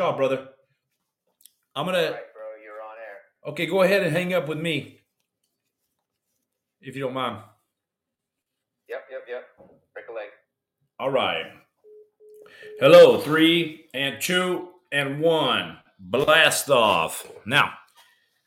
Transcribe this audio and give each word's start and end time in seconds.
job, 0.00 0.16
brother. 0.16 0.48
I'm 1.76 1.84
gonna. 1.84 1.98
Right, 1.98 2.32
bro, 2.32 2.56
you're 2.64 2.80
on 2.80 2.96
air. 2.96 3.18
Okay, 3.50 3.66
go 3.66 3.82
ahead 3.82 4.02
and 4.02 4.16
hang 4.16 4.32
up 4.32 4.48
with 4.48 4.56
me, 4.56 5.02
if 6.80 6.96
you 6.96 7.02
don't 7.02 7.12
mind. 7.12 7.42
Yep, 8.88 9.04
yep, 9.10 9.20
yep. 9.28 9.42
Break 9.92 10.06
a 10.08 10.12
leg. 10.14 10.28
All 10.98 11.10
right. 11.10 11.52
Hello, 12.80 13.18
three 13.18 13.90
and 13.92 14.22
two 14.22 14.70
and 14.90 15.20
one. 15.20 15.76
Blast 15.98 16.70
off. 16.70 17.30
Now, 17.44 17.74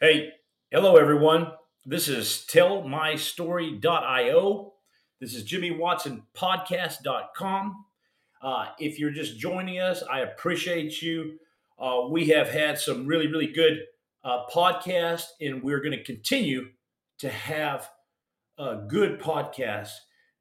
hey, 0.01 0.29
hello 0.71 0.95
everyone. 0.95 1.51
This 1.85 2.07
is 2.07 2.47
tellmystory.io. 2.49 4.73
This 5.21 5.35
is 5.35 5.43
Jimmy 5.43 5.70
Watson 5.70 6.23
podcast.com. 6.35 7.85
Uh, 8.41 8.70
if 8.79 8.97
you're 8.97 9.11
just 9.11 9.38
joining 9.38 9.79
us, 9.79 10.01
I 10.11 10.21
appreciate 10.21 11.04
you. 11.04 11.38
Uh, 11.79 12.07
we 12.09 12.27
have 12.29 12.50
had 12.50 12.77
some 12.77 13.05
really, 13.07 13.27
really 13.27 13.51
good 13.51 13.79
uh, 14.23 14.45
podcasts, 14.54 15.25
and 15.41 15.64
we're 15.64 15.81
going 15.81 15.97
to 15.97 16.04
continue 16.04 16.68
to 17.19 17.29
have 17.29 17.89
uh, 18.57 18.75
good 18.87 19.19
podcasts. 19.19 19.93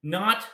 Not 0.02 0.44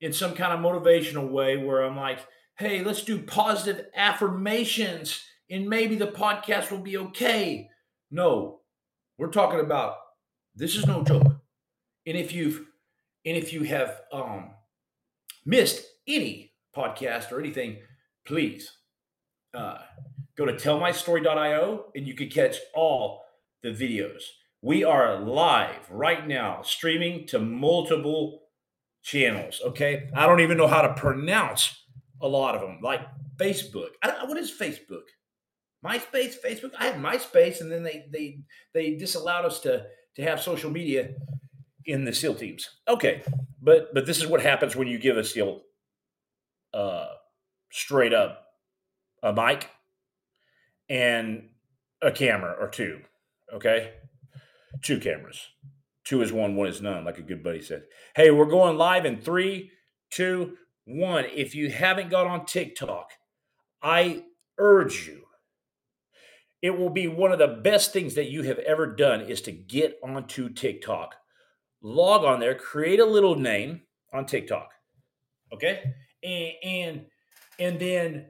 in 0.00 0.12
some 0.12 0.34
kind 0.34 0.52
of 0.52 0.60
motivational 0.60 1.30
way 1.30 1.56
where 1.56 1.82
I'm 1.82 1.96
like, 1.96 2.20
hey, 2.58 2.82
let's 2.82 3.02
do 3.02 3.22
positive 3.22 3.86
affirmations 3.94 5.22
and 5.50 5.68
maybe 5.68 5.96
the 5.96 6.08
podcast 6.08 6.70
will 6.70 6.80
be 6.80 6.96
okay. 6.96 7.68
No, 8.10 8.60
we're 9.16 9.30
talking 9.30 9.60
about 9.60 9.94
this 10.54 10.76
is 10.76 10.86
no 10.86 11.02
joke. 11.02 11.36
And 12.06 12.16
if 12.16 12.32
you've 12.32 12.66
and 13.24 13.36
if 13.36 13.52
you 13.52 13.64
have 13.64 14.00
um, 14.12 14.50
missed 15.44 15.84
any 16.06 16.52
podcast 16.74 17.32
or 17.32 17.40
anything, 17.40 17.78
please 18.26 18.72
uh, 19.54 19.78
go 20.36 20.44
to 20.46 20.52
tellmystory.io 20.52 21.86
and 21.94 22.06
you 22.06 22.14
can 22.14 22.28
catch 22.28 22.56
all 22.74 23.24
the 23.62 23.70
videos. 23.70 24.22
We 24.62 24.84
are 24.84 25.20
live 25.20 25.90
right 25.90 26.26
now, 26.26 26.62
streaming 26.62 27.26
to 27.28 27.38
multiple 27.38 28.42
channels. 29.02 29.60
Okay. 29.64 30.10
I 30.14 30.26
don't 30.26 30.40
even 30.40 30.58
know 30.58 30.66
how 30.66 30.82
to 30.82 30.94
pronounce 30.94 31.84
a 32.20 32.28
lot 32.28 32.54
of 32.54 32.60
them, 32.60 32.80
like 32.82 33.00
Facebook. 33.36 33.90
What 34.02 34.36
is 34.36 34.50
Facebook? 34.50 35.04
MySpace, 35.84 36.34
Facebook. 36.44 36.72
I 36.78 36.86
had 36.86 36.96
MySpace, 36.96 37.60
and 37.60 37.70
then 37.70 37.84
they 37.84 38.06
they 38.12 38.40
they 38.74 38.96
disallowed 38.96 39.44
us 39.44 39.60
to 39.60 39.86
to 40.16 40.22
have 40.22 40.40
social 40.40 40.70
media 40.70 41.10
in 41.84 42.04
the 42.04 42.12
SEAL 42.12 42.34
teams. 42.34 42.68
Okay, 42.88 43.22
but 43.62 43.94
but 43.94 44.04
this 44.04 44.18
is 44.18 44.26
what 44.26 44.42
happens 44.42 44.74
when 44.74 44.88
you 44.88 44.98
give 44.98 45.16
a 45.16 45.24
SEAL 45.24 45.62
uh, 46.74 47.06
straight 47.70 48.12
up 48.12 48.47
a 49.22 49.32
mic 49.32 49.68
and 50.88 51.48
a 52.02 52.10
camera 52.10 52.54
or 52.58 52.68
two. 52.68 53.00
Okay, 53.52 53.92
two 54.82 54.98
cameras. 54.98 55.48
Two 56.04 56.22
is 56.22 56.32
one, 56.32 56.56
one 56.56 56.68
is 56.68 56.80
none, 56.80 57.04
like 57.04 57.18
a 57.18 57.22
good 57.22 57.42
buddy 57.42 57.60
said. 57.60 57.82
Hey, 58.16 58.30
we're 58.30 58.46
going 58.46 58.78
live 58.78 59.04
in 59.04 59.20
three, 59.20 59.70
two, 60.10 60.56
one. 60.86 61.26
If 61.34 61.54
you 61.54 61.70
haven't 61.70 62.08
got 62.08 62.26
on 62.26 62.46
TikTok, 62.46 63.10
I 63.82 64.24
urge 64.58 65.06
you. 65.06 65.24
It 66.62 66.78
will 66.78 66.90
be 66.90 67.06
one 67.06 67.30
of 67.30 67.38
the 67.38 67.60
best 67.62 67.92
things 67.92 68.14
that 68.14 68.30
you 68.30 68.42
have 68.44 68.58
ever 68.60 68.86
done 68.86 69.20
is 69.20 69.42
to 69.42 69.52
get 69.52 69.98
onto 70.02 70.48
TikTok. 70.48 71.14
Log 71.82 72.24
on 72.24 72.40
there, 72.40 72.54
create 72.54 73.00
a 73.00 73.04
little 73.04 73.36
name 73.36 73.82
on 74.12 74.26
TikTok. 74.26 74.70
Okay? 75.52 75.94
And 76.22 76.52
and, 76.64 77.06
and 77.58 77.78
then 77.78 78.26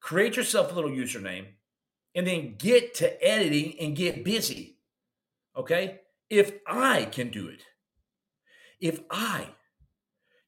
create 0.00 0.36
yourself 0.36 0.72
a 0.72 0.74
little 0.74 0.90
username 0.90 1.46
and 2.14 2.26
then 2.26 2.56
get 2.58 2.94
to 2.94 3.24
editing 3.24 3.78
and 3.80 3.96
get 3.96 4.24
busy. 4.24 4.78
Okay? 5.56 6.00
If 6.28 6.52
I 6.66 7.04
can 7.04 7.30
do 7.30 7.48
it, 7.48 7.64
if 8.80 9.00
I 9.10 9.48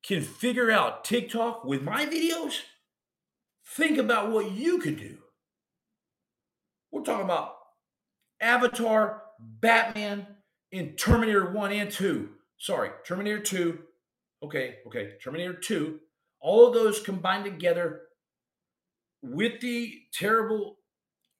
can 0.02 0.22
figure 0.22 0.70
out 0.70 1.04
TikTok 1.04 1.64
with 1.64 1.82
my 1.82 2.06
videos, 2.06 2.60
think 3.64 3.98
about 3.98 4.30
what 4.30 4.52
you 4.52 4.78
could 4.78 4.98
do. 4.98 5.18
We're 6.90 7.02
talking 7.02 7.24
about 7.24 7.54
Avatar, 8.40 9.22
Batman, 9.38 10.26
in 10.70 10.94
Terminator 10.94 11.52
1 11.52 11.72
and 11.72 11.90
2. 11.90 12.30
Sorry, 12.58 12.90
Terminator 13.06 13.40
2. 13.40 13.78
Okay, 14.42 14.76
okay, 14.86 15.12
Terminator 15.22 15.54
2. 15.54 16.00
All 16.40 16.66
of 16.66 16.74
those 16.74 17.00
combined 17.00 17.44
together 17.44 18.02
with 19.22 19.60
the 19.60 20.00
terrible 20.12 20.76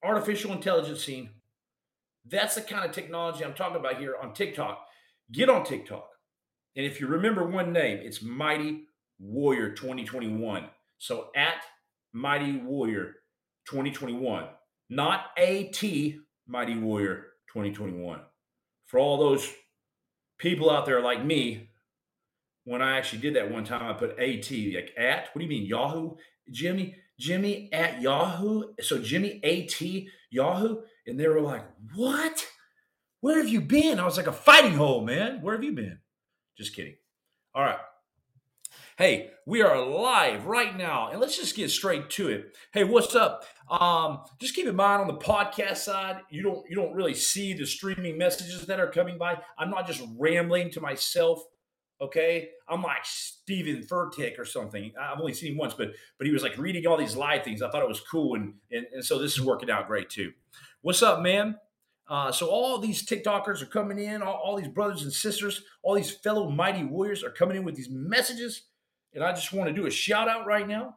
artificial 0.05 0.53
intelligence 0.53 1.05
scene 1.05 1.31
that's 2.29 2.55
the 2.55 2.61
kind 2.61 2.85
of 2.85 2.93
technology 2.93 3.45
I'm 3.45 3.55
talking 3.55 3.77
about 3.77 3.99
here 3.99 4.17
on 4.21 4.33
TikTok. 4.33 4.87
Get 5.31 5.49
on 5.49 5.65
TikTok. 5.65 6.09
And 6.77 6.87
if 6.87 7.01
you 7.01 7.07
remember 7.07 7.47
one 7.47 7.73
name, 7.73 7.99
it's 8.03 8.23
Mighty 8.23 8.85
Warrior 9.19 9.71
2021. 9.71 10.67
So 10.99 11.29
at 11.35 11.65
Mighty 12.13 12.59
Warrior 12.59 13.15
2021, 13.69 14.47
not 14.89 15.27
AT 15.37 15.83
Mighty 16.47 16.79
Warrior 16.79 17.27
2021. 17.49 18.21
For 18.87 18.99
all 18.99 19.19
those 19.19 19.51
people 20.39 20.71
out 20.71 20.87
there 20.87 21.01
like 21.01 21.25
me, 21.25 21.71
when 22.65 22.81
I 22.83 22.97
actually 22.97 23.21
did 23.21 23.35
that 23.35 23.51
one 23.51 23.65
time, 23.65 23.83
I 23.83 23.93
put 23.95 24.19
AT, 24.19 24.51
like 24.51 24.93
at, 24.97 25.29
what 25.33 25.39
do 25.39 25.43
you 25.43 25.49
mean, 25.49 25.67
Yahoo? 25.67 26.15
Jimmy, 26.51 26.95
Jimmy 27.23 27.69
at 27.73 28.03
Yahoo. 28.03 28.73
So 28.81 28.99
Jimmy 28.99 29.41
AT 29.45 29.81
Yahoo. 30.31 30.83
And 31.07 31.19
they 31.19 31.29
were 31.29 31.41
like, 31.41 31.65
What? 31.95 32.47
Where 33.21 33.39
have 33.39 33.49
you 33.49 33.61
been? 33.61 34.01
I 34.01 34.05
was 34.05 34.17
like, 34.17 34.27
A 34.27 34.33
fighting 34.33 34.75
hole, 34.75 35.05
man. 35.05 35.41
Where 35.41 35.55
have 35.55 35.63
you 35.63 35.73
been? 35.73 35.99
Just 36.59 36.75
kidding. 36.75 36.97
All 37.55 37.63
right. 37.63 37.79
Hey, 38.99 39.31
we 39.47 39.63
are 39.63 39.81
live 39.81 40.47
right 40.47 40.77
now, 40.77 41.09
and 41.09 41.21
let's 41.21 41.37
just 41.37 41.57
get 41.57 41.71
straight 41.71 42.11
to 42.11 42.29
it. 42.29 42.57
Hey, 42.73 42.85
what's 42.85 43.15
up? 43.15 43.45
Um, 43.71 44.21
just 44.41 44.55
keep 44.55 44.67
in 44.67 44.77
mind 44.77 45.01
on 45.01 45.09
the 45.09 45.15
podcast 45.15 45.79
side, 45.79 46.21
you 46.31 46.43
don't 46.43 46.69
you 46.69 46.77
don't 46.77 46.95
really 46.95 47.15
see 47.15 47.55
the 47.55 47.67
streaming 47.67 48.19
messages 48.19 48.67
that 48.67 48.81
are 48.81 48.91
coming 48.91 49.17
by. 49.17 49.39
I'm 49.59 49.71
not 49.71 49.87
just 49.87 50.03
rambling 50.19 50.71
to 50.73 50.81
myself. 50.81 51.43
Okay, 52.03 52.49
I'm 52.69 52.83
like 52.83 53.05
Steven 53.05 53.85
Furtick 53.85 54.37
or 54.37 54.45
something. 54.45 54.93
I've 55.01 55.21
only 55.21 55.33
seen 55.33 55.53
him 55.53 55.59
once, 55.59 55.73
but 55.73 55.93
but 56.19 56.27
he 56.27 56.33
was 56.33 56.43
like 56.43 56.59
reading 56.59 56.85
all 56.85 56.97
these 56.97 57.15
live 57.15 57.45
things. 57.45 57.63
I 57.63 57.71
thought 57.71 57.83
it 57.83 57.89
was 57.89 58.01
cool, 58.01 58.35
and 58.35 58.55
and, 58.73 58.87
and 58.93 59.05
so 59.05 59.21
this 59.21 59.35
is 59.35 59.41
working 59.41 59.71
out 59.71 59.87
great 59.87 60.11
too. 60.11 60.33
What's 60.81 61.01
up, 61.01 61.21
man? 61.21 61.59
Uh, 62.09 62.33
so 62.33 62.49
all 62.49 62.79
these 62.79 63.07
TikTokers 63.07 63.63
are 63.63 63.67
coming 63.67 64.01
in, 64.01 64.21
all, 64.21 64.35
all 64.35 64.57
these 64.57 64.67
brothers 64.67 65.03
and 65.03 65.13
sisters, 65.13 65.63
all 65.85 65.95
these 65.95 66.11
fellow 66.11 66.51
mighty 66.51 66.83
warriors 66.83 67.23
are 67.23 67.31
coming 67.31 67.57
in 67.57 67.65
with 67.65 67.77
these 67.77 67.89
messages, 67.89 68.63
and 69.15 69.23
I 69.23 69.31
just 69.33 69.53
want 69.53 69.69
to 69.69 69.75
do 69.75 69.87
a 69.87 69.91
shout 69.91 70.29
out 70.29 70.45
right 70.45 70.67
now 70.67 70.97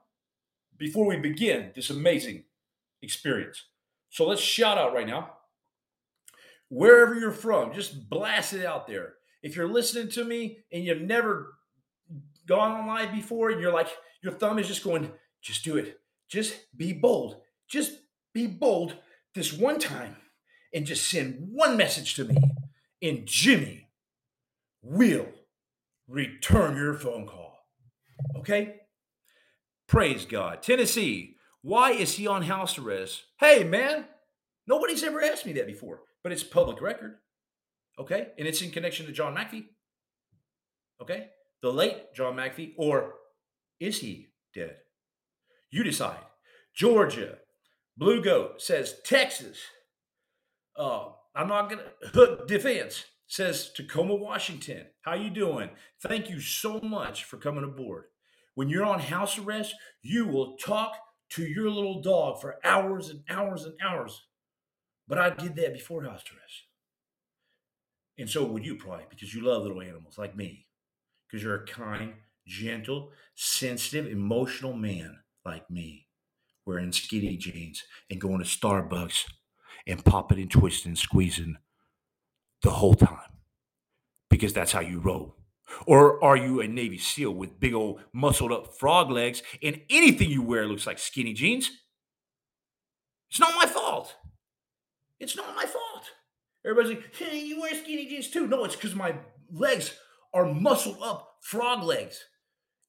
before 0.75 1.05
we 1.05 1.17
begin 1.17 1.71
this 1.75 1.91
amazing 1.91 2.45
experience. 3.03 3.65
So 4.09 4.25
let's 4.25 4.41
shout 4.41 4.79
out 4.79 4.93
right 4.93 5.07
now. 5.07 5.33
Wherever 6.69 7.13
you're 7.13 7.31
from, 7.31 7.73
just 7.73 8.09
blast 8.09 8.53
it 8.53 8.65
out 8.65 8.87
there. 8.87 9.13
If 9.45 9.55
you're 9.55 9.67
listening 9.67 10.09
to 10.13 10.23
me 10.23 10.57
and 10.71 10.83
you've 10.83 11.03
never 11.03 11.53
gone 12.47 12.71
on 12.71 12.87
live 12.87 13.13
before 13.13 13.51
and 13.51 13.61
you're 13.61 13.71
like, 13.71 13.89
your 14.23 14.33
thumb 14.33 14.57
is 14.57 14.67
just 14.67 14.83
going, 14.83 15.11
just 15.39 15.63
do 15.63 15.77
it. 15.77 15.99
Just 16.27 16.55
be 16.75 16.93
bold. 16.93 17.41
Just 17.67 17.93
be 18.33 18.47
bold 18.47 18.95
this 19.35 19.53
one 19.53 19.77
time 19.77 20.15
and 20.73 20.87
just 20.87 21.07
send 21.07 21.37
one 21.51 21.77
message 21.77 22.15
to 22.15 22.25
me, 22.25 22.35
and 23.03 23.27
Jimmy 23.27 23.91
will 24.81 25.27
return 26.07 26.75
your 26.75 26.95
phone 26.95 27.27
call. 27.27 27.67
Okay? 28.37 28.77
Praise 29.87 30.25
God. 30.25 30.63
Tennessee, 30.63 31.35
why 31.61 31.91
is 31.91 32.15
he 32.15 32.25
on 32.25 32.41
house 32.41 32.79
arrest? 32.79 33.25
Hey, 33.39 33.63
man, 33.63 34.05
nobody's 34.65 35.03
ever 35.03 35.21
asked 35.21 35.45
me 35.45 35.53
that 35.53 35.67
before, 35.67 36.01
but 36.23 36.31
it's 36.31 36.43
public 36.43 36.81
record. 36.81 37.19
Okay? 37.99 38.27
And 38.37 38.47
it's 38.47 38.61
in 38.61 38.71
connection 38.71 39.05
to 39.05 39.11
John 39.11 39.35
McAfee. 39.35 39.65
Okay? 41.01 41.27
The 41.61 41.71
late 41.71 42.13
John 42.13 42.35
McAfee, 42.35 42.73
or 42.77 43.13
is 43.79 43.99
he 43.99 44.27
dead? 44.53 44.77
You 45.71 45.83
decide. 45.83 46.19
Georgia, 46.75 47.37
Blue 47.97 48.21
Goat 48.21 48.61
says 48.61 48.95
Texas. 49.05 49.59
Uh, 50.77 51.09
I'm 51.33 51.47
not 51.47 51.69
gonna 51.69 51.91
hook 52.13 52.47
defense 52.47 53.05
says 53.27 53.71
Tacoma, 53.75 54.15
Washington. 54.15 54.85
How 55.01 55.15
you 55.15 55.29
doing? 55.29 55.69
Thank 56.01 56.29
you 56.29 56.39
so 56.39 56.79
much 56.81 57.23
for 57.23 57.37
coming 57.37 57.63
aboard. 57.63 58.05
When 58.53 58.69
you're 58.69 58.85
on 58.85 58.99
house 58.99 59.37
arrest, 59.37 59.75
you 60.01 60.27
will 60.27 60.57
talk 60.57 60.95
to 61.31 61.43
your 61.43 61.69
little 61.69 62.01
dog 62.01 62.39
for 62.39 62.57
hours 62.63 63.09
and 63.09 63.21
hours 63.29 63.65
and 63.65 63.73
hours. 63.83 64.21
But 65.07 65.17
I 65.17 65.29
did 65.31 65.55
that 65.55 65.73
before 65.73 66.03
house 66.03 66.23
arrest. 66.31 66.63
And 68.17 68.29
so 68.29 68.45
would 68.45 68.65
you 68.65 68.75
probably 68.75 69.05
because 69.09 69.33
you 69.33 69.41
love 69.43 69.63
little 69.63 69.81
animals 69.81 70.17
like 70.17 70.35
me. 70.35 70.67
Because 71.27 71.43
you're 71.43 71.63
a 71.63 71.65
kind, 71.65 72.13
gentle, 72.47 73.11
sensitive, 73.35 74.11
emotional 74.11 74.73
man 74.73 75.19
like 75.45 75.69
me. 75.69 76.07
wearing 76.65 76.91
skinny 76.91 77.37
jeans 77.37 77.83
and 78.09 78.19
going 78.19 78.39
to 78.39 78.45
Starbucks 78.45 79.25
and 79.87 80.03
popping 80.03 80.39
and 80.39 80.51
twisting 80.51 80.91
and 80.91 80.97
squeezing 80.97 81.57
the 82.61 82.71
whole 82.71 82.95
time 82.95 83.31
because 84.29 84.53
that's 84.53 84.71
how 84.71 84.79
you 84.79 84.99
roll? 84.99 85.35
Or 85.85 86.23
are 86.23 86.37
you 86.37 86.61
a 86.61 86.67
Navy 86.67 86.97
SEAL 86.97 87.31
with 87.31 87.59
big 87.59 87.73
old 87.73 88.01
muscled 88.13 88.51
up 88.51 88.77
frog 88.77 89.09
legs 89.09 89.41
and 89.61 89.81
anything 89.89 90.29
you 90.29 90.41
wear 90.41 90.67
looks 90.67 90.87
like 90.87 90.99
skinny 90.99 91.33
jeans? 91.33 91.71
It's 93.29 93.39
not 93.39 93.55
my 93.55 93.65
fault. 93.65 94.15
It's 95.19 95.35
not 95.35 95.55
my 95.55 95.65
fault. 95.65 96.11
Everybody's 96.65 96.97
like, 96.97 97.15
hey, 97.15 97.39
you 97.39 97.61
wear 97.61 97.75
skinny 97.75 98.07
jeans 98.07 98.29
too. 98.29 98.47
No, 98.47 98.63
it's 98.63 98.75
because 98.75 98.95
my 98.95 99.15
legs 99.51 99.95
are 100.33 100.51
muscled 100.51 100.97
up 101.01 101.37
frog 101.41 101.83
legs 101.83 102.19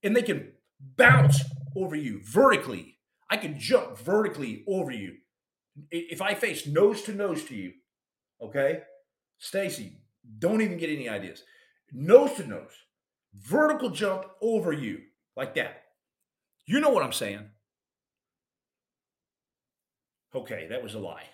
and 0.02 0.17
they 0.17 0.23
can 0.23 0.52
bounce 0.81 1.43
over 1.76 1.94
you 1.94 2.20
vertically. 2.25 2.99
I 3.31 3.37
can 3.37 3.58
jump 3.58 3.99
vertically 3.99 4.64
over 4.67 4.90
you. 4.90 5.17
If 5.90 6.23
I 6.23 6.34
face 6.34 6.67
nose 6.67 7.02
to 7.02 7.12
nose 7.12 7.44
to 7.44 7.55
you, 7.55 7.73
okay? 8.43 8.81
Stacy, 9.38 10.00
don't 10.38 10.62
even 10.62 10.79
get 10.79 10.88
any 10.88 11.08
ideas. 11.08 11.43
Nose 11.93 12.32
to 12.34 12.46
nose, 12.46 12.72
vertical 13.34 13.90
jump 13.90 14.25
over 14.40 14.72
you 14.72 15.00
like 15.37 15.55
that. 15.56 15.82
You 16.64 16.81
know 16.81 16.90
what 16.90 17.02
I'm 17.02 17.12
saying? 17.12 17.50
Okay, 20.34 20.67
that 20.70 20.82
was 20.82 20.94
a 20.94 20.99
lie. 20.99 21.25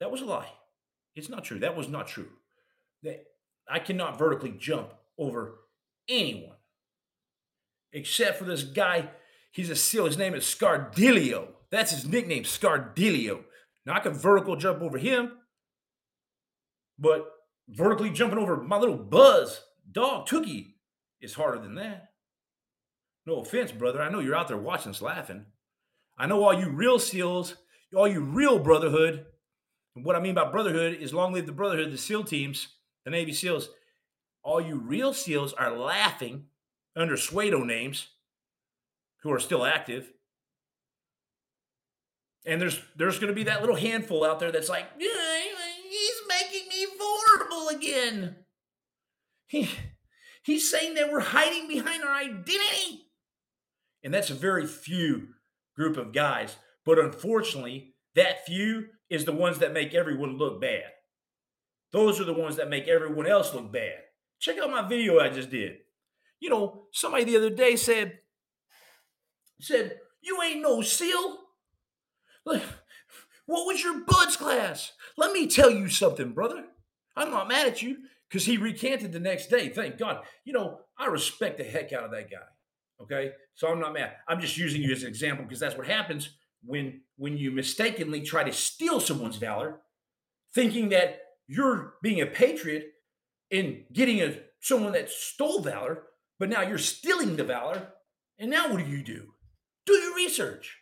That 0.00 0.10
was 0.10 0.22
a 0.22 0.26
lie. 0.26 0.48
It's 1.14 1.28
not 1.28 1.44
true. 1.44 1.58
That 1.58 1.76
was 1.76 1.88
not 1.88 2.06
true. 2.06 2.28
That 3.02 3.24
I 3.68 3.78
cannot 3.78 4.18
vertically 4.18 4.54
jump 4.58 4.94
over 5.18 5.60
anyone 6.08 6.56
except 7.92 8.38
for 8.38 8.44
this 8.44 8.62
guy. 8.62 9.10
He's 9.52 9.70
a 9.70 9.76
SEAL. 9.76 10.06
His 10.06 10.18
name 10.18 10.34
is 10.34 10.44
Scardilio. 10.44 11.48
That's 11.70 11.92
his 11.92 12.06
nickname, 12.06 12.44
Scardilio. 12.44 13.44
Now 13.86 13.94
I 13.94 14.00
can 14.00 14.12
vertical 14.12 14.56
jump 14.56 14.82
over 14.82 14.98
him, 14.98 15.32
but 16.98 17.26
vertically 17.68 18.10
jumping 18.10 18.38
over 18.38 18.56
my 18.56 18.78
little 18.78 18.96
Buzz 18.96 19.62
dog 19.90 20.26
Tookie 20.26 20.74
is 21.20 21.34
harder 21.34 21.60
than 21.60 21.76
that. 21.76 22.10
No 23.26 23.40
offense, 23.40 23.72
brother. 23.72 24.00
I 24.00 24.10
know 24.10 24.20
you're 24.20 24.36
out 24.36 24.48
there 24.48 24.56
watching 24.56 24.90
us 24.90 25.02
laughing. 25.02 25.46
I 26.18 26.26
know 26.26 26.42
all 26.44 26.58
you 26.58 26.68
real 26.68 26.98
SEALs, 26.98 27.56
all 27.94 28.08
you 28.08 28.20
real 28.20 28.58
brotherhood. 28.58 29.26
And 29.96 30.04
what 30.04 30.16
I 30.16 30.20
mean 30.20 30.34
by 30.34 30.50
brotherhood 30.50 30.98
is 31.00 31.12
long 31.12 31.32
live 31.32 31.46
the 31.46 31.52
brotherhood, 31.52 31.92
the 31.92 31.98
SEAL 31.98 32.24
teams, 32.24 32.68
the 33.04 33.10
Navy 33.10 33.32
SEALs. 33.32 33.70
All 34.42 34.60
you 34.60 34.76
real 34.76 35.12
SEALs 35.12 35.52
are 35.52 35.76
laughing 35.76 36.46
under 36.96 37.16
pseudo 37.16 37.62
names 37.64 38.08
who 39.22 39.32
are 39.32 39.40
still 39.40 39.64
active. 39.64 40.12
And 42.46 42.60
there's 42.60 42.80
there's 42.96 43.18
going 43.18 43.28
to 43.28 43.34
be 43.34 43.44
that 43.44 43.60
little 43.60 43.76
handful 43.76 44.24
out 44.24 44.40
there 44.40 44.50
that's 44.50 44.68
like, 44.68 44.86
he's 44.98 46.20
making 46.28 46.68
me 46.68 46.86
vulnerable 46.96 47.68
again. 47.68 48.36
He, 49.46 49.68
he's 50.42 50.70
saying 50.70 50.94
that 50.94 51.12
we're 51.12 51.20
hiding 51.20 51.68
behind 51.68 52.02
our 52.02 52.14
identity. 52.14 53.08
And 54.02 54.14
that's 54.14 54.30
a 54.30 54.34
very 54.34 54.66
few 54.66 55.34
group 55.76 55.98
of 55.98 56.12
guys. 56.12 56.56
But 56.86 56.98
unfortunately, 56.98 57.94
that 58.14 58.46
few 58.46 58.86
is 59.10 59.24
the 59.24 59.32
ones 59.32 59.58
that 59.58 59.72
make 59.72 59.92
everyone 59.92 60.38
look 60.38 60.60
bad. 60.60 60.84
Those 61.92 62.20
are 62.20 62.24
the 62.24 62.32
ones 62.32 62.56
that 62.56 62.70
make 62.70 62.86
everyone 62.86 63.26
else 63.26 63.52
look 63.52 63.72
bad. 63.72 63.96
Check 64.38 64.58
out 64.58 64.70
my 64.70 64.86
video 64.88 65.18
I 65.20 65.28
just 65.28 65.50
did. 65.50 65.78
You 66.38 66.48
know, 66.48 66.84
somebody 66.92 67.24
the 67.24 67.36
other 67.36 67.50
day 67.50 67.76
said, 67.76 68.20
said, 69.60 69.98
you 70.22 70.40
ain't 70.42 70.62
no 70.62 70.80
SEAL. 70.80 71.38
Like, 72.46 72.62
what 73.46 73.66
was 73.66 73.82
your 73.82 74.04
BUD/S 74.04 74.36
class? 74.36 74.92
Let 75.18 75.32
me 75.32 75.46
tell 75.46 75.70
you 75.70 75.88
something, 75.88 76.32
brother. 76.32 76.64
I'm 77.16 77.30
not 77.30 77.48
mad 77.48 77.66
at 77.66 77.82
you 77.82 77.98
because 78.28 78.46
he 78.46 78.56
recanted 78.56 79.12
the 79.12 79.20
next 79.20 79.48
day. 79.48 79.68
Thank 79.68 79.98
God. 79.98 80.22
You 80.44 80.52
know, 80.52 80.80
I 80.96 81.06
respect 81.06 81.58
the 81.58 81.64
heck 81.64 81.92
out 81.92 82.04
of 82.04 82.12
that 82.12 82.30
guy. 82.30 82.38
Okay. 83.02 83.32
So 83.54 83.68
I'm 83.68 83.80
not 83.80 83.92
mad. 83.92 84.12
I'm 84.28 84.40
just 84.40 84.56
using 84.56 84.80
you 84.80 84.92
as 84.92 85.02
an 85.02 85.08
example 85.08 85.44
because 85.44 85.60
that's 85.60 85.76
what 85.76 85.86
happens 85.86 86.30
when 86.64 87.02
when 87.16 87.36
you 87.36 87.50
mistakenly 87.50 88.20
try 88.20 88.44
to 88.44 88.52
steal 88.52 89.00
someone's 89.00 89.36
valor, 89.36 89.80
thinking 90.54 90.90
that 90.90 91.20
you're 91.46 91.94
being 92.02 92.20
a 92.20 92.26
patriot 92.26 92.92
and 93.50 93.84
getting 93.92 94.20
a 94.20 94.36
someone 94.60 94.92
that 94.92 95.10
stole 95.10 95.62
valor, 95.62 96.04
but 96.38 96.48
now 96.48 96.62
you're 96.62 96.78
stealing 96.78 97.36
the 97.36 97.44
valor. 97.44 97.92
And 98.38 98.50
now 98.50 98.70
what 98.70 98.84
do 98.84 98.90
you 98.90 99.02
do? 99.02 99.34
Do 99.86 99.92
your 99.92 100.14
research. 100.14 100.78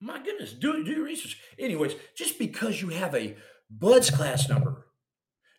My 0.00 0.22
goodness, 0.22 0.54
do, 0.54 0.82
do 0.82 0.92
your 0.92 1.04
research. 1.04 1.38
Anyways, 1.58 1.94
just 2.16 2.38
because 2.38 2.80
you 2.80 2.88
have 2.88 3.14
a 3.14 3.36
BUD/S 3.68 4.10
class 4.10 4.48
number, 4.48 4.86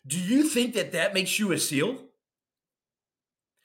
do 0.04 0.18
you 0.18 0.48
think 0.48 0.74
that 0.74 0.92
that 0.92 1.14
makes 1.14 1.38
you 1.38 1.52
a 1.52 1.58
SEAL? 1.58 2.08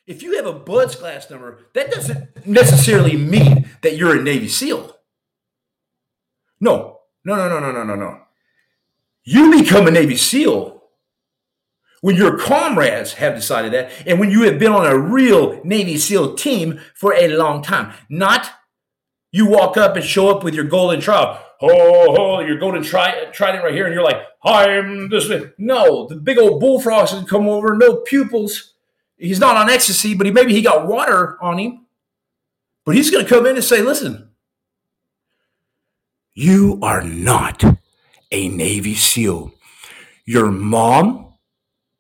If 0.08 0.24
you 0.24 0.38
have 0.38 0.46
a 0.46 0.54
BUD/S 0.54 0.96
class 0.96 1.30
number, 1.30 1.60
that 1.74 1.92
doesn't 1.92 2.48
necessarily 2.48 3.18
mean 3.18 3.70
that 3.82 3.98
you're 3.98 4.18
a 4.18 4.24
Navy 4.24 4.48
SEAL. 4.48 4.96
No, 6.62 7.00
no, 7.26 7.36
no, 7.36 7.50
no, 7.50 7.60
no, 7.60 7.72
no, 7.74 7.84
no, 7.84 7.96
no. 7.96 8.22
You 9.26 9.52
become 9.52 9.86
a 9.86 9.92
Navy 9.92 10.16
SEAL 10.16 10.82
when 12.00 12.16
your 12.16 12.38
comrades 12.38 13.16
have 13.16 13.36
decided 13.36 13.74
that 13.74 13.92
and 14.06 14.18
when 14.18 14.32
you 14.32 14.44
have 14.44 14.58
been 14.58 14.72
on 14.72 14.88
a 14.88 14.98
real 14.98 15.62
Navy 15.66 15.98
SEAL 15.98 16.36
team 16.36 16.80
for 16.96 17.14
a 17.14 17.28
long 17.28 17.62
time, 17.62 17.94
not 18.10 18.50
you 19.32 19.46
walk 19.46 19.76
up 19.76 19.98
and 19.98 20.06
show 20.06 20.30
up 20.30 20.42
with 20.42 20.56
your 20.56 20.64
golden 20.64 21.02
trial. 21.02 21.44
Oh, 21.62 22.16
oh 22.18 22.40
your 22.40 22.58
golden 22.58 22.82
tri- 22.82 23.26
trident 23.34 23.66
right 23.66 23.74
here, 23.74 23.86
and 23.86 23.94
you're 23.94 24.04
like, 24.04 24.22
I'm 24.42 25.10
this. 25.10 25.30
No, 25.58 26.08
the 26.08 26.16
big 26.16 26.38
old 26.38 26.62
bullfrogs 26.62 27.12
has 27.12 27.30
come 27.30 27.50
over, 27.50 27.76
no 27.76 27.98
pupils. 27.98 28.76
He's 29.18 29.40
not 29.40 29.58
on 29.58 29.70
ecstasy, 29.70 30.14
but 30.14 30.26
he 30.26 30.32
maybe 30.32 30.54
he 30.54 30.62
got 30.62 30.88
water 30.88 31.42
on 31.42 31.58
him. 31.58 31.86
But 32.86 32.96
he's 32.96 33.10
going 33.10 33.26
to 33.26 33.30
come 33.30 33.46
in 33.46 33.56
and 33.56 33.64
say, 33.64 33.82
listen, 33.82 34.30
you 36.34 36.80
are 36.82 37.02
not 37.02 37.64
a 38.32 38.48
Navy 38.48 38.96
SEAL. 38.96 39.52
Your 40.26 40.52
mom, 40.52 41.34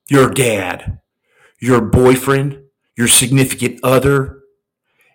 your 0.09 0.29
dad, 0.29 0.99
your 1.59 1.81
boyfriend, 1.81 2.63
your 2.95 3.07
significant 3.07 3.79
other, 3.83 4.41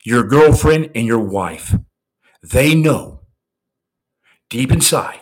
your 0.04 0.25
girlfriend, 0.25 0.90
and 0.94 1.06
your 1.06 1.20
wife 1.20 1.75
they 2.43 2.75
know 2.75 3.21
deep 4.50 4.73
inside 4.73 5.21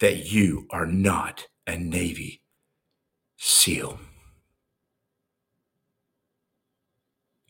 that 0.00 0.30
you 0.30 0.66
are 0.70 0.86
not 0.86 1.46
a 1.66 1.76
Navy 1.76 2.42
SEAL. 3.38 3.98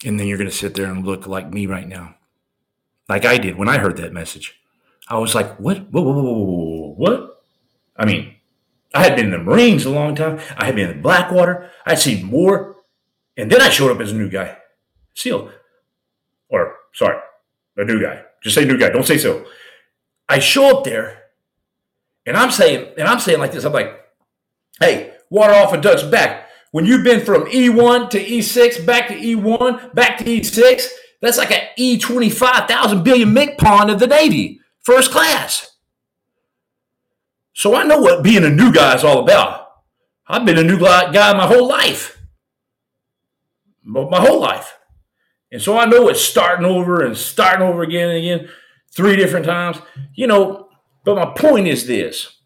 And 0.05 0.19
then 0.19 0.27
you're 0.27 0.39
going 0.39 0.51
to 0.51 0.57
sit 0.57 0.75
there 0.75 0.87
and 0.87 1.07
look 1.07 1.27
like 1.27 1.53
me 1.53 1.67
right 1.67 1.87
now, 1.87 2.17
like 3.09 3.25
I 3.25 3.39
did 3.39 3.57
when 3.57 3.69
I 3.69 3.79
heard 3.79 3.97
that 3.99 4.13
message. 4.13 4.59
I 5.09 5.19
was 5.19 5.35
like, 5.35 5.59
what? 5.61 5.91
Whoa, 5.91 6.03
whoa, 6.03 6.13
whoa, 6.13 6.33
whoa, 6.33 6.95
what? 6.97 7.43
I 7.97 8.05
mean, 8.07 8.35
I 8.95 9.05
had 9.05 9.17
been 9.17 9.27
in 9.27 9.31
the 9.33 9.39
Marines 9.39 9.85
a 9.85 9.91
long 9.91 10.15
time. 10.15 10.41
I 10.57 10.67
had 10.67 10.75
been 10.75 10.91
in 10.91 11.03
Blackwater. 11.03 11.71
I'd 11.87 11.99
seen 11.99 12.27
more. 12.27 12.77
And 13.37 13.51
then 13.51 13.61
I 13.61 13.69
showed 13.69 13.91
up 13.91 14.01
as 14.01 14.13
a 14.13 14.17
new 14.17 14.29
guy, 14.29 14.57
SEAL. 15.15 15.51
Or, 16.49 16.77
sorry, 16.93 17.19
a 17.77 17.85
new 17.85 18.01
guy. 18.01 18.25
Just 18.43 18.55
say 18.55 18.65
new 18.65 18.79
guy. 18.79 18.91
Don't 18.91 19.07
say 19.07 19.19
so. 19.19 19.45
I 20.29 20.39
show 20.39 20.79
up 20.79 20.85
there, 20.85 21.23
and 22.27 22.37
I'm 22.37 22.51
saying, 22.51 22.95
and 22.99 23.09
I'm 23.09 23.21
saying 23.21 23.39
like 23.39 23.53
this. 23.53 23.65
I'm 23.65 23.73
like, 23.73 24.01
hey, 24.81 25.15
water 25.31 25.55
off 25.55 25.73
a 25.73 25.81
duck's 25.81 26.03
back. 26.03 26.49
When 26.73 26.87
you've 26.87 27.05
been 27.05 27.25
from 27.25 27.45
E1 27.45 28.11
to 28.11 28.25
E6, 28.25 28.85
back 28.85 29.09
to 29.09 29.15
E1, 29.15 29.95
back 29.95 30.19
to 30.19 30.25
E6, 30.25 30.89
that's 31.21 31.39
like 31.39 31.53
an 31.53 31.69
E25,000 31.79 33.05
billion 33.05 33.29
mick 33.33 33.59
pond 33.59 33.91
of 33.91 34.01
the 34.01 34.07
Navy, 34.07 34.61
first 34.81 35.13
class. 35.13 35.77
So 37.53 37.75
I 37.75 37.85
know 37.85 38.01
what 38.01 38.25
being 38.25 38.45
a 38.45 38.51
new 38.51 38.73
guy 38.73 38.95
is 38.95 39.05
all 39.05 39.21
about. 39.21 39.69
I've 40.27 40.47
been 40.47 40.59
a 40.59 40.65
new 40.65 40.79
guy 40.79 41.35
my 41.35 41.47
whole 41.47 41.69
life. 41.69 42.19
My 43.85 44.21
whole 44.21 44.41
life. 44.41 44.79
And 45.51 45.61
so 45.61 45.77
I 45.77 45.85
know 45.85 46.09
it's 46.09 46.23
starting 46.23 46.65
over 46.65 47.05
and 47.05 47.17
starting 47.17 47.67
over 47.67 47.83
again 47.83 48.09
and 48.09 48.19
again, 48.19 48.49
three 48.91 49.17
different 49.17 49.45
times. 49.45 49.77
You 50.15 50.27
know, 50.27 50.69
but 51.05 51.17
my 51.17 51.35
point 51.37 51.69
is 51.69 51.87
this. 51.87 52.39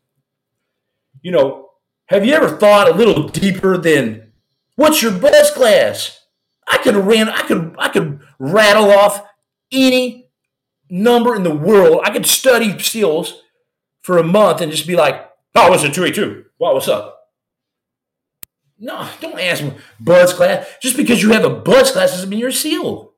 You 1.23 1.31
know, 1.31 1.66
have 2.07 2.25
you 2.25 2.35
ever 2.35 2.49
thought 2.49 2.89
a 2.89 2.95
little 2.95 3.29
deeper 3.29 3.77
than 3.77 4.33
what's 4.77 5.03
your 5.03 5.13
BUD/S 5.13 5.55
class? 5.55 6.21
I 6.69 6.79
could 6.79 6.97
ran, 6.97 7.29
I 7.29 7.43
could, 7.43 7.75
I 7.79 7.89
could 7.89 8.21
rattle 8.39 8.91
off 8.91 9.25
any 9.71 10.31
number 10.89 11.35
in 11.35 11.43
the 11.43 11.55
world. 11.55 12.01
I 12.05 12.11
could 12.11 12.27
study 12.27 12.79
SEALs 12.79 13.43
for 14.03 14.19
a 14.19 14.23
month 14.23 14.61
and 14.61 14.71
just 14.71 14.87
be 14.87 14.97
like, 14.97 15.29
oh, 15.55 15.73
it's 15.73 15.83
a 15.83 15.91
282. 15.91 16.45
Wow, 16.59 16.75
what's 16.75 16.89
up? 16.89 17.15
No, 18.79 19.09
don't 19.21 19.41
ask 19.41 19.63
me 19.63 19.73
BUD/S 20.01 20.35
class. 20.35 20.67
Just 20.83 20.97
because 20.97 21.23
you 21.23 21.33
have 21.33 21.45
a 21.45 21.51
BUD/S 21.51 21.93
class 21.93 22.11
doesn't 22.13 22.29
mean 22.29 22.39
you're 22.39 22.51
a 22.51 22.53
SEAL. 22.53 23.13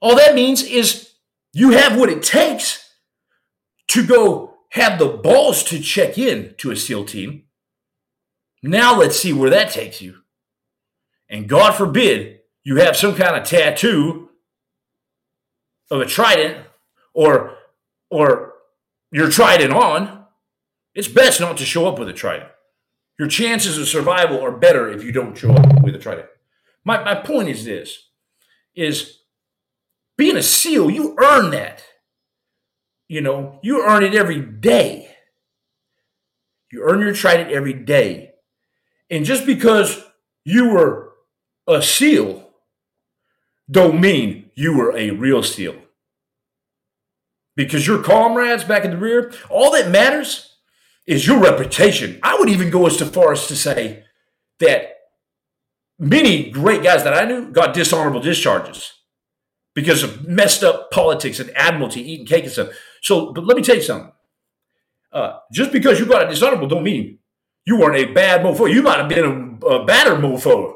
All 0.00 0.16
that 0.16 0.34
means 0.34 0.62
is 0.62 1.10
you 1.52 1.70
have 1.70 1.98
what 1.98 2.08
it 2.08 2.22
takes 2.22 2.88
to 3.88 4.06
go 4.06 4.51
have 4.72 4.98
the 4.98 5.08
balls 5.08 5.62
to 5.64 5.78
check 5.78 6.16
in 6.16 6.54
to 6.56 6.70
a 6.70 6.76
SEAL 6.76 7.04
team. 7.04 7.44
Now 8.62 8.98
let's 8.98 9.18
see 9.18 9.32
where 9.32 9.50
that 9.50 9.70
takes 9.70 10.00
you. 10.00 10.22
And 11.28 11.48
God 11.48 11.72
forbid 11.72 12.40
you 12.64 12.76
have 12.76 12.96
some 12.96 13.14
kind 13.14 13.36
of 13.36 13.44
tattoo 13.46 14.30
of 15.90 16.00
a 16.00 16.06
trident 16.06 16.66
or 17.12 17.56
or 18.10 18.54
you're 19.10 19.30
trident 19.30 19.72
on. 19.72 20.24
It's 20.94 21.08
best 21.08 21.40
not 21.40 21.58
to 21.58 21.64
show 21.64 21.86
up 21.86 21.98
with 21.98 22.08
a 22.08 22.14
trident. 22.14 22.50
Your 23.18 23.28
chances 23.28 23.76
of 23.76 23.88
survival 23.88 24.40
are 24.40 24.52
better 24.52 24.90
if 24.90 25.04
you 25.04 25.12
don't 25.12 25.36
show 25.36 25.52
up 25.52 25.82
with 25.82 25.94
a 25.94 25.98
trident. 25.98 26.28
My, 26.84 27.02
my 27.04 27.14
point 27.14 27.48
is 27.50 27.64
this 27.64 28.08
is 28.74 29.18
being 30.16 30.36
a 30.36 30.42
SEAL, 30.42 30.90
you 30.90 31.14
earn 31.22 31.50
that. 31.50 31.84
You 33.08 33.20
know, 33.20 33.58
you 33.62 33.84
earn 33.84 34.02
it 34.02 34.14
every 34.14 34.40
day. 34.40 35.08
You 36.70 36.82
earn 36.82 37.00
your 37.00 37.12
trident 37.12 37.50
every 37.50 37.74
day. 37.74 38.32
And 39.10 39.24
just 39.24 39.44
because 39.44 40.02
you 40.44 40.70
were 40.70 41.12
a 41.68 41.82
SEAL 41.82 42.42
don't 43.70 44.00
mean 44.00 44.50
you 44.54 44.76
were 44.76 44.96
a 44.96 45.10
real 45.10 45.42
SEAL. 45.42 45.76
Because 47.54 47.86
your 47.86 48.02
comrades 48.02 48.64
back 48.64 48.84
in 48.84 48.92
the 48.92 48.96
rear, 48.96 49.32
all 49.50 49.70
that 49.72 49.90
matters 49.90 50.56
is 51.06 51.26
your 51.26 51.38
reputation. 51.38 52.18
I 52.22 52.38
would 52.38 52.48
even 52.48 52.70
go 52.70 52.86
as 52.86 53.00
far 53.00 53.32
as 53.32 53.46
to 53.48 53.56
say 53.56 54.04
that 54.60 54.96
many 55.98 56.50
great 56.50 56.82
guys 56.82 57.04
that 57.04 57.14
I 57.14 57.26
knew 57.26 57.50
got 57.50 57.74
dishonorable 57.74 58.20
discharges 58.20 58.92
because 59.74 60.02
of 60.02 60.26
messed 60.26 60.62
up 60.62 60.90
politics 60.90 61.40
and 61.40 61.50
admiralty, 61.56 62.00
eating 62.00 62.26
cake 62.26 62.44
and 62.44 62.52
stuff. 62.52 62.68
So, 63.02 63.32
but 63.32 63.44
let 63.44 63.56
me 63.56 63.62
tell 63.62 63.76
you 63.76 63.82
something. 63.82 64.12
Uh, 65.12 65.38
just 65.52 65.72
because 65.72 66.00
you 66.00 66.06
got 66.06 66.24
a 66.24 66.30
dishonorable 66.30 66.68
don't 66.68 66.84
mean 66.84 67.18
you 67.66 67.78
weren't 67.78 67.96
a 67.96 68.12
bad 68.12 68.40
mofo. 68.40 68.72
You 68.72 68.82
might 68.82 68.98
have 68.98 69.08
been 69.08 69.58
a, 69.62 69.66
a 69.66 69.84
badder 69.84 70.16
mofo 70.16 70.74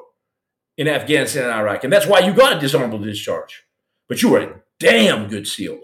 in 0.76 0.88
Afghanistan 0.88 1.44
and 1.44 1.52
Iraq, 1.52 1.84
and 1.84 1.92
that's 1.92 2.06
why 2.06 2.18
you 2.20 2.34
got 2.34 2.56
a 2.56 2.60
dishonorable 2.60 2.98
discharge. 2.98 3.64
But 4.08 4.22
you 4.22 4.28
were 4.30 4.40
a 4.40 4.60
damn 4.78 5.28
good 5.28 5.46
SEAL. 5.48 5.80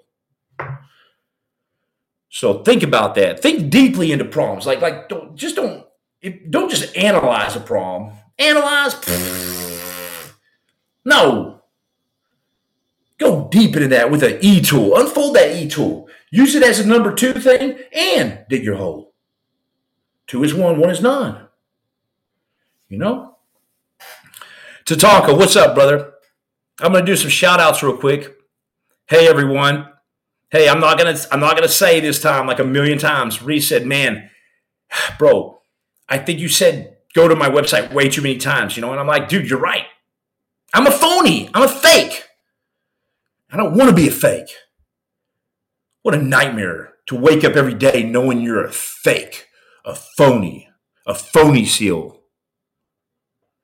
So 2.28 2.62
think 2.62 2.82
about 2.82 3.14
that. 3.16 3.40
Think 3.40 3.70
deeply 3.70 4.12
into 4.12 4.24
problems. 4.24 4.66
Like, 4.66 4.80
like 4.80 5.08
don't 5.08 5.36
just 5.36 5.56
don't 5.56 5.86
don't 6.50 6.70
just 6.70 6.96
analyze 6.96 7.56
a 7.56 7.60
problem. 7.60 8.12
Analyze. 8.38 8.94
No. 11.04 11.62
Go 13.18 13.48
deep 13.50 13.76
into 13.76 13.88
that 13.88 14.10
with 14.10 14.22
an 14.22 14.38
E 14.40 14.60
tool. 14.60 14.96
Unfold 14.96 15.36
that 15.36 15.56
E 15.56 15.68
tool. 15.68 16.08
Use 16.32 16.54
it 16.54 16.62
as 16.62 16.80
a 16.80 16.86
number 16.86 17.14
two 17.14 17.34
thing 17.34 17.78
and 17.92 18.46
dig 18.48 18.64
your 18.64 18.76
hole. 18.76 19.12
Two 20.26 20.42
is 20.42 20.54
one, 20.54 20.80
one 20.80 20.88
is 20.88 21.02
none. 21.02 21.46
You 22.88 22.96
know? 22.96 23.36
Tataka, 24.86 25.36
what's 25.36 25.56
up, 25.56 25.74
brother? 25.74 26.14
I'm 26.80 26.92
gonna 26.92 27.04
do 27.04 27.16
some 27.16 27.28
shout 27.28 27.60
outs 27.60 27.82
real 27.82 27.98
quick. 27.98 28.34
Hey 29.06 29.28
everyone. 29.28 29.88
Hey, 30.50 30.70
I'm 30.70 30.80
not 30.80 30.96
gonna 30.96 31.18
I'm 31.30 31.38
not 31.38 31.54
gonna 31.54 31.68
say 31.68 32.00
this 32.00 32.20
time 32.22 32.46
like 32.46 32.58
a 32.58 32.64
million 32.64 32.98
times. 32.98 33.42
Reese 33.42 33.68
said, 33.68 33.86
man, 33.86 34.30
bro, 35.18 35.60
I 36.08 36.16
think 36.16 36.40
you 36.40 36.48
said 36.48 36.96
go 37.14 37.28
to 37.28 37.36
my 37.36 37.50
website 37.50 37.92
way 37.92 38.08
too 38.08 38.22
many 38.22 38.38
times, 38.38 38.74
you 38.74 38.80
know, 38.80 38.90
and 38.90 38.98
I'm 38.98 39.06
like, 39.06 39.28
dude, 39.28 39.50
you're 39.50 39.60
right. 39.60 39.84
I'm 40.72 40.86
a 40.86 40.90
phony. 40.90 41.50
I'm 41.52 41.64
a 41.64 41.68
fake. 41.68 42.24
I 43.50 43.58
don't 43.58 43.76
want 43.76 43.90
to 43.90 43.94
be 43.94 44.08
a 44.08 44.10
fake. 44.10 44.48
What 46.02 46.14
a 46.14 46.22
nightmare 46.22 46.94
to 47.06 47.16
wake 47.16 47.44
up 47.44 47.54
every 47.54 47.74
day 47.74 48.02
knowing 48.02 48.40
you're 48.40 48.64
a 48.64 48.72
fake, 48.72 49.48
a 49.84 49.94
phony, 49.94 50.68
a 51.06 51.14
phony 51.14 51.64
seal. 51.64 52.20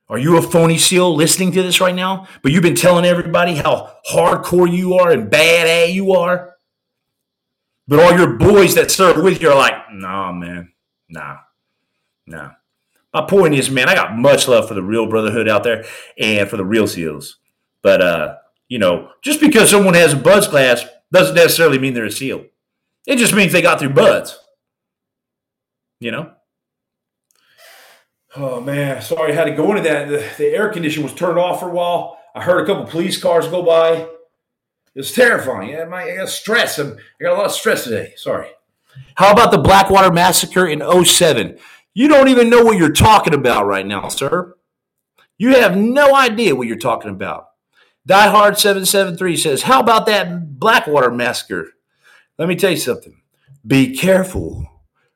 Are 0.08 0.18
you 0.18 0.38
a 0.38 0.42
phony 0.42 0.78
seal 0.78 1.14
listening 1.14 1.52
to 1.52 1.62
this 1.62 1.80
right 1.80 1.94
now? 1.94 2.26
But 2.42 2.52
you've 2.52 2.62
been 2.62 2.74
telling 2.74 3.04
everybody 3.04 3.56
how 3.56 3.92
hardcore 4.10 4.70
you 4.70 4.94
are 4.94 5.10
and 5.10 5.30
bad 5.30 5.66
A 5.66 5.90
you 5.90 6.12
are. 6.12 6.54
But 7.86 8.00
all 8.00 8.16
your 8.16 8.36
boys 8.36 8.74
that 8.74 8.90
serve 8.90 9.22
with 9.22 9.42
you 9.42 9.50
are 9.50 9.56
like, 9.56 9.74
nah, 9.92 10.32
man, 10.32 10.72
nah, 11.08 11.38
nah. 12.26 12.52
My 13.12 13.22
point 13.22 13.54
is, 13.54 13.70
man, 13.70 13.88
I 13.88 13.94
got 13.94 14.16
much 14.16 14.46
love 14.46 14.68
for 14.68 14.74
the 14.74 14.82
real 14.82 15.08
brotherhood 15.08 15.48
out 15.48 15.64
there 15.64 15.84
and 16.18 16.48
for 16.48 16.56
the 16.56 16.64
real 16.64 16.86
seals. 16.86 17.38
But 17.82 18.02
uh, 18.02 18.36
you 18.68 18.78
know, 18.78 19.10
just 19.22 19.40
because 19.40 19.70
someone 19.70 19.94
has 19.94 20.12
a 20.12 20.16
BUD/S 20.16 20.48
class 20.48 20.84
doesn't 21.12 21.34
necessarily 21.34 21.78
mean 21.78 21.94
they're 21.94 22.04
a 22.04 22.12
SEAL. 22.12 22.46
It 23.06 23.16
just 23.16 23.34
means 23.34 23.52
they 23.52 23.62
got 23.62 23.78
through 23.78 23.90
BUD/S. 23.90 24.38
You 26.00 26.10
know? 26.10 26.32
Oh 28.36 28.60
man, 28.60 29.00
sorry 29.02 29.32
I 29.32 29.34
had 29.34 29.44
to 29.44 29.54
go 29.54 29.70
into 29.70 29.82
that. 29.82 30.08
The, 30.08 30.28
the 30.36 30.48
air 30.48 30.68
condition 30.68 31.02
was 31.02 31.14
turned 31.14 31.38
off 31.38 31.60
for 31.60 31.70
a 31.70 31.72
while. 31.72 32.18
I 32.34 32.42
heard 32.42 32.62
a 32.62 32.66
couple 32.66 32.84
police 32.86 33.20
cars 33.20 33.48
go 33.48 33.62
by. 33.62 34.06
It's 34.94 35.14
terrifying. 35.14 35.74
I, 35.74 35.82
I 35.82 36.16
got 36.16 36.28
stress. 36.28 36.78
I'm, 36.78 36.92
I 37.20 37.24
got 37.24 37.32
a 37.32 37.36
lot 37.36 37.46
of 37.46 37.52
stress 37.52 37.84
today. 37.84 38.12
Sorry. 38.16 38.48
How 39.14 39.32
about 39.32 39.50
the 39.50 39.58
Blackwater 39.58 40.12
Massacre 40.12 40.66
in 40.66 40.82
07? 41.04 41.58
You 41.94 42.08
don't 42.08 42.28
even 42.28 42.50
know 42.50 42.62
what 42.62 42.76
you're 42.76 42.92
talking 42.92 43.34
about 43.34 43.66
right 43.66 43.86
now, 43.86 44.08
sir. 44.08 44.54
You 45.38 45.56
have 45.56 45.76
no 45.76 46.14
idea 46.14 46.54
what 46.54 46.66
you're 46.66 46.76
talking 46.76 47.10
about. 47.10 47.48
Diehard773 48.08 49.38
says, 49.38 49.62
How 49.62 49.80
about 49.80 50.06
that 50.06 50.58
Blackwater 50.58 51.10
Massacre? 51.10 51.68
Let 52.38 52.48
me 52.48 52.56
tell 52.56 52.70
you 52.70 52.76
something. 52.76 53.20
Be 53.66 53.96
careful 53.96 54.66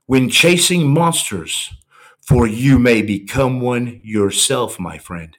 when 0.06 0.28
chasing 0.28 0.92
monsters, 0.92 1.72
for 2.20 2.46
you 2.46 2.78
may 2.78 3.02
become 3.02 3.60
one 3.60 4.00
yourself, 4.04 4.78
my 4.78 4.98
friend. 4.98 5.36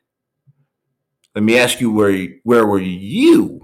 Let 1.35 1.43
me 1.43 1.57
ask 1.57 1.79
you 1.79 1.91
where, 1.91 2.27
where 2.43 2.65
were 2.65 2.79
you 2.79 3.63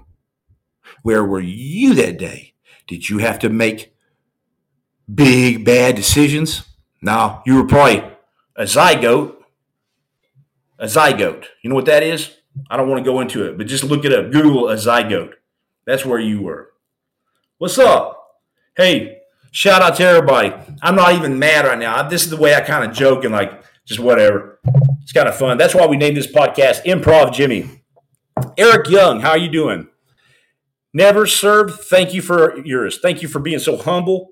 where 1.02 1.24
were 1.24 1.40
you 1.40 1.94
that 1.94 2.18
day? 2.18 2.54
Did 2.86 3.08
you 3.08 3.18
have 3.18 3.38
to 3.40 3.48
make 3.48 3.94
big, 5.12 5.64
bad 5.64 5.96
decisions? 5.96 6.64
No, 7.00 7.42
you 7.46 7.56
were 7.56 7.66
probably 7.66 8.02
a 8.56 8.64
zygote. 8.64 9.36
A 10.78 10.86
zygote. 10.86 11.46
You 11.62 11.70
know 11.70 11.76
what 11.76 11.86
that 11.86 12.02
is? 12.02 12.36
I 12.68 12.76
don't 12.76 12.88
want 12.88 13.04
to 13.04 13.10
go 13.10 13.20
into 13.20 13.44
it, 13.46 13.56
but 13.56 13.66
just 13.66 13.84
look 13.84 14.04
it 14.04 14.12
up. 14.12 14.30
Google 14.30 14.68
a 14.68 14.74
zygote. 14.74 15.34
That's 15.86 16.04
where 16.04 16.18
you 16.18 16.42
were. 16.42 16.72
What's 17.58 17.78
up? 17.78 18.40
Hey, 18.76 19.18
shout 19.50 19.82
out 19.82 19.96
to 19.96 20.04
everybody. 20.04 20.52
I'm 20.82 20.96
not 20.96 21.14
even 21.14 21.38
mad 21.38 21.64
right 21.64 21.78
now. 21.78 22.08
This 22.08 22.24
is 22.24 22.30
the 22.30 22.36
way 22.36 22.54
I 22.54 22.60
kind 22.60 22.88
of 22.88 22.96
joke 22.96 23.24
and 23.24 23.32
like 23.32 23.62
just 23.84 24.00
whatever. 24.00 24.60
It's 25.02 25.12
kind 25.12 25.28
of 25.28 25.36
fun. 25.36 25.58
That's 25.58 25.74
why 25.74 25.86
we 25.86 25.96
named 25.96 26.16
this 26.16 26.26
podcast 26.26 26.84
Improv 26.84 27.32
Jimmy. 27.32 27.82
Eric 28.56 28.88
Young, 28.88 29.20
how 29.20 29.30
are 29.30 29.38
you 29.38 29.50
doing? 29.50 29.88
Never 30.92 31.26
served. 31.26 31.80
Thank 31.80 32.14
you 32.14 32.22
for 32.22 32.58
yours. 32.64 32.98
Thank 33.00 33.22
you 33.22 33.28
for 33.28 33.38
being 33.38 33.58
so 33.58 33.76
humble. 33.76 34.30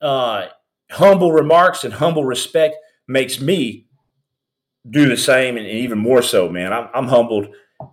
Uh, 0.00 0.46
humble 0.90 1.32
remarks 1.32 1.84
and 1.84 1.94
humble 1.94 2.24
respect 2.24 2.76
makes 3.08 3.40
me 3.40 3.85
do 4.88 5.08
the 5.08 5.16
same 5.16 5.56
and, 5.56 5.66
even 5.66 5.98
more 5.98 6.22
so, 6.22 6.48
man. 6.48 6.72
I'm, 6.72 6.88
I'm 6.94 7.08
humbled 7.08 7.48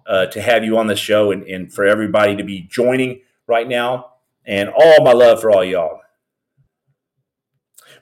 uh, 0.08 0.28
to 0.28 0.42
have 0.42 0.64
you 0.64 0.78
on 0.78 0.88
the 0.88 0.96
show 0.96 1.32
and, 1.32 1.44
and 1.44 1.74
for 1.74 1.86
everybody 1.86 2.36
to 2.36 2.44
be 2.44 2.62
joining 2.62 3.22
right 3.48 3.68
now. 3.68 4.12
And 4.46 4.70
all 4.70 5.04
my 5.04 5.14
love 5.14 5.40
for 5.40 5.52
all 5.52 5.64
y'all. 5.64 6.02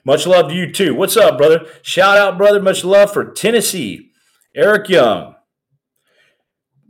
Much 0.04 0.26
love 0.26 0.48
to 0.48 0.54
you 0.54 0.72
too. 0.72 0.94
What's 0.94 1.16
up, 1.16 1.38
brother? 1.38 1.66
Shout 1.82 2.18
out, 2.18 2.36
brother. 2.36 2.60
Much 2.60 2.84
love 2.84 3.12
for 3.12 3.30
Tennessee. 3.30 4.10
Eric 4.54 4.88
Young. 4.88 5.36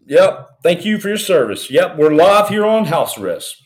Yep. 0.06 0.48
Thank 0.62 0.84
you 0.84 0.98
for 0.98 1.08
your 1.08 1.18
service. 1.18 1.70
Yep, 1.70 1.96
we're 1.96 2.14
live 2.14 2.48
here 2.48 2.64
on 2.64 2.86
house 2.86 3.18
arrest. 3.18 3.56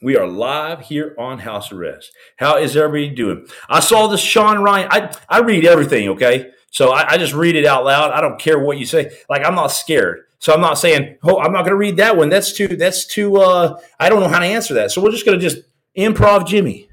We 0.00 0.16
are 0.16 0.26
live 0.26 0.80
here 0.80 1.14
on 1.18 1.40
house 1.40 1.70
arrest. 1.70 2.10
How 2.38 2.56
is 2.56 2.76
everybody 2.76 3.14
doing? 3.14 3.46
I 3.68 3.80
saw 3.80 4.06
this 4.06 4.20
Sean 4.20 4.58
Ryan. 4.62 4.88
I, 4.90 5.16
I 5.28 5.40
read 5.40 5.64
everything, 5.64 6.08
okay? 6.10 6.50
So 6.72 6.90
I, 6.90 7.12
I 7.12 7.18
just 7.18 7.34
read 7.34 7.54
it 7.54 7.66
out 7.66 7.84
loud. 7.84 8.12
I 8.12 8.20
don't 8.20 8.40
care 8.40 8.58
what 8.58 8.78
you 8.78 8.86
say. 8.86 9.12
Like 9.28 9.44
I'm 9.46 9.54
not 9.54 9.68
scared. 9.68 10.24
So 10.38 10.52
I'm 10.52 10.60
not 10.60 10.78
saying, 10.78 11.18
oh, 11.22 11.38
I'm 11.38 11.52
not 11.52 11.64
gonna 11.64 11.76
read 11.76 11.98
that 11.98 12.16
one. 12.16 12.28
That's 12.28 12.52
too 12.52 12.66
that's 12.66 13.06
too 13.06 13.36
uh 13.36 13.78
I 14.00 14.08
don't 14.08 14.20
know 14.20 14.28
how 14.28 14.40
to 14.40 14.46
answer 14.46 14.74
that. 14.74 14.90
So 14.90 15.00
we're 15.00 15.12
just 15.12 15.24
gonna 15.24 15.38
just 15.38 15.58
improv 15.96 16.46
Jimmy. 16.46 16.88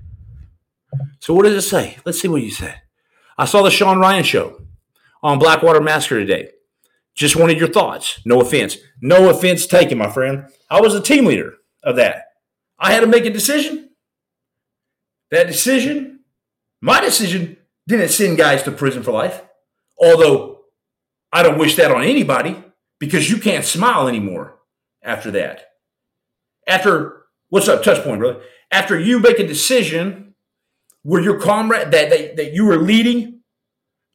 So 1.19 1.33
what 1.33 1.43
does 1.43 1.53
it 1.55 1.67
say? 1.67 1.97
Let's 2.05 2.19
see 2.19 2.27
what 2.27 2.41
you 2.41 2.51
said. 2.51 2.81
I 3.37 3.45
saw 3.45 3.63
the 3.63 3.71
Sean 3.71 3.99
Ryan 3.99 4.23
show 4.23 4.61
on 5.23 5.39
Blackwater 5.39 5.81
Massacre 5.81 6.19
today. 6.19 6.49
Just 7.15 7.37
wanted 7.37 7.57
your 7.57 7.69
thoughts. 7.69 8.21
No 8.25 8.41
offense. 8.41 8.77
No 9.01 9.29
offense 9.29 9.65
taken, 9.65 9.97
my 9.97 10.09
friend. 10.09 10.45
I 10.69 10.81
was 10.81 10.93
the 10.93 11.01
team 11.01 11.25
leader 11.25 11.53
of 11.83 11.95
that. 11.95 12.25
I 12.77 12.91
had 12.91 13.01
to 13.01 13.07
make 13.07 13.25
a 13.25 13.29
decision. 13.29 13.89
That 15.31 15.47
decision, 15.47 16.19
my 16.81 17.01
decision, 17.01 17.57
didn't 17.87 18.09
send 18.09 18.37
guys 18.37 18.63
to 18.63 18.71
prison 18.71 19.03
for 19.03 19.11
life. 19.11 19.41
Although 19.99 20.61
I 21.31 21.43
don't 21.43 21.59
wish 21.59 21.75
that 21.75 21.91
on 21.91 22.03
anybody 22.03 22.63
because 22.99 23.29
you 23.29 23.37
can't 23.37 23.65
smile 23.65 24.07
anymore 24.07 24.59
after 25.03 25.31
that. 25.31 25.65
after 26.67 27.23
what's 27.49 27.67
up, 27.67 27.83
touch 27.83 28.03
point, 28.03 28.19
brother? 28.19 28.41
After 28.71 28.99
you 28.99 29.19
make 29.19 29.39
a 29.39 29.47
decision 29.47 30.35
where 31.03 31.21
your 31.21 31.39
comrade 31.39 31.91
that, 31.91 32.09
that, 32.09 32.35
that 32.35 32.53
you 32.53 32.65
were 32.65 32.77
leading, 32.77 33.41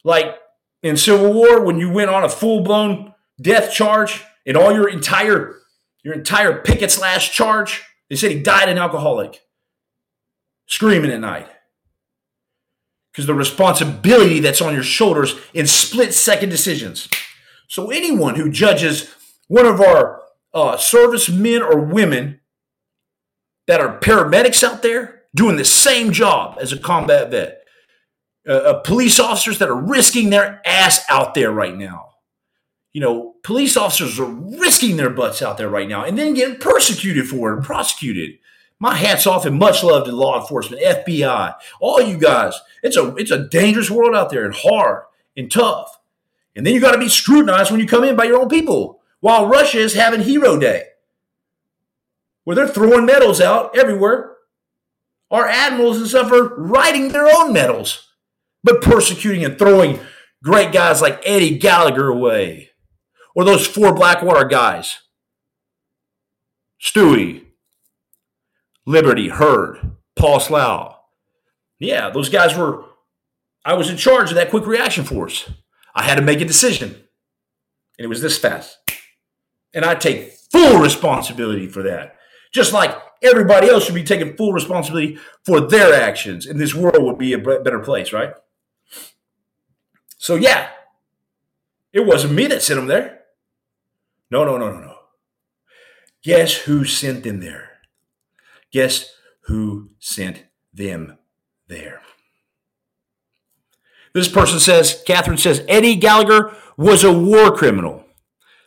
like 0.04 0.36
in 0.82 0.96
Civil 0.96 1.32
War, 1.32 1.64
when 1.64 1.78
you 1.78 1.90
went 1.90 2.10
on 2.10 2.22
a 2.22 2.28
full 2.28 2.62
blown 2.62 3.14
death 3.40 3.72
charge 3.72 4.22
and 4.46 4.56
all 4.56 4.72
your 4.72 4.88
entire 4.88 5.56
your 6.02 6.14
entire 6.14 6.60
picket 6.60 6.90
slash 6.90 7.34
charge, 7.34 7.82
they 8.10 8.16
said 8.16 8.30
he 8.30 8.40
died 8.40 8.68
an 8.68 8.76
alcoholic, 8.76 9.40
screaming 10.66 11.10
at 11.10 11.20
night. 11.20 11.48
Because 13.14 13.26
the 13.26 13.34
responsibility 13.34 14.40
that's 14.40 14.60
on 14.60 14.74
your 14.74 14.82
shoulders 14.82 15.36
in 15.54 15.68
split 15.68 16.12
second 16.12 16.48
decisions. 16.48 17.08
So 17.68 17.92
anyone 17.92 18.34
who 18.34 18.50
judges 18.50 19.14
one 19.46 19.66
of 19.66 19.80
our 19.80 20.20
uh, 20.52 20.76
servicemen 20.76 21.62
or 21.62 21.78
women 21.78 22.40
that 23.68 23.80
are 23.80 24.00
paramedics 24.00 24.64
out 24.64 24.82
there 24.82 25.22
doing 25.34 25.56
the 25.56 25.64
same 25.64 26.10
job 26.10 26.58
as 26.60 26.72
a 26.72 26.78
combat 26.78 27.30
vet, 27.30 27.64
uh, 28.48 28.52
uh, 28.52 28.80
police 28.80 29.18
officers 29.18 29.58
that 29.58 29.68
are 29.68 29.80
risking 29.80 30.30
their 30.30 30.60
ass 30.66 31.04
out 31.08 31.34
there 31.34 31.50
right 31.50 31.76
now. 31.76 32.10
You 32.92 33.00
know, 33.00 33.34
police 33.42 33.76
officers 33.76 34.20
are 34.20 34.26
risking 34.26 34.96
their 34.96 35.10
butts 35.10 35.42
out 35.42 35.56
there 35.56 35.68
right 35.68 35.88
now 35.88 36.04
and 36.04 36.18
then 36.18 36.34
getting 36.34 36.60
persecuted 36.60 37.28
for 37.28 37.50
it 37.50 37.56
and 37.56 37.64
prosecuted. 37.64 38.38
My 38.84 38.96
hat's 38.96 39.26
off 39.26 39.46
and 39.46 39.58
much 39.58 39.82
love 39.82 40.04
to 40.04 40.12
law 40.12 40.38
enforcement, 40.38 40.82
FBI, 40.82 41.54
all 41.80 42.02
you 42.02 42.18
guys. 42.18 42.60
It's 42.82 42.98
a 42.98 43.16
it's 43.16 43.30
a 43.30 43.48
dangerous 43.48 43.90
world 43.90 44.14
out 44.14 44.28
there 44.28 44.44
and 44.44 44.54
hard 44.54 45.04
and 45.34 45.50
tough. 45.50 45.98
And 46.54 46.66
then 46.66 46.74
you 46.74 46.82
got 46.82 46.92
to 46.92 46.98
be 46.98 47.08
scrutinized 47.08 47.70
when 47.70 47.80
you 47.80 47.86
come 47.86 48.04
in 48.04 48.14
by 48.14 48.24
your 48.24 48.38
own 48.38 48.50
people. 48.50 49.00
While 49.20 49.48
Russia 49.48 49.78
is 49.78 49.94
having 49.94 50.20
Hero 50.20 50.58
Day, 50.58 50.82
where 52.44 52.54
they're 52.54 52.68
throwing 52.68 53.06
medals 53.06 53.40
out 53.40 53.74
everywhere, 53.74 54.34
our 55.30 55.48
admirals 55.48 55.96
and 55.96 56.06
stuff 56.06 56.30
are 56.30 56.54
writing 56.54 57.08
their 57.08 57.26
own 57.26 57.54
medals, 57.54 58.10
but 58.62 58.82
persecuting 58.82 59.46
and 59.46 59.58
throwing 59.58 59.98
great 60.42 60.72
guys 60.72 61.00
like 61.00 61.22
Eddie 61.24 61.56
Gallagher 61.56 62.08
away, 62.08 62.68
or 63.34 63.44
those 63.44 63.66
four 63.66 63.94
Blackwater 63.94 64.44
guys, 64.44 64.98
Stewie, 66.78 67.43
Liberty, 68.86 69.28
Heard, 69.28 69.96
Paul 70.16 70.40
Slough. 70.40 70.96
Yeah, 71.78 72.10
those 72.10 72.28
guys 72.28 72.56
were. 72.56 72.84
I 73.64 73.74
was 73.74 73.88
in 73.88 73.96
charge 73.96 74.30
of 74.30 74.36
that 74.36 74.50
quick 74.50 74.66
reaction 74.66 75.04
force. 75.04 75.50
I 75.94 76.02
had 76.02 76.16
to 76.16 76.22
make 76.22 76.40
a 76.40 76.44
decision. 76.44 76.90
And 77.98 78.04
it 78.04 78.08
was 78.08 78.20
this 78.20 78.38
fast. 78.38 78.78
And 79.72 79.84
I 79.84 79.94
take 79.94 80.32
full 80.52 80.78
responsibility 80.78 81.66
for 81.66 81.82
that. 81.82 82.16
Just 82.52 82.72
like 82.72 82.96
everybody 83.22 83.68
else 83.68 83.84
should 83.84 83.94
be 83.94 84.04
taking 84.04 84.36
full 84.36 84.52
responsibility 84.52 85.18
for 85.44 85.60
their 85.60 85.94
actions, 85.94 86.46
and 86.46 86.60
this 86.60 86.74
world 86.74 87.02
would 87.02 87.18
be 87.18 87.32
a 87.32 87.38
better 87.38 87.80
place, 87.80 88.12
right? 88.12 88.34
So, 90.18 90.36
yeah, 90.36 90.68
it 91.92 92.06
wasn't 92.06 92.34
me 92.34 92.46
that 92.46 92.62
sent 92.62 92.78
them 92.78 92.86
there. 92.86 93.20
No, 94.30 94.44
no, 94.44 94.56
no, 94.56 94.70
no, 94.70 94.80
no. 94.80 94.94
Guess 96.22 96.54
who 96.62 96.84
sent 96.84 97.24
them 97.24 97.40
there? 97.40 97.73
Guess 98.74 99.08
who 99.42 99.90
sent 100.00 100.46
them 100.72 101.16
there? 101.68 102.02
This 104.12 104.26
person 104.26 104.58
says, 104.58 105.00
Catherine 105.06 105.38
says, 105.38 105.64
Eddie 105.68 105.94
Gallagher 105.94 106.56
was 106.76 107.04
a 107.04 107.12
war 107.12 107.56
criminal. 107.56 108.04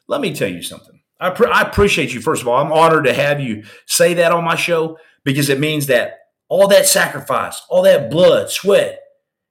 Let 0.08 0.22
me 0.22 0.34
tell 0.34 0.48
you 0.48 0.64
something. 0.64 1.02
I, 1.20 1.28
I 1.28 1.62
appreciate 1.62 2.14
you, 2.14 2.22
first 2.22 2.42
of 2.42 2.48
all. 2.48 2.56
I'm 2.56 2.72
honored 2.72 3.04
to 3.04 3.14
have 3.14 3.42
you 3.42 3.66
say 3.86 4.14
that 4.14 4.32
on 4.32 4.46
my 4.46 4.56
show 4.56 4.98
because 5.26 5.50
it 5.50 5.60
means 5.60 5.88
that 5.88 6.20
all 6.48 6.70
that 6.70 6.86
sacrifice, 6.86 7.62
all 7.68 7.82
that 7.82 8.10
blood, 8.10 8.50
sweat, 8.50 9.02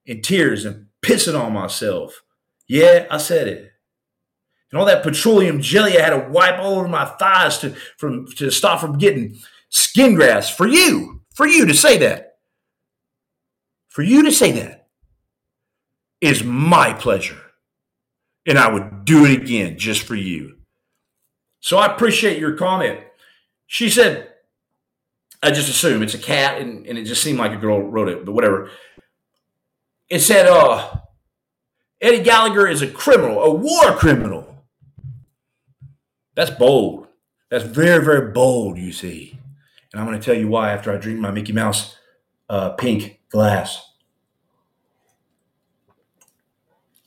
and 0.08 0.24
tears, 0.24 0.64
and 0.64 0.86
pissing 1.02 1.38
on 1.38 1.52
myself. 1.52 2.22
Yeah, 2.66 3.06
I 3.10 3.18
said 3.18 3.46
it. 3.46 3.72
And 4.72 4.80
all 4.80 4.86
that 4.86 5.02
petroleum 5.02 5.60
jelly 5.60 5.98
I 5.98 6.02
had 6.02 6.10
to 6.10 6.30
wipe 6.30 6.58
all 6.58 6.78
over 6.78 6.88
my 6.88 7.04
thighs 7.04 7.58
to, 7.58 7.74
from, 7.98 8.26
to 8.36 8.50
stop 8.50 8.80
from 8.80 8.96
getting 8.96 9.38
skin 9.76 10.14
grass 10.14 10.48
for 10.48 10.66
you, 10.66 11.22
for 11.34 11.46
you 11.46 11.66
to 11.66 11.74
say 11.74 11.98
that. 11.98 12.38
For 13.88 14.02
you 14.02 14.24
to 14.24 14.32
say 14.32 14.52
that 14.52 14.88
is 16.20 16.42
my 16.44 16.92
pleasure. 16.92 17.40
And 18.46 18.58
I 18.58 18.72
would 18.72 19.04
do 19.04 19.24
it 19.24 19.42
again 19.42 19.78
just 19.78 20.02
for 20.02 20.14
you. 20.14 20.56
So 21.60 21.78
I 21.78 21.86
appreciate 21.86 22.38
your 22.38 22.52
comment. 22.52 23.00
She 23.66 23.90
said, 23.90 24.32
I 25.42 25.50
just 25.50 25.68
assume 25.68 26.02
it's 26.02 26.14
a 26.14 26.18
cat, 26.18 26.60
and, 26.60 26.86
and 26.86 26.96
it 26.96 27.04
just 27.04 27.22
seemed 27.22 27.38
like 27.38 27.52
a 27.52 27.56
girl 27.56 27.82
wrote 27.82 28.08
it, 28.08 28.24
but 28.24 28.32
whatever. 28.32 28.70
It 30.08 30.20
said, 30.20 30.46
uh, 30.46 30.98
Eddie 32.00 32.22
Gallagher 32.22 32.68
is 32.68 32.82
a 32.82 32.86
criminal, 32.86 33.42
a 33.42 33.50
war 33.52 33.96
criminal. 33.96 34.64
That's 36.34 36.50
bold. 36.50 37.08
That's 37.50 37.64
very, 37.64 38.04
very 38.04 38.30
bold, 38.32 38.78
you 38.78 38.92
see. 38.92 39.38
And 39.96 40.02
I'm 40.02 40.06
going 40.06 40.20
to 40.20 40.24
tell 40.26 40.38
you 40.38 40.46
why 40.46 40.72
after 40.72 40.92
I 40.92 40.98
drink 40.98 41.18
my 41.20 41.30
Mickey 41.30 41.54
Mouse 41.54 41.96
uh, 42.50 42.72
pink 42.72 43.18
glass. 43.30 43.94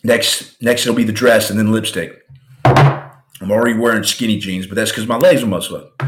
Next, 0.04 0.60
next 0.60 0.88
it'll 0.88 0.96
be 0.96 1.04
the 1.04 1.12
dress 1.12 1.52
and 1.52 1.60
then 1.60 1.72
lipstick. 1.72 2.28
I'm 2.66 3.52
already 3.52 3.78
wearing 3.78 4.04
skinny 4.04 4.40
jeans, 4.40 4.66
but 4.66 4.74
that's 4.74 4.90
because 4.90 5.06
my 5.06 5.18
legs 5.18 5.44
are 5.44 5.46
muscle 5.46 5.76
up. 5.78 6.02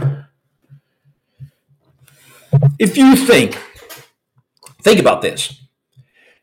If 2.79 2.97
you 2.97 3.15
think, 3.15 3.61
think 4.81 4.99
about 4.99 5.21
this. 5.21 5.61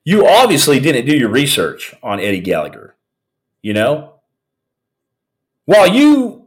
You 0.04 0.24
obviously 0.24 0.78
didn't 0.78 1.06
do 1.06 1.16
your 1.16 1.30
research 1.30 1.96
on 2.00 2.20
Eddie 2.20 2.38
Gallagher. 2.38 2.94
You 3.60 3.72
know, 3.72 4.20
while 5.64 5.88
you 5.88 6.37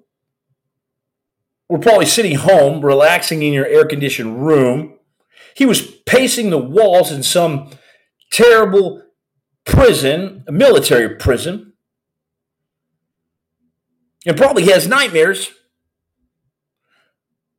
were 1.71 1.79
probably 1.79 2.05
sitting 2.05 2.35
home, 2.35 2.83
relaxing 2.83 3.43
in 3.43 3.53
your 3.53 3.65
air 3.65 3.85
conditioned 3.85 4.45
room, 4.45 4.99
he 5.55 5.65
was 5.65 5.81
pacing 6.05 6.49
the 6.49 6.57
walls 6.57 7.13
in 7.13 7.23
some 7.23 7.69
terrible 8.29 9.01
prison, 9.63 10.43
a 10.49 10.51
military 10.51 11.15
prison, 11.15 11.71
and 14.25 14.35
probably 14.35 14.65
has 14.65 14.85
nightmares 14.85 15.49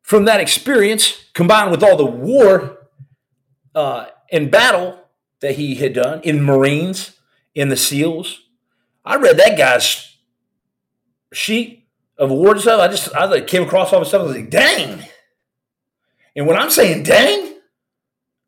from 0.02 0.26
that 0.26 0.40
experience 0.40 1.30
combined 1.32 1.70
with 1.70 1.82
all 1.82 1.96
the 1.96 2.04
war 2.04 2.80
uh, 3.74 4.08
and 4.30 4.50
battle 4.50 5.06
that 5.40 5.54
he 5.54 5.76
had 5.76 5.94
done 5.94 6.20
in 6.20 6.44
Marines, 6.44 7.16
in 7.54 7.70
the 7.70 7.78
SEALs. 7.78 8.42
I 9.06 9.16
read 9.16 9.38
that 9.38 9.56
guy's 9.56 10.18
sheet 11.32 11.81
of 12.22 12.30
awards 12.30 12.62
stuff. 12.62 12.80
I 12.80 12.88
just 12.88 13.14
I 13.14 13.24
like 13.26 13.48
came 13.48 13.64
across 13.64 13.92
all 13.92 14.00
the 14.00 14.06
stuff. 14.06 14.22
I 14.22 14.24
was 14.24 14.36
like, 14.36 14.50
dang. 14.50 15.02
And 16.36 16.46
when 16.46 16.56
I'm 16.56 16.70
saying 16.70 17.02
dang, 17.02 17.54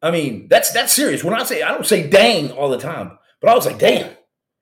I 0.00 0.10
mean 0.10 0.46
that's 0.48 0.72
that's 0.72 0.92
serious. 0.92 1.24
When 1.24 1.34
I 1.34 1.42
say 1.42 1.62
I 1.62 1.72
don't 1.72 1.87
say 1.87 2.08
dang 2.08 2.52
all 2.52 2.70
the 2.70 2.78
time. 2.78 3.18
But 3.40 3.50
I 3.50 3.56
was 3.56 3.66
like, 3.66 3.78
damn, 3.78 4.10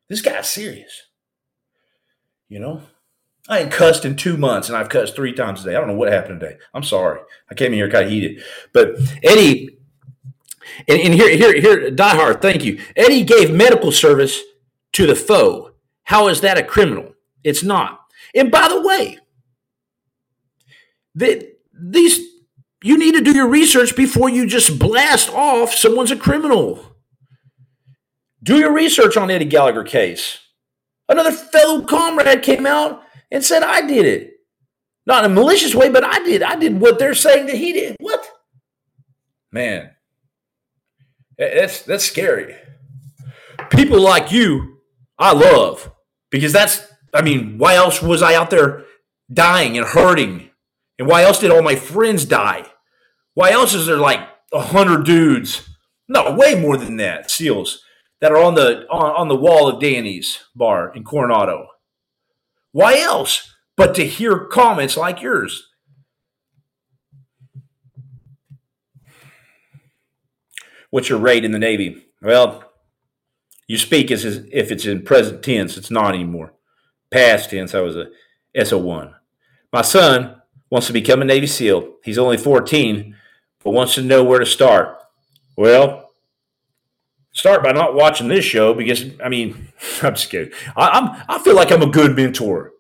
this 0.09 0.23
guy's 0.23 0.49
serious. 0.49 1.03
You 2.49 2.59
know? 2.59 2.83
I 3.49 3.61
ain't 3.61 3.73
cussed 3.73 4.05
in 4.05 4.17
two 4.17 4.37
months 4.37 4.69
and 4.69 4.77
I've 4.77 4.89
cussed 4.89 5.15
three 5.15 5.33
times 5.33 5.61
today. 5.63 5.77
I 5.77 5.79
don't 5.79 5.89
know 5.89 5.95
what 5.95 6.13
happened 6.13 6.41
today. 6.41 6.59
I'm 6.75 6.83
sorry. 6.83 7.21
I 7.51 7.55
came 7.55 7.69
in 7.69 7.75
here 7.75 7.91
kind 7.91 8.07
of 8.07 8.11
heated. 8.11 8.43
But 8.73 8.97
Eddie, 9.23 9.79
and, 10.89 11.01
and 11.01 11.15
here, 11.15 11.29
here, 11.31 11.61
here, 11.61 11.91
Die 11.91 12.15
Hard, 12.15 12.43
thank 12.43 12.65
you. 12.65 12.81
Eddie 12.97 13.25
gave 13.25 13.53
medical 13.53 13.93
service 13.93 14.41
to 14.93 15.07
the 15.07 15.15
foe. 15.15 15.73
How 16.05 16.29
is 16.29 16.41
that 16.41 16.59
a 16.59 16.65
criminal? 16.65 17.15
It's 17.45 17.63
not. 17.63 18.01
And 18.35 18.51
by 18.51 18.69
the 18.69 18.82
the, 21.15 21.53
these 21.73 22.21
you 22.83 22.99
need 22.99 23.15
to 23.15 23.21
do 23.21 23.33
your 23.33 23.49
research 23.49 23.95
before 23.95 24.29
you 24.29 24.47
just 24.47 24.79
blast 24.79 25.31
off 25.31 25.73
someone's 25.73 26.11
a 26.11 26.17
criminal. 26.17 26.97
Do 28.43 28.59
your 28.59 28.73
research 28.73 29.17
on 29.17 29.31
Eddie 29.31 29.45
Gallagher 29.45 29.85
case. 29.85 30.41
Another 31.09 31.31
fellow 31.31 31.83
comrade 31.83 32.43
came 32.43 32.67
out 32.67 33.03
and 33.31 33.45
said, 33.45 33.63
I 33.63 33.87
did 33.87 34.05
it. 34.05 34.33
Not 35.07 35.25
in 35.25 35.31
a 35.31 35.35
malicious 35.35 35.75
way, 35.75 35.91
but 35.91 36.05
I 36.05 36.21
did. 36.25 36.43
I 36.43 36.57
did 36.57 36.81
what 36.81 36.99
they're 36.99 37.15
saying 37.15 37.47
that 37.47 37.57
he 37.57 37.73
did. 37.73 37.97
What? 38.01 38.29
Man, 39.51 39.91
that's 41.37 41.83
that's 41.83 42.05
scary. 42.05 42.57
People 43.71 44.01
like 44.01 44.33
you, 44.33 44.79
I 45.19 45.33
love 45.33 45.91
because 46.31 46.53
that's. 46.53 46.87
I 47.13 47.21
mean, 47.21 47.59
why 47.59 47.75
else 47.75 48.01
was 48.01 48.23
I 48.23 48.35
out 48.35 48.51
there 48.51 48.85
dying 49.31 49.77
and 49.77 49.87
hurting? 49.87 50.51
And 51.03 51.11
why 51.11 51.25
else 51.25 51.41
did 51.41 51.51
all 51.51 51.63
my 51.63 51.75
friends 51.75 52.25
die? 52.25 52.65
Why 53.35 53.51
else 53.51 53.75
is 53.75 53.87
there 53.87 53.97
like 53.97 54.21
a 54.53 54.61
hundred 54.61 55.05
dudes? 55.05 55.69
No, 56.07 56.33
way 56.33 56.55
more 56.55 56.77
than 56.77 56.97
that. 56.99 57.29
Seals 57.29 57.83
that 58.21 58.31
are 58.31 58.41
on 58.41 58.55
the 58.55 58.87
on, 58.89 59.11
on 59.17 59.27
the 59.27 59.35
wall 59.35 59.67
of 59.67 59.81
Danny's 59.81 60.39
bar 60.55 60.93
in 60.95 61.03
Coronado. 61.03 61.67
Why 62.71 63.01
else 63.01 63.53
but 63.77 63.97
to 63.97 64.07
hear 64.07 64.47
comments 64.47 64.97
like 64.97 65.21
yours? 65.21 65.71
What's 70.91 71.09
your 71.09 71.19
rate 71.19 71.45
in 71.45 71.51
the 71.51 71.59
Navy? 71.59 72.01
Well, 72.21 72.63
you 73.67 73.77
speak 73.77 74.13
as 74.13 74.25
if 74.25 74.71
it's 74.71 74.87
in 74.87 75.03
present 75.03 75.43
tense. 75.43 75.77
It's 75.77 75.91
not 75.91 76.15
anymore. 76.15 76.55
Past 77.11 77.51
tense. 77.51 77.75
I 77.75 77.81
was 77.81 77.97
a 77.97 78.07
SO1. 78.57 79.15
My 79.73 79.83
son 79.83 80.37
wants 80.73 80.87
to 80.87 80.95
become 80.95 81.21
a 81.21 81.25
Navy 81.27 81.47
SEAL. 81.47 81.97
He's 82.03 82.17
only 82.17 82.39
14, 82.39 83.15
but 83.63 83.73
wants 83.73 83.95
to 83.97 84.03
know 84.03 84.25
where 84.25 84.39
to 84.39 84.47
start. 84.47 84.97
Well, 85.55 86.09
start 87.33 87.63
by 87.63 87.73
not 87.73 87.95
watching 87.95 88.29
this 88.29 88.47
show 88.47 88.73
because, 88.73 89.05
I 89.23 89.29
mean, 89.29 89.69
I'm 90.03 90.15
just 90.15 90.31
kidding. 90.31 90.55
I, 90.75 90.97
am 90.97 91.25
I 91.29 91.39
feel 91.41 91.55
like 91.55 91.71
I'm 91.71 91.83
a 91.83 91.87
good 91.87 92.17
mentor, 92.17 92.73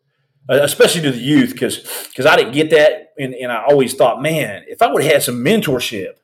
uh, 0.48 0.61
especially 0.62 1.02
to 1.02 1.12
the 1.12 1.18
youth 1.18 1.52
because 1.52 1.81
because 2.09 2.24
I 2.24 2.35
didn't 2.37 2.55
get 2.55 2.70
that. 2.70 3.12
And, 3.18 3.35
and 3.35 3.52
I 3.52 3.62
always 3.68 3.92
thought, 3.92 4.22
man, 4.22 4.64
if 4.68 4.81
I 4.81 4.90
would 4.90 5.02
have 5.02 5.12
had 5.12 5.22
some 5.22 5.44
mentorship 5.44 6.14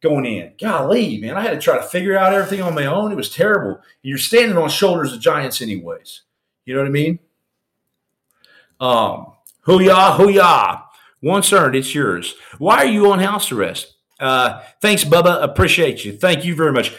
going 0.00 0.26
in, 0.26 0.52
golly, 0.60 1.18
man, 1.18 1.36
I 1.36 1.40
had 1.40 1.50
to 1.50 1.60
try 1.60 1.76
to 1.76 1.82
figure 1.82 2.16
out 2.16 2.34
everything 2.34 2.62
on 2.62 2.72
my 2.72 2.86
own. 2.86 3.10
It 3.10 3.16
was 3.16 3.30
terrible. 3.30 3.80
You're 4.00 4.16
standing 4.16 4.56
on 4.56 4.68
shoulders 4.68 5.12
of 5.12 5.20
giants, 5.20 5.60
anyways. 5.60 6.22
You 6.64 6.74
know 6.74 6.82
what 6.82 6.88
I 6.88 6.92
mean? 6.92 7.18
Um, 8.78 9.32
hoo-yah, 9.62 10.16
hoo-yah. 10.16 10.85
Once 11.26 11.52
earned, 11.52 11.74
it's 11.74 11.92
yours. 11.92 12.36
Why 12.58 12.76
are 12.76 12.86
you 12.86 13.10
on 13.10 13.18
house 13.18 13.50
arrest? 13.50 13.96
Uh, 14.20 14.62
thanks, 14.80 15.02
Bubba. 15.02 15.42
Appreciate 15.42 16.04
you. 16.04 16.12
Thank 16.12 16.44
you 16.44 16.54
very 16.54 16.70
much. 16.70 16.94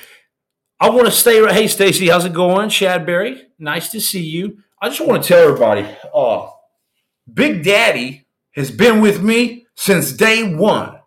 I 0.82 0.90
want 0.90 1.06
to 1.06 1.12
stay 1.12 1.40
right. 1.40 1.54
Hey, 1.54 1.68
Stacy, 1.68 2.10
how's 2.10 2.26
it 2.26 2.34
going? 2.34 2.68
Shadberry, 2.68 3.44
nice 3.58 3.90
to 3.92 4.02
see 4.02 4.22
you. 4.22 4.58
I 4.82 4.90
just 4.90 5.00
want 5.00 5.24
to 5.24 5.28
tell 5.30 5.48
everybody, 5.48 5.88
uh, 6.14 6.50
Big 7.34 7.64
Daddy 7.64 8.28
has 8.52 8.70
been 8.70 9.00
with 9.00 9.24
me 9.24 9.66
since 9.76 10.12
day 10.12 10.54
one. 10.54 11.00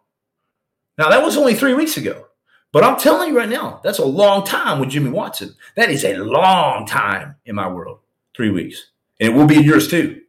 Now, 0.96 1.11
that 1.11 1.22
was 1.22 1.37
only 1.37 1.54
three 1.54 1.74
weeks 1.74 1.98
ago. 1.98 2.24
But 2.72 2.85
I'm 2.85 2.98
telling 2.98 3.28
you 3.28 3.37
right 3.37 3.48
now, 3.50 3.83
that's 3.85 3.98
a 3.98 4.04
long 4.04 4.46
time 4.46 4.80
with 4.80 4.88
Jimmy 4.88 5.11
Watson. 5.11 5.56
That 5.76 5.90
is 5.90 6.06
a 6.06 6.16
long 6.16 6.87
time 6.87 7.37
in 7.44 7.54
my 7.54 7.68
world. 7.68 7.98
Three 8.35 8.50
weeks. 8.50 8.92
And 9.20 9.35
it 9.35 9.37
will 9.37 9.46
be 9.46 9.59
in 9.59 9.64
yours 9.64 9.88
too. 9.88 10.22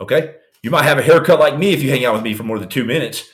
Okay? 0.00 0.34
You 0.62 0.70
might 0.70 0.84
have 0.84 0.98
a 0.98 1.02
haircut 1.02 1.40
like 1.40 1.58
me 1.58 1.72
if 1.72 1.82
you 1.82 1.90
hang 1.90 2.04
out 2.04 2.14
with 2.14 2.22
me 2.22 2.34
for 2.34 2.42
more 2.42 2.58
than 2.58 2.68
two 2.68 2.84
minutes. 2.84 3.28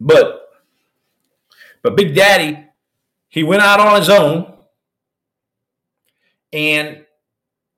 But 0.00 0.48
but 1.82 1.96
Big 1.96 2.14
Daddy, 2.14 2.66
he 3.28 3.42
went 3.42 3.62
out 3.62 3.80
on 3.80 3.98
his 3.98 4.08
own 4.08 4.54
and 6.52 7.04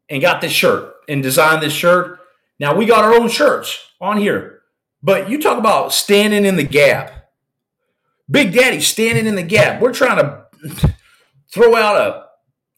and 0.09 0.23
got 0.23 0.41
this 0.41 0.53
shirt 0.53 0.95
and 1.09 1.23
designed 1.23 1.63
this 1.63 1.73
shirt. 1.73 2.21
Now 2.59 2.75
we 2.75 2.87
got 2.87 3.05
our 3.05 3.15
own 3.15 3.29
shirts 3.29 3.91
on 4.01 4.19
here. 4.19 4.63
But 5.03 5.29
you 5.29 5.41
talk 5.41 5.59
about 5.59 5.93
standing 5.93 6.45
in 6.45 6.57
the 6.57 6.63
gap. 6.63 7.31
Big 8.31 8.53
Daddy 8.53 8.81
standing 8.81 9.27
in 9.27 9.37
the 9.37 9.43
gap. 9.43 9.81
We're 9.81 9.93
trying 9.93 10.19
to 10.19 10.47
throw 11.53 11.77
out 11.77 12.31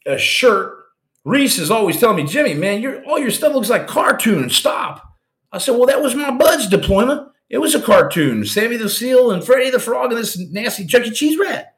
a, 0.05 0.13
a 0.13 0.17
shirt 0.17 0.78
Reese 1.25 1.59
is 1.59 1.71
always 1.71 1.99
telling 1.99 2.17
me, 2.17 2.31
Jimmy, 2.31 2.53
man, 2.53 2.81
your 2.81 3.03
all 3.05 3.19
your 3.19 3.31
stuff 3.31 3.53
looks 3.53 3.69
like 3.69 3.87
cartoons. 3.87 4.55
Stop. 4.55 5.05
I 5.51 5.57
said, 5.57 5.75
well, 5.75 5.87
that 5.87 6.01
was 6.01 6.15
my 6.15 6.31
bud's 6.31 6.67
deployment. 6.67 7.27
It 7.49 7.57
was 7.57 7.73
a 7.73 7.81
cartoon. 7.81 8.45
Sammy 8.45 8.77
the 8.77 8.89
Seal 8.89 9.31
and 9.31 9.43
Freddy 9.43 9.71
the 9.71 9.79
Frog 9.79 10.11
and 10.11 10.19
this 10.19 10.37
nasty 10.51 10.85
Chuck 10.85 11.05
E. 11.05 11.11
Cheese 11.11 11.39
rat. 11.39 11.75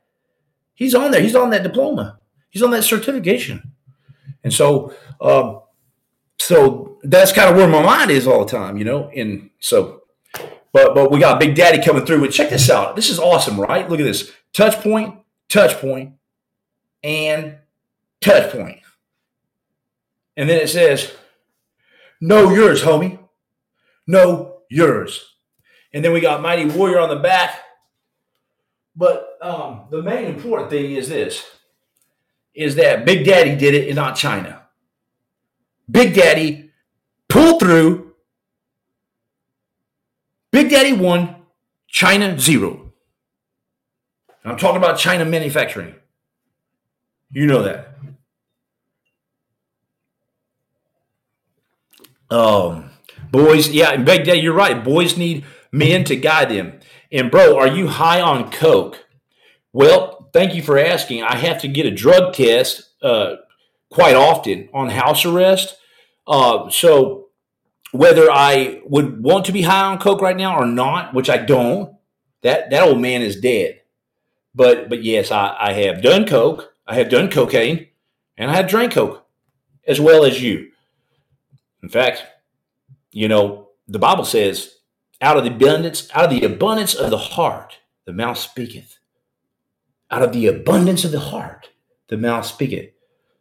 He's 0.74 0.94
on 0.94 1.12
there. 1.12 1.22
He's 1.22 1.36
on 1.36 1.50
that 1.52 1.64
diploma. 1.64 2.20
He's 2.50 2.62
on 2.62 2.72
that 2.72 2.84
certification. 2.84 3.72
And 4.44 4.52
so, 4.54 4.94
um, 5.22 5.62
so 6.40 7.00
that's 7.04 7.32
kind 7.32 7.50
of 7.50 7.56
where 7.56 7.68
my 7.68 7.82
mind 7.82 8.12
is 8.12 8.28
all 8.28 8.44
the 8.44 8.52
time, 8.52 8.78
you 8.78 8.84
know. 8.84 9.10
And 9.16 9.50
so, 9.60 10.02
but 10.74 10.94
but 10.94 11.12
we 11.12 11.20
got 11.20 11.40
Big 11.40 11.56
Daddy 11.56 11.82
coming 11.82 12.06
through. 12.06 12.22
But 12.22 12.32
check 12.32 12.50
this 12.50 12.70
out. 12.70 12.96
This 12.96 13.10
is 13.10 13.20
awesome, 13.20 13.60
right? 13.60 13.90
Look 13.90 14.00
at 14.00 14.04
this: 14.04 14.32
touch 14.54 14.76
point, 14.82 15.20
touch 15.48 15.80
point, 15.80 16.14
and 17.04 17.58
touch 18.20 18.52
point. 18.52 18.80
And 20.38 20.50
then 20.50 20.60
it 20.60 20.70
says, 20.70 21.14
Know 22.20 22.52
yours, 22.52 22.84
homie. 22.84 23.20
Know 24.08 24.60
yours. 24.70 25.36
And 25.94 26.06
then 26.06 26.14
we 26.14 26.22
got 26.22 26.42
Mighty 26.42 26.66
Warrior 26.66 27.00
on 27.00 27.10
the 27.10 27.16
back. 27.18 27.56
But 28.96 29.38
um, 29.42 29.88
the 29.90 30.02
main 30.02 30.26
important 30.26 30.70
thing 30.70 30.92
is 30.92 31.10
this 31.10 31.46
is 32.54 32.76
that 32.76 33.06
Big 33.06 33.26
Daddy 33.26 33.56
did 33.56 33.74
it 33.74 33.88
and 33.88 33.96
not 33.96 34.16
China. 34.16 34.64
Big 35.90 36.14
Daddy 36.14 36.72
pulled 37.30 37.60
through. 37.62 38.14
Big 40.52 40.70
Daddy 40.70 40.92
won, 40.92 41.38
China 41.88 42.38
zero. 42.38 42.92
I'm 44.44 44.58
talking 44.58 44.78
about 44.78 44.98
China 44.98 45.24
manufacturing. 45.24 45.96
You 47.32 47.46
know 47.46 47.64
that. 47.64 47.91
Um, 52.32 52.90
boys, 53.30 53.70
yeah, 53.70 53.98
Big 53.98 54.24
Day, 54.24 54.38
you're 54.38 54.54
right. 54.54 54.84
Boys 54.84 55.18
need 55.18 55.46
men 55.72 56.04
to 56.06 56.16
guide 56.16 56.50
them. 56.50 56.80
And 57.12 57.30
bro, 57.30 57.58
are 57.58 57.68
you 57.68 57.88
high 57.88 58.22
on 58.22 58.50
coke? 58.50 59.06
Well, 59.74 60.30
thank 60.34 60.56
you 60.56 60.64
for 60.64 60.80
asking. 60.80 61.24
I 61.24 61.36
have 61.36 61.62
to 61.62 61.68
get 61.68 61.86
a 61.86 61.92
drug 61.92 62.34
test 62.34 62.90
uh, 63.02 63.36
quite 63.90 64.16
often 64.16 64.70
on 64.74 64.90
house 64.90 65.26
arrest. 65.26 65.78
Uh, 66.26 66.70
so 66.70 67.28
whether 67.92 68.32
I 68.32 68.82
would 68.86 69.22
want 69.22 69.46
to 69.46 69.52
be 69.52 69.64
high 69.64 69.86
on 69.86 70.00
coke 70.00 70.22
right 70.22 70.38
now 70.38 70.58
or 70.58 70.66
not, 70.66 71.14
which 71.14 71.30
I 71.30 71.38
don't, 71.38 71.96
that 72.44 72.70
that 72.70 72.84
old 72.84 73.02
man 73.02 73.22
is 73.22 73.40
dead. 73.40 73.82
But 74.56 74.90
but 74.90 75.04
yes, 75.04 75.32
I, 75.32 75.56
I 75.60 75.74
have 75.74 76.02
done 76.02 76.26
coke. 76.26 76.74
I 76.88 76.96
have 76.96 77.10
done 77.10 77.30
cocaine, 77.30 77.88
and 78.38 78.50
I 78.50 78.56
have 78.56 78.68
drank 78.68 78.94
coke, 78.94 79.26
as 79.88 80.00
well 80.00 80.26
as 80.26 80.42
you. 80.42 80.71
In 81.84 81.90
fact, 81.90 82.24
you 83.12 83.28
know, 83.28 83.70
the 83.88 84.00
Bible 84.00 84.26
says, 84.26 84.76
out 85.22 85.38
of 85.38 85.44
the 85.44 85.52
abundance, 85.52 86.10
out 86.14 86.26
of 86.26 86.30
the 86.32 86.46
abundance 86.46 86.94
of 86.94 87.10
the 87.10 87.18
heart, 87.18 87.78
the 88.06 88.14
mouth 88.14 88.38
speaketh. 88.38 88.98
Out 90.10 90.24
of 90.24 90.34
the 90.34 90.48
abundance 90.48 91.06
of 91.06 91.12
the 91.12 91.20
heart, 91.20 91.70
the 92.08 92.18
mouth 92.18 92.46
speaketh. 92.46 92.92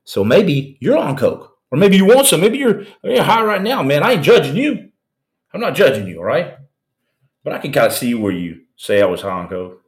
So 0.04 0.24
maybe 0.24 0.76
you're 0.80 0.98
on 0.98 1.16
coke, 1.16 1.56
or 1.70 1.78
maybe 1.78 1.96
you 1.96 2.04
want 2.04 2.26
some. 2.26 2.40
Maybe 2.40 2.58
you're, 2.58 2.84
you're 3.02 3.22
high 3.22 3.44
right 3.44 3.62
now, 3.62 3.82
man. 3.82 4.02
I 4.02 4.12
ain't 4.12 4.24
judging 4.24 4.56
you. 4.56 4.90
I'm 5.52 5.60
not 5.60 5.74
judging 5.74 6.06
you, 6.06 6.18
all 6.18 6.24
right? 6.24 6.56
But 7.42 7.54
I 7.54 7.58
can 7.58 7.72
kind 7.72 7.86
of 7.86 7.92
see 7.92 8.14
where 8.14 8.32
you 8.32 8.62
say 8.76 9.02
I 9.02 9.06
was 9.06 9.22
high 9.22 9.30
on 9.30 9.48
coke. 9.48 9.82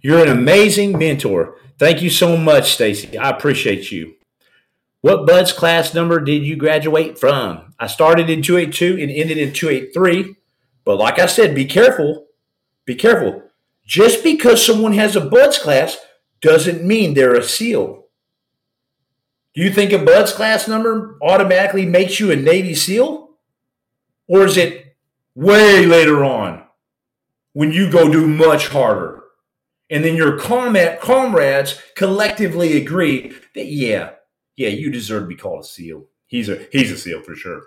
You're 0.00 0.22
an 0.22 0.28
amazing 0.28 0.98
mentor. 0.98 1.56
Thank 1.78 2.02
you 2.02 2.10
so 2.10 2.36
much, 2.36 2.72
Stacy. 2.72 3.18
I 3.18 3.30
appreciate 3.30 3.90
you. 3.90 4.14
What 5.00 5.26
BUD/S 5.26 5.52
class 5.52 5.94
number 5.94 6.20
did 6.20 6.44
you 6.44 6.56
graduate 6.56 7.18
from? 7.18 7.74
I 7.78 7.86
started 7.86 8.28
in 8.28 8.42
282 8.42 9.00
and 9.00 9.10
ended 9.10 9.38
in 9.38 9.52
283. 9.52 10.34
But 10.84 10.96
like 10.96 11.18
I 11.18 11.26
said, 11.26 11.54
be 11.54 11.66
careful. 11.66 12.26
Be 12.84 12.94
careful. 12.94 13.42
Just 13.86 14.24
because 14.24 14.64
someone 14.64 14.94
has 14.94 15.14
a 15.14 15.20
BUD/S 15.20 15.58
class 15.58 15.98
doesn't 16.40 16.84
mean 16.84 17.14
they're 17.14 17.36
a 17.36 17.42
SEAL. 17.42 18.06
Do 19.54 19.62
you 19.62 19.70
think 19.72 19.92
a 19.92 19.98
BUD/S 19.98 20.32
class 20.32 20.66
number 20.68 21.16
automatically 21.22 21.86
makes 21.86 22.18
you 22.18 22.30
a 22.30 22.36
Navy 22.36 22.74
SEAL? 22.74 23.30
Or 24.26 24.44
is 24.44 24.56
it 24.56 24.96
way 25.34 25.86
later 25.86 26.24
on 26.24 26.64
when 27.52 27.72
you 27.72 27.90
go 27.90 28.10
do 28.10 28.26
much 28.26 28.68
harder? 28.68 29.22
And 29.90 30.04
then 30.04 30.16
your 30.16 30.38
comrades 30.38 31.80
collectively 31.94 32.76
agree 32.76 33.32
that, 33.54 33.66
yeah, 33.66 34.10
yeah, 34.58 34.68
you 34.68 34.90
deserve 34.90 35.22
to 35.22 35.28
be 35.28 35.36
called 35.36 35.60
a 35.60 35.66
SEAL. 35.66 36.04
He's 36.26 36.48
a 36.48 36.66
he's 36.72 36.90
a 36.90 36.98
SEAL 36.98 37.22
for 37.22 37.36
sure. 37.36 37.62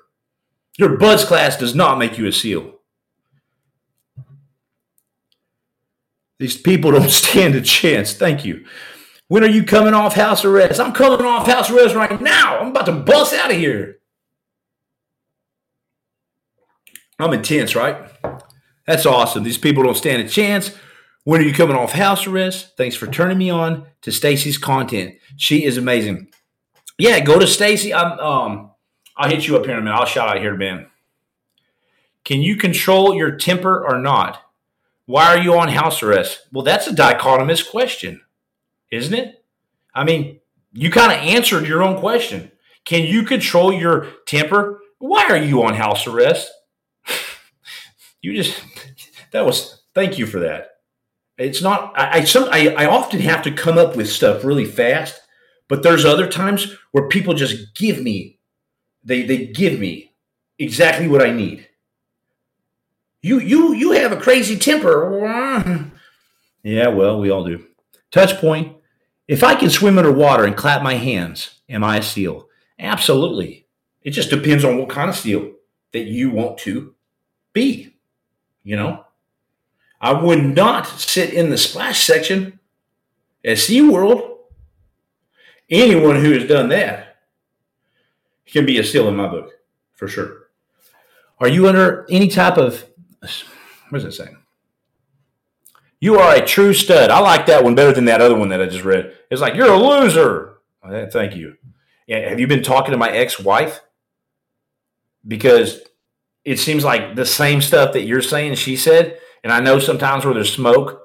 Your 0.78 0.98
BUD/S 0.98 1.24
class 1.26 1.58
does 1.58 1.74
not 1.74 1.98
make 1.98 2.18
you 2.18 2.28
a 2.28 2.32
SEAL. 2.34 2.76
These 6.38 6.58
people 6.58 6.92
don't 6.92 7.10
stand 7.10 7.56
a 7.56 7.62
chance. 7.62 8.14
Thank 8.14 8.44
you. 8.44 8.66
When 9.30 9.44
are 9.44 9.50
you 9.50 9.64
coming 9.64 9.94
off 9.94 10.16
house 10.16 10.44
arrest? 10.44 10.82
I'm 10.82 10.92
coming 10.92 11.26
off 11.26 11.48
house 11.48 11.70
arrest 11.72 11.96
right 11.96 12.20
now. 12.20 12.60
I'm 12.60 12.72
about 12.72 12.88
to 12.88 12.92
bust 12.92 13.34
out 13.34 13.52
of 13.52 13.58
here. 13.58 14.00
I'm 17.18 17.32
intense, 17.32 17.74
right? 17.74 18.12
That's 18.86 19.06
awesome. 19.06 19.44
These 19.44 19.60
people 19.60 19.84
don't 19.84 19.96
stand 19.96 20.24
a 20.24 20.28
chance. 20.28 20.76
When 21.24 21.40
are 21.40 21.46
you 21.46 21.54
coming 21.54 21.78
off 21.78 21.94
house 21.94 22.28
arrest? 22.28 22.74
Thanks 22.76 22.98
for 22.98 23.08
turning 23.08 23.38
me 23.38 23.50
on 23.50 23.86
to 24.02 24.12
Stacy's 24.12 24.58
content. 24.58 25.16
She 25.38 25.64
is 25.64 25.78
amazing. 25.78 26.32
Yeah, 27.02 27.20
go 27.20 27.40
to 27.40 27.48
Stacy. 27.48 27.94
I'm 27.96 28.20
um 28.20 28.72
I'll 29.18 29.30
hit 29.30 29.48
you 29.48 29.58
up 29.58 29.66
here 29.66 29.74
in 29.74 29.80
a 29.80 29.82
minute. 29.82 29.98
I'll 29.98 30.06
shout 30.06 30.30
out 30.30 30.40
here, 30.40 30.52
to 30.52 30.58
Ben. 30.58 30.86
Can 32.24 32.44
you 32.44 32.56
control 32.56 33.16
your 33.16 33.38
temper 33.38 33.84
or 33.84 33.98
not? 33.98 34.40
Why 35.08 35.26
are 35.26 35.40
you 35.40 35.58
on 35.58 35.70
house 35.70 36.04
arrest? 36.04 36.48
Well, 36.52 36.64
that's 36.64 36.86
a 36.86 36.94
dichotomous 36.94 37.68
question, 37.68 38.22
isn't 38.92 39.14
it? 39.16 39.44
I 39.96 40.04
mean, 40.04 40.40
you 40.74 40.92
kind 40.92 41.12
of 41.12 41.18
answered 41.18 41.68
your 41.68 41.82
own 41.82 42.00
question. 42.00 42.52
Can 42.86 43.06
you 43.06 43.24
control 43.24 43.74
your 43.74 44.08
temper? 44.28 44.80
Why 45.00 45.26
are 45.26 45.38
you 45.38 45.64
on 45.64 45.74
house 45.74 46.06
arrest? 46.06 46.52
you 48.22 48.36
just, 48.36 48.62
that 49.32 49.44
was, 49.44 49.82
thank 49.96 50.20
you 50.20 50.28
for 50.28 50.40
that. 50.42 50.70
It's 51.38 51.64
not. 51.64 51.94
I 51.98 52.20
I, 52.20 52.24
some, 52.26 52.48
I 52.52 52.76
I 52.78 52.86
often 52.86 53.20
have 53.22 53.42
to 53.44 53.52
come 53.52 53.80
up 53.80 53.96
with 53.96 54.08
stuff 54.08 54.44
really 54.44 54.66
fast, 54.66 55.21
but 55.72 55.84
there's 55.84 56.04
other 56.04 56.28
times 56.28 56.76
where 56.92 57.08
people 57.08 57.34
just 57.34 57.74
give 57.76 58.02
me, 58.02 58.38
they 59.06 59.22
they 59.24 59.46
give 59.46 59.80
me 59.80 60.12
exactly 60.60 61.08
what 61.08 61.26
I 61.26 61.32
need. 61.32 61.66
You 63.22 63.40
you 63.40 63.74
you 63.74 63.92
have 63.92 64.12
a 64.12 64.20
crazy 64.20 64.58
temper. 64.58 65.90
Yeah, 66.62 66.90
well, 66.90 67.22
we 67.22 67.30
all 67.30 67.46
do. 67.46 67.66
Touch 68.12 68.36
point. 68.42 68.76
If 69.30 69.46
I 69.46 69.56
can 69.56 69.70
swim 69.70 69.98
underwater 69.98 70.44
and 70.44 70.58
clap 70.58 70.84
my 70.84 70.96
hands, 70.96 71.62
am 71.70 71.86
I 71.86 72.00
a 72.00 72.04
seal? 72.04 72.50
Absolutely. 72.78 73.66
It 74.02 74.10
just 74.10 74.30
depends 74.30 74.66
on 74.66 74.78
what 74.78 74.90
kind 74.90 75.10
of 75.10 75.16
seal 75.16 75.54
that 75.94 76.04
you 76.04 76.32
want 76.32 76.58
to 76.60 76.96
be. 77.54 77.96
You 78.64 78.76
know, 78.76 79.06
I 80.02 80.12
would 80.12 80.54
not 80.54 80.86
sit 81.00 81.34
in 81.34 81.50
the 81.50 81.58
splash 81.58 82.06
section 82.06 82.60
at 83.46 83.56
SeaWorld. 83.56 84.31
Anyone 85.72 86.18
who 86.18 86.34
has 86.34 86.48
done 86.48 86.70
that 86.70 87.16
can 88.46 88.66
be 88.66 88.78
a 88.78 88.84
seal 88.84 89.08
in 89.08 89.16
my 89.16 89.28
book, 89.28 89.54
for 89.94 90.08
sure. 90.08 90.50
Are 91.40 91.48
you 91.48 91.68
under 91.68 92.06
any 92.10 92.28
type 92.28 92.58
of, 92.58 92.86
what 93.90 94.04
does 94.04 94.04
it 94.04 94.12
say? 94.12 94.28
You 96.02 96.20
are 96.20 96.36
a 96.36 96.46
true 96.46 96.74
stud. 96.74 97.10
I 97.10 97.20
like 97.20 97.46
that 97.46 97.64
one 97.64 97.76
better 97.76 97.94
than 97.94 98.06
that 98.06 98.22
other 98.22 98.36
one 98.36 98.50
that 98.50 98.62
I 98.62 98.66
just 98.66 98.84
read. 98.84 99.16
It's 99.30 99.40
like, 99.40 99.56
you're 99.56 99.72
a 99.72 99.78
loser. 99.78 100.58
Thank 100.84 101.36
you. 101.36 101.58
Yeah, 102.08 102.28
have 102.28 102.40
you 102.40 102.48
been 102.48 102.64
talking 102.64 102.92
to 102.92 102.98
my 102.98 103.10
ex 103.10 103.40
wife? 103.40 103.80
Because 105.26 105.80
it 106.44 106.58
seems 106.58 106.84
like 106.84 107.16
the 107.16 107.26
same 107.26 107.62
stuff 107.62 107.94
that 107.94 108.04
you're 108.04 108.24
saying, 108.24 108.56
she 108.56 108.76
said. 108.76 109.20
And 109.44 109.54
I 109.54 109.60
know 109.60 109.80
sometimes 109.80 110.26
where 110.26 110.34
there's 110.34 110.54
smoke, 110.54 111.02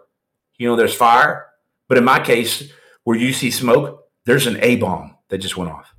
you 0.56 0.66
know, 0.66 0.76
there's 0.76 0.94
fire. 0.94 1.46
But 1.88 1.98
in 1.98 2.04
my 2.04 2.18
case, 2.18 2.72
where 3.04 3.16
you 3.16 3.32
see 3.32 3.50
smoke, 3.50 4.05
there's 4.26 4.46
an 4.46 4.58
A 4.60 4.76
bomb 4.76 5.16
that 5.28 5.38
just 5.38 5.56
went 5.56 5.70
off. 5.70 5.94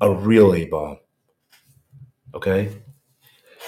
A 0.00 0.12
real 0.12 0.54
A 0.54 0.66
bomb. 0.66 0.98
Okay. 2.34 2.70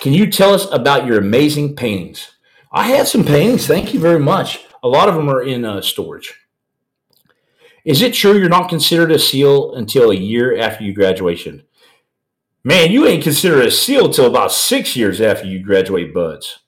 Can 0.00 0.12
you 0.12 0.30
tell 0.30 0.52
us 0.52 0.70
about 0.70 1.06
your 1.06 1.18
amazing 1.18 1.76
paintings? 1.76 2.32
I 2.70 2.88
had 2.88 3.08
some 3.08 3.24
paintings. 3.24 3.66
Thank 3.66 3.94
you 3.94 4.00
very 4.00 4.18
much. 4.18 4.66
A 4.82 4.88
lot 4.88 5.08
of 5.08 5.14
them 5.14 5.30
are 5.30 5.42
in 5.42 5.64
uh, 5.64 5.80
storage. 5.80 6.34
Is 7.84 8.02
it 8.02 8.12
true 8.12 8.36
you're 8.36 8.48
not 8.48 8.68
considered 8.68 9.12
a 9.12 9.18
SEAL 9.18 9.74
until 9.74 10.10
a 10.10 10.16
year 10.16 10.58
after 10.58 10.84
you 10.84 10.92
graduation? 10.92 11.62
Man, 12.64 12.90
you 12.90 13.06
ain't 13.06 13.22
considered 13.22 13.64
a 13.64 13.70
SEAL 13.70 14.06
until 14.06 14.26
about 14.26 14.50
six 14.50 14.96
years 14.96 15.20
after 15.20 15.46
you 15.46 15.62
graduate 15.62 16.12
BUD/S. 16.12 16.58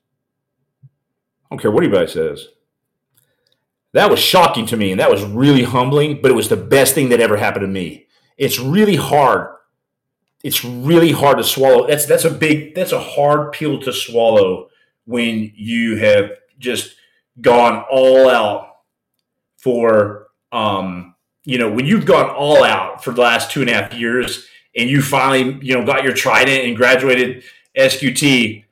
I 0.84 0.88
don't 1.50 1.60
care 1.60 1.72
what 1.72 1.82
anybody 1.82 2.06
says. 2.06 2.46
That 3.94 4.10
was 4.10 4.20
shocking 4.20 4.66
to 4.66 4.76
me, 4.76 4.90
and 4.90 5.00
that 5.00 5.10
was 5.10 5.24
really 5.24 5.64
humbling, 5.64 6.20
but 6.20 6.30
it 6.30 6.34
was 6.34 6.48
the 6.48 6.56
best 6.56 6.94
thing 6.94 7.08
that 7.08 7.20
ever 7.20 7.36
happened 7.36 7.62
to 7.62 7.68
me. 7.68 8.06
It's 8.36 8.58
really 8.58 8.96
hard. 8.96 9.54
It's 10.44 10.64
really 10.64 11.12
hard 11.12 11.38
to 11.38 11.44
swallow. 11.44 11.86
That's 11.86 12.06
that's 12.06 12.24
a 12.24 12.30
big 12.30 12.74
that's 12.74 12.92
a 12.92 13.00
hard 13.00 13.52
pill 13.52 13.80
to 13.80 13.92
swallow 13.92 14.68
when 15.06 15.52
you 15.56 15.96
have 15.96 16.30
just 16.58 16.94
gone 17.40 17.84
all 17.90 18.28
out 18.28 18.76
for 19.56 20.28
um, 20.52 21.14
you 21.44 21.58
know 21.58 21.70
when 21.70 21.86
you've 21.86 22.04
gone 22.04 22.30
all 22.30 22.62
out 22.62 23.02
for 23.02 23.12
the 23.12 23.20
last 23.20 23.50
two 23.50 23.60
and 23.62 23.70
a 23.70 23.72
half 23.72 23.94
years 23.94 24.46
and 24.76 24.88
you 24.88 25.02
finally 25.02 25.58
you 25.62 25.74
know 25.74 25.84
got 25.84 26.04
your 26.04 26.12
trident 26.12 26.64
and 26.66 26.76
graduated 26.76 27.42
sqt 27.76 28.64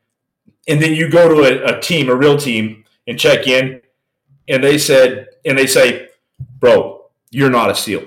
and 0.68 0.83
then 0.83 0.94
you 0.94 1.09
go 1.09 1.29
to 1.29 1.42
a, 1.42 1.76
a 1.76 1.81
team 1.81 2.09
a 2.09 2.14
real 2.14 2.37
team 2.37 2.85
and 3.07 3.18
check 3.18 3.46
in 3.46 3.81
and 4.48 4.62
they 4.62 4.78
said 4.78 5.28
and 5.44 5.59
they 5.59 5.66
say 5.66 6.09
bro 6.59 7.06
you're 7.30 7.50
not 7.50 7.70
a 7.70 7.74
seal 7.74 8.04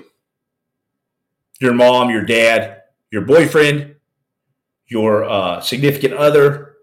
your 1.60 1.74
mom 1.74 2.10
your 2.10 2.24
dad 2.24 2.82
your 3.10 3.22
boyfriend 3.22 3.96
your 4.86 5.24
uh, 5.24 5.60
significant 5.60 6.14
other 6.14 6.76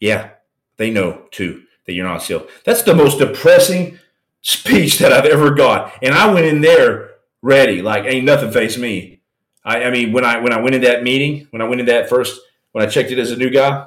yeah 0.00 0.30
they 0.76 0.90
know 0.90 1.26
too 1.30 1.62
that 1.86 1.92
you're 1.92 2.06
not 2.06 2.18
a 2.18 2.24
SEAL. 2.24 2.46
That's 2.64 2.82
the 2.82 2.94
most 2.94 3.18
depressing 3.18 3.98
speech 4.42 4.98
that 4.98 5.12
I've 5.12 5.24
ever 5.24 5.54
got. 5.54 5.92
And 6.02 6.14
I 6.14 6.32
went 6.32 6.46
in 6.46 6.60
there 6.60 7.10
ready, 7.42 7.80
like 7.80 8.04
ain't 8.04 8.26
nothing 8.26 8.50
face 8.50 8.76
me. 8.76 9.22
I, 9.64 9.84
I 9.84 9.90
mean, 9.90 10.12
when 10.12 10.24
I 10.24 10.38
when 10.38 10.52
I 10.52 10.60
went 10.60 10.74
in 10.74 10.82
that 10.82 11.02
meeting, 11.02 11.48
when 11.50 11.62
I 11.62 11.64
went 11.66 11.80
in 11.80 11.86
that 11.86 12.08
first, 12.08 12.40
when 12.72 12.84
I 12.84 12.88
checked 12.88 13.10
it 13.10 13.18
as 13.18 13.30
a 13.30 13.36
new 13.36 13.50
guy, 13.50 13.86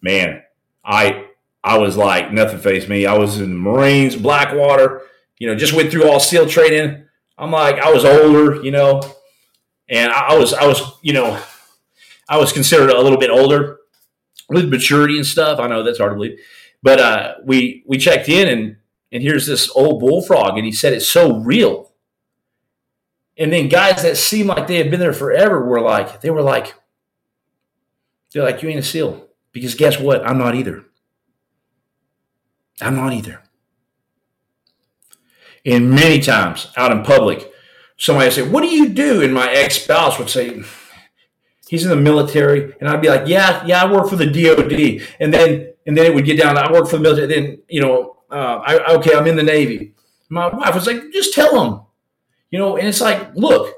man, 0.00 0.42
I 0.84 1.26
I 1.64 1.78
was 1.78 1.96
like 1.96 2.30
nothing 2.30 2.58
faced 2.58 2.88
me. 2.88 3.06
I 3.06 3.16
was 3.16 3.40
in 3.40 3.50
the 3.50 3.56
Marines, 3.56 4.14
Blackwater, 4.14 5.02
you 5.38 5.48
know, 5.48 5.56
just 5.56 5.72
went 5.72 5.90
through 5.90 6.08
all 6.08 6.20
SEAL 6.20 6.48
training. 6.48 7.06
I'm 7.38 7.50
like, 7.50 7.78
I 7.78 7.90
was 7.90 8.04
older, 8.04 8.62
you 8.62 8.70
know, 8.70 9.02
and 9.88 10.12
I, 10.12 10.36
was 10.36 10.52
I 10.52 10.66
was, 10.66 10.80
you 11.02 11.14
know, 11.14 11.40
I 12.28 12.36
was 12.36 12.52
considered 12.52 12.90
a 12.90 13.00
little 13.00 13.18
bit 13.18 13.30
older 13.30 13.78
with 14.48 14.68
maturity 14.68 15.16
and 15.16 15.26
stuff. 15.26 15.58
I 15.58 15.66
know 15.66 15.82
that's 15.82 15.98
hard 15.98 16.12
to 16.12 16.16
believe, 16.16 16.38
but 16.82 17.00
uh, 17.00 17.34
we 17.44 17.82
we 17.86 17.96
checked 17.96 18.28
in 18.28 18.46
and 18.46 18.76
and 19.10 19.22
here's 19.22 19.46
this 19.46 19.70
old 19.74 20.00
bullfrog, 20.00 20.56
and 20.56 20.66
he 20.66 20.72
said 20.72 20.92
it's 20.92 21.08
so 21.08 21.38
real. 21.38 21.92
And 23.38 23.52
then 23.52 23.68
guys 23.68 24.02
that 24.02 24.16
seemed 24.16 24.48
like 24.48 24.66
they 24.66 24.76
had 24.76 24.90
been 24.90 25.00
there 25.00 25.12
forever 25.12 25.64
were 25.64 25.80
like, 25.80 26.20
they 26.20 26.30
were 26.30 26.42
like, 26.42 26.74
they're 28.32 28.44
like, 28.44 28.62
you 28.62 28.68
ain't 28.68 28.80
a 28.80 28.82
SEAL. 28.82 29.28
Because 29.52 29.74
guess 29.76 29.98
what? 29.98 30.26
I'm 30.26 30.38
not 30.38 30.54
either. 30.56 30.84
I'm 32.80 32.96
not 32.96 33.12
either. 33.12 33.42
And 35.64 35.90
many 35.90 36.20
times 36.20 36.70
out 36.76 36.92
in 36.92 37.02
public, 37.02 37.50
somebody 37.96 38.26
would 38.26 38.34
say, 38.34 38.48
What 38.48 38.62
do 38.62 38.68
you 38.68 38.90
do? 38.90 39.22
And 39.22 39.32
my 39.32 39.50
ex 39.50 39.82
spouse 39.82 40.18
would 40.18 40.28
say, 40.28 40.62
he's 41.68 41.84
in 41.84 41.90
the 41.90 41.96
military, 41.96 42.74
and 42.80 42.88
I'd 42.88 43.00
be 43.00 43.08
like, 43.08 43.26
yeah, 43.26 43.64
yeah, 43.66 43.82
I 43.82 43.90
work 43.90 44.08
for 44.08 44.16
the 44.16 44.26
DoD, 44.26 45.06
and 45.20 45.32
then 45.32 45.72
and 45.86 45.96
then 45.96 46.06
it 46.06 46.14
would 46.14 46.24
get 46.24 46.38
down. 46.38 46.56
I 46.56 46.70
work 46.72 46.88
for 46.88 46.96
the 46.96 47.02
military. 47.02 47.26
Then 47.26 47.58
you 47.68 47.80
know, 47.80 48.16
uh, 48.30 48.60
I, 48.64 48.94
okay, 48.96 49.14
I'm 49.14 49.26
in 49.26 49.36
the 49.36 49.42
Navy. 49.42 49.94
My 50.28 50.48
wife 50.48 50.74
was 50.74 50.86
like, 50.86 51.12
just 51.12 51.34
tell 51.34 51.62
him, 51.62 51.80
you 52.50 52.58
know. 52.58 52.76
And 52.76 52.88
it's 52.88 53.00
like, 53.00 53.34
look, 53.34 53.74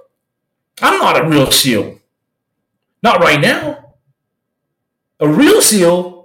I'm 0.81 0.99
not 0.99 1.25
a 1.25 1.29
real 1.29 1.51
SEAL, 1.51 1.99
not 3.03 3.21
right 3.21 3.41
now. 3.41 3.95
A 5.19 5.29
real 5.29 5.63
SEAL 5.63 6.16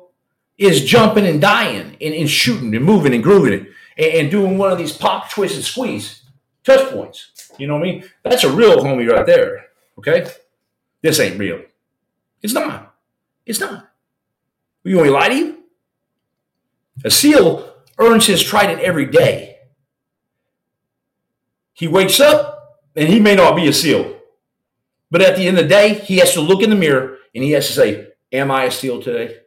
is 0.62 0.86
jumping 0.86 1.26
and 1.26 1.42
dying 1.42 1.98
and, 2.00 2.14
and 2.14 2.30
shooting 2.30 2.76
and 2.76 2.86
moving 2.86 3.16
and 3.16 3.24
grooving 3.24 3.66
and, 3.98 4.14
and 4.14 4.32
doing 4.32 4.60
one 4.60 4.72
of 4.72 4.78
these 4.78 4.96
pop, 4.96 5.28
twist, 5.32 5.56
and 5.56 5.64
squeeze 5.64 6.22
touch 6.64 6.92
points. 6.92 7.52
You 7.58 7.66
know 7.66 7.74
what 7.74 7.88
I 7.88 7.92
mean? 7.92 8.04
That's 8.24 8.44
a 8.44 8.52
real 8.52 8.78
homie 8.78 9.10
right 9.10 9.26
there. 9.26 9.66
Okay. 9.98 10.30
This 11.02 11.20
ain't 11.20 11.40
real. 11.40 11.62
It's 12.44 12.54
not. 12.54 12.96
It's 13.44 13.60
not. 13.60 13.90
You 14.84 14.98
want 14.98 15.08
me 15.08 15.14
to 15.14 15.20
lie 15.20 15.30
to 15.30 15.36
you? 15.36 15.64
A 17.04 17.10
SEAL 17.10 17.74
earns 17.98 18.28
his 18.28 18.44
trident 18.44 18.82
every 18.82 19.08
day. 19.08 19.58
He 21.74 21.88
wakes 21.88 22.20
up 22.20 22.82
and 22.96 23.10
he 23.10 23.20
may 23.20 23.34
not 23.34 23.56
be 23.56 23.68
a 23.68 23.74
SEAL. 23.74 24.16
But 25.10 25.24
at 25.24 25.36
the 25.36 25.48
end 25.48 25.58
of 25.58 25.64
the 25.64 25.70
day, 25.70 25.96
he 25.96 26.18
has 26.18 26.34
to 26.34 26.42
look 26.42 26.62
in 26.62 26.70
the 26.70 26.76
mirror 26.76 27.18
and 27.34 27.44
he 27.44 27.52
has 27.52 27.66
to 27.66 27.74
say, 27.74 28.10
Am 28.32 28.52
I 28.52 28.66
a 28.66 28.72
SEAL 28.72 29.02
today? 29.02 29.41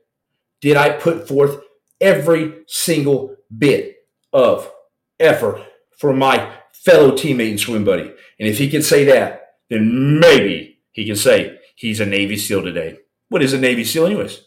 Did 0.64 0.79
I 0.79 0.96
put 0.96 1.29
forth 1.29 1.61
every 2.00 2.64
single 2.66 3.37
bit 3.59 3.96
of 4.33 4.72
effort 5.20 5.62
for 5.98 6.14
my 6.14 6.55
fellow 6.72 7.11
teammate 7.11 7.50
and 7.50 7.61
swim 7.61 7.85
buddy? 7.85 8.11
And 8.40 8.48
if 8.48 8.57
he 8.57 8.70
can 8.70 8.81
say 8.81 9.05
that, 9.05 9.57
then 9.68 10.18
maybe 10.18 10.79
he 10.90 11.05
can 11.05 11.16
say 11.16 11.59
he's 11.74 12.00
a 12.00 12.07
Navy 12.07 12.38
SEAL 12.38 12.62
today. 12.62 12.96
What 13.29 13.42
is 13.42 13.53
a 13.53 13.59
Navy 13.59 13.85
SEAL, 13.85 14.07
anyways? 14.07 14.40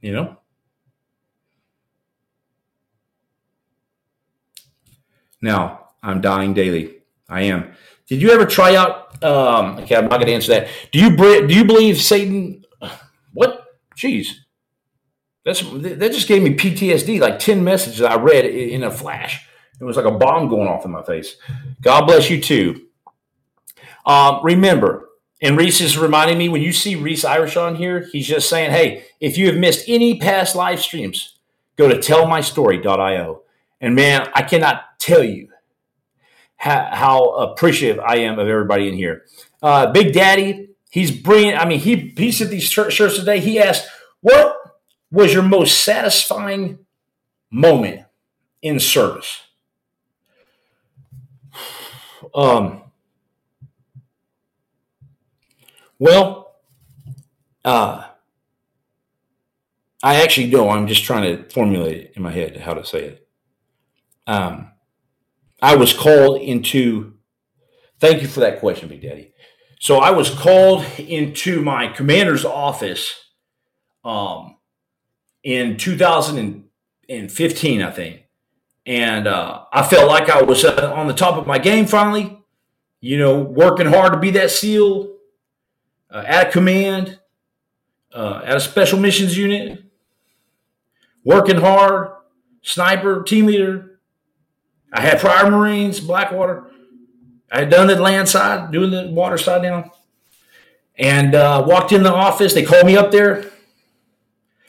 You 0.00 0.12
know? 0.12 0.36
Now, 5.42 5.88
I'm 6.00 6.20
dying 6.20 6.54
daily. 6.54 6.98
I 7.28 7.42
am. 7.42 7.72
Did 8.06 8.22
you 8.22 8.30
ever 8.30 8.46
try 8.46 8.76
out? 8.76 9.20
Um, 9.24 9.78
okay, 9.78 9.96
I'm 9.96 10.04
not 10.04 10.18
going 10.18 10.26
to 10.26 10.32
answer 10.34 10.52
that. 10.52 10.68
Do 10.92 11.00
you 11.00 11.16
do 11.16 11.52
you 11.52 11.64
believe 11.64 12.00
Satan? 12.00 12.64
What? 13.32 13.64
Jeez, 13.96 14.28
that's 15.44 15.60
that 15.60 16.12
just 16.12 16.28
gave 16.28 16.42
me 16.42 16.54
PTSD. 16.54 17.20
Like 17.20 17.38
ten 17.38 17.64
messages 17.64 18.02
I 18.02 18.16
read 18.16 18.44
in 18.44 18.82
a 18.82 18.90
flash. 18.90 19.46
It 19.80 19.84
was 19.84 19.96
like 19.96 20.04
a 20.04 20.10
bomb 20.10 20.48
going 20.48 20.68
off 20.68 20.84
in 20.84 20.90
my 20.90 21.02
face. 21.02 21.36
God 21.80 22.06
bless 22.06 22.28
you 22.28 22.40
too. 22.40 22.86
Um, 24.04 24.40
remember, 24.42 25.08
and 25.40 25.56
Reese 25.56 25.80
is 25.80 25.96
reminding 25.96 26.36
me 26.36 26.48
when 26.48 26.60
you 26.60 26.72
see 26.72 26.96
Reese 26.96 27.24
Irish 27.24 27.56
on 27.56 27.76
here, 27.76 28.06
he's 28.12 28.26
just 28.26 28.48
saying, 28.48 28.70
hey, 28.70 29.04
if 29.20 29.38
you 29.38 29.46
have 29.46 29.56
missed 29.56 29.88
any 29.88 30.18
past 30.18 30.54
live 30.54 30.80
streams, 30.80 31.38
go 31.76 31.88
to 31.88 31.96
tellmystory.io. 31.96 33.42
And 33.80 33.94
man, 33.94 34.28
I 34.34 34.42
cannot 34.42 34.82
tell 34.98 35.24
you 35.24 35.48
how, 36.56 36.88
how 36.92 37.24
appreciative 37.30 38.02
I 38.04 38.16
am 38.18 38.38
of 38.38 38.48
everybody 38.48 38.88
in 38.88 38.94
here. 38.94 39.24
Uh, 39.62 39.90
Big 39.92 40.12
Daddy, 40.12 40.68
he's 40.90 41.10
bringing, 41.10 41.54
I 41.54 41.64
mean, 41.64 41.80
he, 41.80 42.12
he 42.16 42.32
said 42.32 42.50
these 42.50 42.64
shirts 42.64 42.96
today. 43.16 43.40
He 43.40 43.58
asked, 43.58 43.88
what 44.20 44.59
was 45.10 45.32
your 45.34 45.42
most 45.42 45.82
satisfying 45.82 46.78
moment 47.50 48.04
in 48.62 48.78
service. 48.78 49.42
Um, 52.34 52.82
well, 55.98 56.54
uh, 57.64 58.04
I 60.02 60.22
actually 60.22 60.48
know. 60.48 60.70
I'm 60.70 60.86
just 60.86 61.04
trying 61.04 61.36
to 61.36 61.48
formulate 61.50 61.96
it 61.98 62.12
in 62.16 62.22
my 62.22 62.30
head 62.30 62.56
how 62.58 62.74
to 62.74 62.84
say 62.84 63.04
it. 63.04 63.28
Um, 64.26 64.70
I 65.60 65.76
was 65.76 65.92
called 65.92 66.40
into. 66.40 67.14
Thank 67.98 68.22
you 68.22 68.28
for 68.28 68.40
that 68.40 68.60
question, 68.60 68.88
Big 68.88 69.02
Daddy. 69.02 69.34
So 69.78 69.98
I 69.98 70.10
was 70.10 70.30
called 70.30 70.84
into 70.98 71.60
my 71.60 71.88
commander's 71.88 72.44
office 72.44 73.14
um, 74.04 74.56
in 75.42 75.76
2015, 75.76 77.82
I 77.82 77.90
think, 77.90 78.24
and 78.86 79.26
uh, 79.26 79.64
I 79.72 79.82
felt 79.82 80.08
like 80.08 80.28
I 80.28 80.42
was 80.42 80.64
uh, 80.64 80.92
on 80.94 81.06
the 81.06 81.14
top 81.14 81.36
of 81.36 81.46
my 81.46 81.58
game 81.58 81.86
finally. 81.86 82.36
You 83.00 83.16
know, 83.16 83.40
working 83.40 83.86
hard 83.86 84.12
to 84.12 84.18
be 84.18 84.30
that 84.32 84.50
SEAL 84.50 85.14
uh, 86.10 86.22
at 86.26 86.48
a 86.48 86.50
command, 86.50 87.18
uh, 88.12 88.42
at 88.44 88.56
a 88.56 88.60
special 88.60 88.98
missions 88.98 89.38
unit, 89.38 89.82
working 91.24 91.56
hard, 91.56 92.10
sniper, 92.62 93.22
team 93.22 93.46
leader. 93.46 94.00
I 94.92 95.00
had 95.00 95.20
prior 95.20 95.50
Marines, 95.50 96.00
Blackwater. 96.00 96.70
I 97.50 97.60
had 97.60 97.70
done 97.70 97.86
the 97.86 97.96
land 97.96 98.28
side, 98.28 98.70
doing 98.70 98.90
the 98.90 99.08
water 99.08 99.38
side 99.38 99.62
now, 99.62 99.92
and 100.96 101.34
uh, 101.34 101.64
walked 101.66 101.92
in 101.92 102.02
the 102.02 102.12
office. 102.12 102.54
They 102.54 102.64
called 102.64 102.86
me 102.86 102.96
up 102.96 103.10
there. 103.10 103.50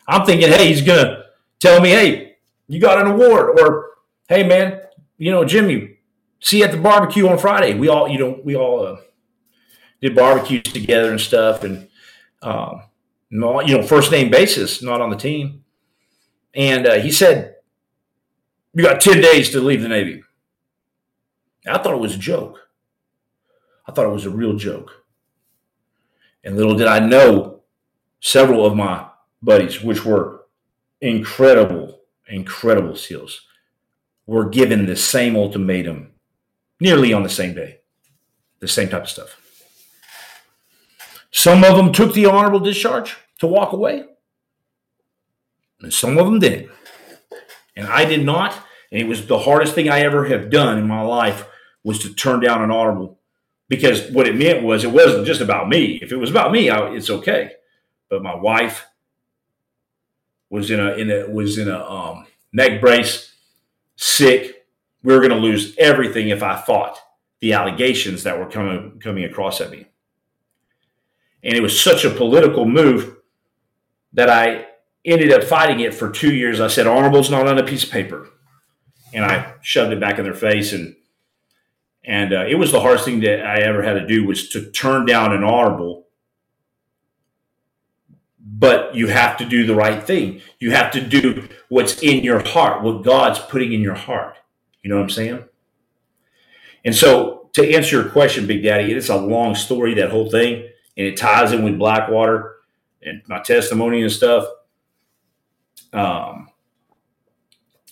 I'm 0.07 0.25
thinking, 0.25 0.49
hey, 0.49 0.67
he's 0.67 0.81
gonna 0.81 1.23
tell 1.59 1.81
me, 1.81 1.89
hey, 1.89 2.37
you 2.67 2.79
got 2.79 2.99
an 2.99 3.11
award, 3.11 3.59
or 3.59 3.91
hey, 4.27 4.43
man, 4.43 4.81
you 5.17 5.31
know, 5.31 5.45
Jimmy, 5.45 5.97
see 6.39 6.59
you 6.59 6.63
at 6.63 6.71
the 6.71 6.77
barbecue 6.77 7.27
on 7.27 7.37
Friday. 7.37 7.73
We 7.73 7.87
all, 7.89 8.07
you 8.07 8.17
know, 8.17 8.41
we 8.43 8.55
all 8.55 8.85
uh, 8.85 8.97
did 10.01 10.15
barbecues 10.15 10.63
together 10.63 11.11
and 11.11 11.21
stuff, 11.21 11.63
and 11.63 11.87
um, 12.41 12.83
you 13.29 13.39
know, 13.39 13.83
first 13.83 14.11
name 14.11 14.29
basis, 14.29 14.81
not 14.81 15.01
on 15.01 15.09
the 15.09 15.15
team. 15.15 15.63
And 16.53 16.87
uh, 16.87 16.95
he 16.95 17.11
said, 17.11 17.55
"You 18.73 18.83
got 18.83 19.01
ten 19.01 19.21
days 19.21 19.51
to 19.51 19.61
leave 19.61 19.81
the 19.81 19.87
Navy." 19.87 20.23
I 21.67 21.77
thought 21.77 21.93
it 21.93 21.99
was 21.99 22.15
a 22.15 22.19
joke. 22.19 22.59
I 23.87 23.91
thought 23.91 24.05
it 24.05 24.13
was 24.13 24.25
a 24.25 24.31
real 24.31 24.55
joke. 24.55 25.05
And 26.43 26.57
little 26.57 26.75
did 26.75 26.87
I 26.87 26.99
know, 26.99 27.61
several 28.19 28.65
of 28.65 28.75
my 28.75 29.07
buddies, 29.41 29.81
which 29.81 30.05
were 30.05 30.45
incredible, 30.99 31.99
incredible 32.27 32.95
SEALs, 32.95 33.41
were 34.25 34.49
given 34.49 34.85
the 34.85 34.95
same 34.95 35.35
ultimatum 35.35 36.11
nearly 36.79 37.13
on 37.13 37.23
the 37.23 37.29
same 37.29 37.53
day, 37.53 37.79
the 38.59 38.67
same 38.67 38.89
type 38.89 39.03
of 39.03 39.09
stuff. 39.09 39.37
Some 41.31 41.63
of 41.63 41.77
them 41.77 41.93
took 41.93 42.13
the 42.13 42.25
honorable 42.25 42.59
discharge 42.59 43.17
to 43.39 43.47
walk 43.47 43.73
away, 43.73 44.03
and 45.81 45.93
some 45.93 46.17
of 46.17 46.25
them 46.25 46.39
didn't. 46.39 46.69
And 47.75 47.87
I 47.87 48.05
did 48.05 48.25
not. 48.25 48.53
And 48.91 49.01
it 49.01 49.07
was 49.07 49.25
the 49.25 49.39
hardest 49.39 49.73
thing 49.73 49.89
I 49.89 50.01
ever 50.01 50.25
have 50.25 50.49
done 50.49 50.77
in 50.77 50.87
my 50.87 51.01
life 51.01 51.47
was 51.83 51.99
to 51.99 52.13
turn 52.13 52.41
down 52.41 52.61
an 52.61 52.71
honorable 52.71 53.19
because 53.69 54.11
what 54.11 54.27
it 54.27 54.35
meant 54.35 54.63
was 54.63 54.83
it 54.83 54.91
wasn't 54.91 55.25
just 55.25 55.39
about 55.39 55.69
me. 55.69 55.97
If 56.01 56.11
it 56.11 56.17
was 56.17 56.29
about 56.29 56.51
me, 56.51 56.69
I, 56.69 56.91
it's 56.91 57.09
okay. 57.09 57.53
But 58.09 58.21
my 58.21 58.35
wife 58.35 58.85
was 60.51 60.69
in 60.69 60.79
a 60.79 60.91
in 60.91 61.09
a 61.09 61.27
was 61.27 61.57
in 61.57 61.67
a 61.67 61.79
um, 61.79 62.27
neck 62.53 62.79
brace, 62.79 63.33
sick. 63.95 64.67
We 65.01 65.13
were 65.13 65.19
going 65.19 65.31
to 65.31 65.37
lose 65.37 65.75
everything 65.79 66.29
if 66.29 66.43
I 66.43 66.61
fought 66.61 66.99
the 67.39 67.53
allegations 67.53 68.21
that 68.23 68.37
were 68.37 68.45
coming 68.45 68.99
coming 68.99 69.23
across 69.23 69.59
at 69.61 69.71
me. 69.71 69.87
And 71.43 71.55
it 71.55 71.61
was 71.61 71.81
such 71.81 72.05
a 72.05 72.11
political 72.11 72.65
move 72.65 73.15
that 74.13 74.29
I 74.29 74.67
ended 75.03 75.31
up 75.31 75.43
fighting 75.43 75.79
it 75.79 75.95
for 75.95 76.11
two 76.11 76.35
years. 76.35 76.59
I 76.59 76.67
said, 76.67 76.85
honorable's 76.85 77.31
not 77.31 77.47
on 77.47 77.57
a 77.57 77.63
piece 77.63 77.83
of 77.83 77.89
paper. 77.89 78.29
And 79.11 79.25
I 79.25 79.55
shoved 79.61 79.91
it 79.91 79.99
back 79.99 80.19
in 80.19 80.23
their 80.23 80.35
face. 80.35 80.73
And 80.73 80.95
and 82.03 82.33
uh, 82.33 82.45
it 82.47 82.55
was 82.55 82.71
the 82.71 82.81
hardest 82.81 83.05
thing 83.05 83.21
that 83.21 83.45
I 83.45 83.61
ever 83.61 83.81
had 83.81 83.93
to 83.93 84.05
do 84.05 84.27
was 84.27 84.49
to 84.49 84.69
turn 84.71 85.05
down 85.05 85.33
an 85.33 85.43
honorable. 85.43 86.07
But 88.61 88.93
you 88.93 89.07
have 89.07 89.37
to 89.37 89.45
do 89.45 89.65
the 89.65 89.73
right 89.73 90.03
thing. 90.03 90.39
You 90.59 90.69
have 90.69 90.91
to 90.91 91.01
do 91.01 91.49
what's 91.69 92.03
in 92.03 92.23
your 92.23 92.47
heart, 92.47 92.83
what 92.83 93.03
God's 93.03 93.39
putting 93.39 93.73
in 93.73 93.81
your 93.81 93.95
heart. 93.95 94.35
You 94.83 94.91
know 94.91 94.97
what 94.97 95.03
I'm 95.05 95.09
saying? 95.09 95.43
And 96.85 96.95
so, 96.95 97.49
to 97.53 97.73
answer 97.73 97.99
your 97.99 98.09
question, 98.11 98.45
Big 98.45 98.61
Daddy, 98.61 98.93
it's 98.93 99.09
a 99.09 99.17
long 99.17 99.55
story, 99.55 99.95
that 99.95 100.11
whole 100.11 100.29
thing, 100.29 100.69
and 100.95 101.07
it 101.07 101.17
ties 101.17 101.51
in 101.51 101.63
with 101.63 101.79
Blackwater 101.79 102.57
and 103.01 103.23
my 103.27 103.41
testimony 103.41 104.03
and 104.03 104.11
stuff. 104.11 104.45
Um, 105.91 106.49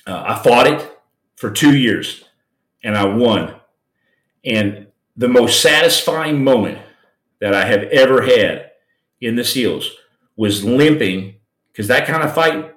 uh, 0.05 0.23
I 0.27 0.35
fought 0.43 0.67
it 0.67 0.97
for 1.35 1.49
two 1.49 1.75
years 1.75 2.25
and 2.83 2.95
I 2.95 3.05
won. 3.05 3.55
And 4.45 4.85
the 5.17 5.27
most 5.27 5.61
satisfying 5.63 6.43
moment 6.43 6.77
that 7.41 7.55
I 7.55 7.65
have 7.65 7.83
ever 7.85 8.21
had 8.21 8.71
in 9.19 9.35
the 9.35 9.43
SEALs 9.43 9.95
was 10.39 10.63
limping 10.63 11.35
because 11.67 11.89
that 11.89 12.07
kind 12.07 12.23
of 12.23 12.33
fight, 12.33 12.73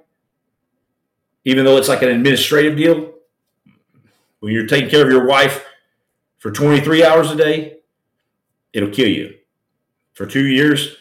even 1.45 1.65
though 1.65 1.77
it's 1.77 1.89
like 1.89 2.03
an 2.03 2.09
administrative 2.09 2.77
deal, 2.77 3.15
when 4.41 4.53
you're 4.53 4.67
taking 4.67 4.91
care 4.91 5.07
of 5.07 5.13
your 5.13 5.29
wife 5.29 5.65
for 6.39 6.51
23 6.51 7.05
hours 7.05 7.31
a 7.31 7.37
day, 7.37 7.77
it'll 8.73 8.91
kill 8.91 9.07
you. 9.07 9.35
For 10.13 10.27
two 10.27 10.45
years, 10.45 10.97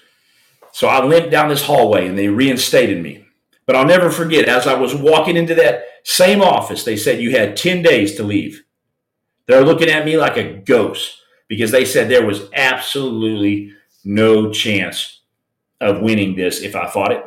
so 0.71 0.87
I 0.87 1.03
limped 1.03 1.31
down 1.31 1.49
this 1.49 1.65
hallway 1.65 2.07
and 2.07 2.15
they 2.15 2.27
reinstated 2.27 3.01
me. 3.01 3.25
But 3.65 3.75
I'll 3.75 3.83
never 3.83 4.11
forget, 4.11 4.47
as 4.47 4.67
I 4.67 4.75
was 4.75 4.93
walking 4.93 5.37
into 5.37 5.55
that 5.55 5.85
same 6.03 6.43
office, 6.43 6.83
they 6.83 6.95
said 6.95 7.19
you 7.19 7.31
had 7.31 7.57
10 7.57 7.81
days 7.81 8.15
to 8.17 8.23
leave. 8.23 8.63
They're 9.47 9.65
looking 9.65 9.89
at 9.89 10.05
me 10.05 10.15
like 10.15 10.37
a 10.37 10.57
ghost 10.57 11.23
because 11.47 11.71
they 11.71 11.85
said 11.85 12.07
there 12.07 12.25
was 12.25 12.51
absolutely 12.53 13.73
no 14.05 14.51
chance 14.51 15.20
of 15.81 16.01
winning 16.01 16.35
this 16.35 16.61
if 16.61 16.75
I 16.75 16.87
fought 16.87 17.11
it 17.11 17.23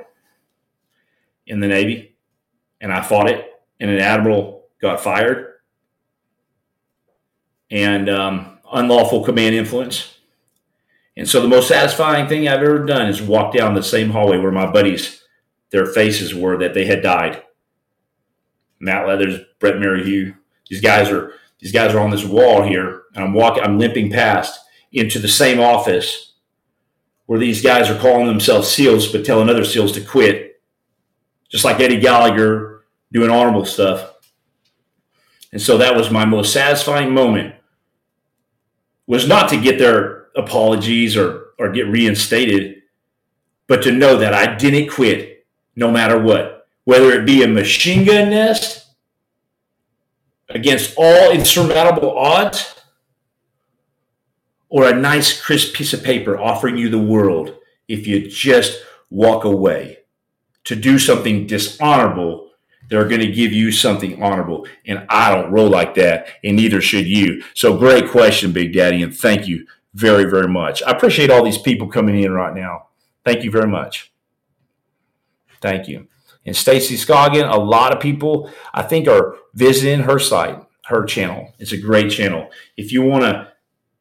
in 1.46 1.60
the 1.60 1.68
Navy. 1.68 2.16
And 2.80 2.92
I 2.92 3.02
fought 3.02 3.30
it, 3.30 3.50
and 3.80 3.90
an 3.90 4.00
admiral 4.00 4.66
got 4.80 5.00
fired. 5.00 5.54
And 7.70 8.08
um, 8.08 8.58
unlawful 8.72 9.24
command 9.24 9.54
influence 9.54 10.14
and 11.16 11.28
so 11.28 11.40
the 11.40 11.48
most 11.48 11.68
satisfying 11.68 12.28
thing 12.28 12.48
I've 12.48 12.62
ever 12.62 12.84
done 12.84 13.08
is 13.08 13.22
walk 13.22 13.54
down 13.54 13.74
the 13.74 13.82
same 13.82 14.10
hallway 14.10 14.38
where 14.38 14.50
my 14.50 14.70
buddies, 14.70 15.22
their 15.70 15.86
faces 15.86 16.34
were 16.34 16.58
that 16.58 16.74
they 16.74 16.86
had 16.86 17.02
died. 17.02 17.42
Matt 18.80 19.06
Leathers, 19.06 19.40
Brett 19.60 19.78
Merrihew, 19.78 20.34
these 20.68 20.80
guys 20.80 21.10
are 21.10 21.32
these 21.60 21.72
guys 21.72 21.94
are 21.94 22.00
on 22.00 22.10
this 22.10 22.24
wall 22.24 22.62
here, 22.62 23.02
and 23.14 23.24
I'm 23.24 23.32
walking, 23.32 23.62
I'm 23.62 23.78
limping 23.78 24.10
past 24.10 24.60
into 24.92 25.18
the 25.18 25.28
same 25.28 25.60
office 25.60 26.33
where 27.26 27.38
these 27.38 27.62
guys 27.62 27.90
are 27.90 27.98
calling 27.98 28.26
themselves 28.26 28.68
SEALs 28.68 29.08
but 29.08 29.24
telling 29.24 29.48
other 29.48 29.64
SEALs 29.64 29.92
to 29.92 30.00
quit, 30.00 30.60
just 31.48 31.64
like 31.64 31.80
Eddie 31.80 32.00
Gallagher 32.00 32.84
doing 33.12 33.30
honorable 33.30 33.64
stuff. 33.64 34.12
And 35.52 35.62
so 35.62 35.78
that 35.78 35.96
was 35.96 36.10
my 36.10 36.24
most 36.24 36.52
satisfying 36.52 37.14
moment. 37.14 37.54
Was 39.06 39.28
not 39.28 39.48
to 39.50 39.60
get 39.60 39.78
their 39.78 40.26
apologies 40.34 41.16
or 41.16 41.44
or 41.58 41.70
get 41.70 41.86
reinstated, 41.86 42.82
but 43.66 43.82
to 43.82 43.92
know 43.92 44.16
that 44.16 44.34
I 44.34 44.56
didn't 44.56 44.90
quit 44.90 45.46
no 45.76 45.90
matter 45.90 46.20
what, 46.20 46.66
whether 46.84 47.12
it 47.12 47.26
be 47.26 47.42
a 47.42 47.48
machine 47.48 48.04
gun 48.04 48.30
nest 48.30 48.86
against 50.48 50.94
all 50.96 51.30
insurmountable 51.30 52.16
odds 52.16 52.74
or 54.74 54.88
a 54.88 54.94
nice 54.94 55.40
crisp 55.40 55.74
piece 55.74 55.92
of 55.92 56.02
paper 56.02 56.38
offering 56.38 56.76
you 56.76 56.88
the 56.88 56.98
world 56.98 57.54
if 57.88 58.06
you 58.06 58.28
just 58.28 58.82
walk 59.10 59.44
away 59.44 59.98
to 60.64 60.74
do 60.74 60.98
something 60.98 61.46
dishonorable 61.46 62.50
they're 62.90 63.08
going 63.08 63.20
to 63.20 63.32
give 63.32 63.52
you 63.52 63.70
something 63.72 64.22
honorable 64.22 64.66
and 64.86 65.06
i 65.08 65.34
don't 65.34 65.50
roll 65.50 65.68
like 65.68 65.94
that 65.94 66.26
and 66.42 66.56
neither 66.56 66.80
should 66.80 67.06
you 67.06 67.42
so 67.54 67.76
great 67.78 68.10
question 68.10 68.52
big 68.52 68.72
daddy 68.72 69.02
and 69.02 69.16
thank 69.16 69.46
you 69.46 69.66
very, 69.94 70.24
very 70.24 70.48
much. 70.48 70.82
I 70.82 70.90
appreciate 70.90 71.30
all 71.30 71.44
these 71.44 71.58
people 71.58 71.88
coming 71.88 72.20
in 72.20 72.32
right 72.32 72.54
now. 72.54 72.88
Thank 73.24 73.44
you 73.44 73.50
very 73.50 73.68
much. 73.68 74.12
Thank 75.60 75.88
you. 75.88 76.08
And 76.44 76.54
Stacy 76.54 76.96
Scoggin, 76.96 77.50
a 77.50 77.58
lot 77.58 77.94
of 77.94 78.00
people 78.00 78.50
I 78.74 78.82
think 78.82 79.08
are 79.08 79.36
visiting 79.54 80.00
her 80.00 80.18
site, 80.18 80.58
her 80.86 81.04
channel. 81.04 81.54
It's 81.58 81.72
a 81.72 81.80
great 81.80 82.10
channel. 82.10 82.50
If 82.76 82.92
you 82.92 83.02
want 83.02 83.24
to 83.24 83.52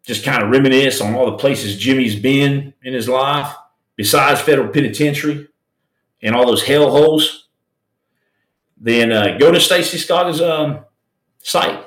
just 0.05 0.25
kind 0.25 0.43
of 0.43 0.49
reminisce 0.49 1.01
on 1.01 1.15
all 1.15 1.31
the 1.31 1.37
places 1.37 1.77
Jimmy's 1.77 2.15
been 2.15 2.73
in 2.83 2.93
his 2.93 3.07
life, 3.07 3.55
besides 3.95 4.41
federal 4.41 4.67
penitentiary 4.69 5.47
and 6.21 6.35
all 6.35 6.45
those 6.45 6.63
hell 6.63 6.91
holes, 6.91 7.47
then 8.77 9.11
uh, 9.11 9.37
go 9.37 9.51
to 9.51 9.59
Stacy 9.59 9.97
Scott's 9.97 10.41
um, 10.41 10.79
site 11.39 11.85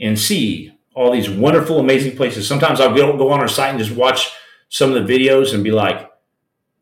and 0.00 0.18
see 0.18 0.76
all 0.94 1.12
these 1.12 1.30
wonderful, 1.30 1.78
amazing 1.78 2.16
places. 2.16 2.46
Sometimes 2.46 2.80
I'll 2.80 2.94
go, 2.94 3.16
go 3.16 3.30
on 3.30 3.40
our 3.40 3.48
site 3.48 3.70
and 3.70 3.78
just 3.78 3.96
watch 3.96 4.30
some 4.68 4.92
of 4.92 5.06
the 5.06 5.12
videos 5.12 5.54
and 5.54 5.62
be 5.62 5.70
like, 5.70 6.10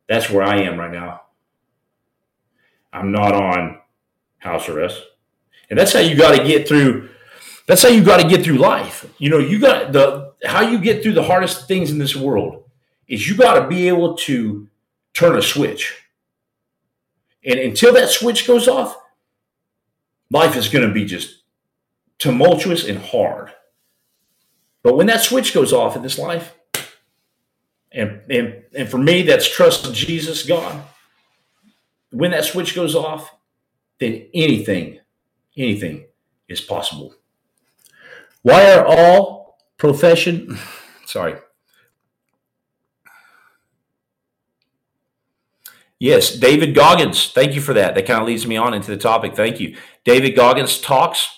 that's 0.09 0.31
where 0.31 0.43
I 0.43 0.63
am 0.63 0.79
right 0.79 0.91
now. 0.91 1.23
I'm 2.93 3.13
not 3.13 3.35
on 3.35 3.79
house 4.39 4.69
arrest. 4.69 5.03
And 5.69 5.79
that's 5.79 5.93
how 5.93 6.01
you 6.01 6.17
got 6.17 6.37
to 6.37 6.45
get 6.45 6.67
through. 6.67 7.11
That's 7.71 7.85
how 7.85 7.89
you 7.89 8.03
got 8.03 8.21
to 8.21 8.27
get 8.27 8.43
through 8.43 8.57
life. 8.57 9.09
You 9.19 9.31
know, 9.31 9.39
you 9.39 9.61
got 9.61 9.93
the 9.93 10.33
how 10.43 10.63
you 10.63 10.81
get 10.81 11.05
through 11.05 11.13
the 11.13 11.23
hardest 11.23 11.69
things 11.69 11.93
in 11.93 11.99
this 11.99 12.17
world 12.17 12.65
is 13.07 13.29
you 13.29 13.37
got 13.37 13.61
to 13.61 13.69
be 13.69 13.87
able 13.87 14.17
to 14.17 14.67
turn 15.15 15.39
a 15.39 15.43
switch. 15.43 15.97
And 17.45 17.61
until 17.61 17.95
that 17.95 18.09
switch 18.09 18.45
goes 18.45 18.67
off, 18.67 18.97
life 20.33 20.57
is 20.57 20.67
going 20.67 20.85
to 20.89 20.93
be 20.93 21.05
just 21.05 21.45
tumultuous 22.19 22.85
and 22.85 22.99
hard. 22.99 23.53
But 24.83 24.97
when 24.97 25.07
that 25.07 25.21
switch 25.21 25.55
goes 25.55 25.73
off 25.73 25.95
in 25.95 26.03
this 26.03 26.19
life, 26.19 26.53
and, 27.93 28.21
and, 28.29 28.65
and 28.75 28.89
for 28.89 28.99
me, 28.99 29.23
that's 29.23 29.49
trust 29.49 29.87
in 29.87 29.95
Jesus, 29.95 30.45
God. 30.45 30.83
When 32.11 32.33
that 32.33 32.47
switch 32.47 32.75
goes 32.75 32.97
off, 32.97 33.33
then 34.01 34.27
anything, 34.35 34.99
anything 35.57 36.07
is 36.49 36.61
possible. 36.61 37.15
Why 38.43 38.73
are 38.73 38.87
all 38.87 39.59
profession, 39.77 40.59
sorry. 41.07 41.37
Yes, 45.99 46.35
David 46.35 46.75
Goggins. 46.75 47.31
Thank 47.31 47.55
you 47.55 47.61
for 47.61 47.75
that. 47.75 47.95
That 47.95 48.07
kind 48.07 48.23
of 48.23 48.27
leads 48.27 48.47
me 48.47 48.57
on 48.57 48.73
into 48.73 48.91
the 48.91 48.97
topic. 48.97 49.37
Thank 49.37 49.61
you. 49.61 49.77
David 50.05 50.31
Goggins 50.31 50.81
talks 50.81 51.29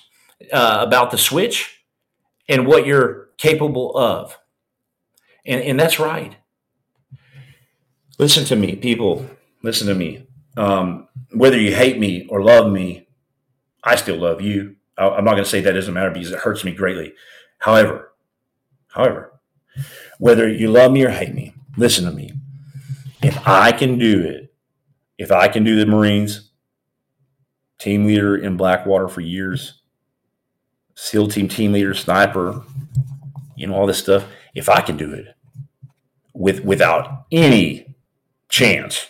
uh, 0.52 0.78
about 0.86 1.10
the 1.10 1.18
switch 1.18 1.84
and 2.48 2.66
what 2.66 2.86
you're 2.86 3.30
capable 3.38 3.96
of. 3.96 4.38
And, 5.44 5.60
and 5.62 5.80
that's 5.80 5.98
right. 5.98 6.36
Listen 8.18 8.44
to 8.44 8.56
me, 8.56 8.76
people. 8.76 9.28
Listen 9.64 9.88
to 9.88 9.94
me. 9.96 10.28
Um, 10.56 11.08
whether 11.32 11.58
you 11.58 11.74
hate 11.74 11.98
me 11.98 12.26
or 12.28 12.42
love 12.42 12.70
me, 12.70 13.08
I 13.82 13.96
still 13.96 14.18
love 14.18 14.40
you. 14.40 14.76
I'm 15.10 15.24
not 15.24 15.32
going 15.32 15.44
to 15.44 15.50
say 15.50 15.60
that 15.60 15.72
doesn't 15.72 15.94
matter 15.94 16.10
because 16.10 16.32
it 16.32 16.38
hurts 16.38 16.64
me 16.64 16.72
greatly. 16.72 17.12
However, 17.58 18.12
however, 18.88 19.32
whether 20.18 20.48
you 20.48 20.70
love 20.70 20.92
me 20.92 21.04
or 21.04 21.10
hate 21.10 21.34
me, 21.34 21.54
listen 21.76 22.04
to 22.04 22.12
me. 22.12 22.32
If 23.22 23.46
I 23.46 23.72
can 23.72 23.98
do 23.98 24.20
it, 24.20 24.54
if 25.18 25.30
I 25.30 25.48
can 25.48 25.64
do 25.64 25.76
the 25.76 25.86
Marines, 25.86 26.50
team 27.78 28.06
leader 28.06 28.36
in 28.36 28.56
Blackwater 28.56 29.08
for 29.08 29.20
years, 29.20 29.82
SEAL 30.94 31.28
team 31.28 31.48
team 31.48 31.72
leader, 31.72 31.94
sniper, 31.94 32.62
you 33.56 33.66
know 33.66 33.74
all 33.74 33.86
this 33.86 33.98
stuff. 33.98 34.24
If 34.54 34.68
I 34.68 34.80
can 34.80 34.96
do 34.96 35.12
it 35.12 35.34
with 36.34 36.64
without 36.64 37.26
any 37.30 37.94
chance. 38.48 39.06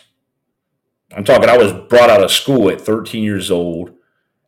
I'm 1.15 1.23
talking, 1.23 1.49
I 1.49 1.57
was 1.57 1.73
brought 1.89 2.09
out 2.09 2.23
of 2.23 2.31
school 2.31 2.69
at 2.69 2.81
13 2.81 3.23
years 3.23 3.51
old. 3.51 3.91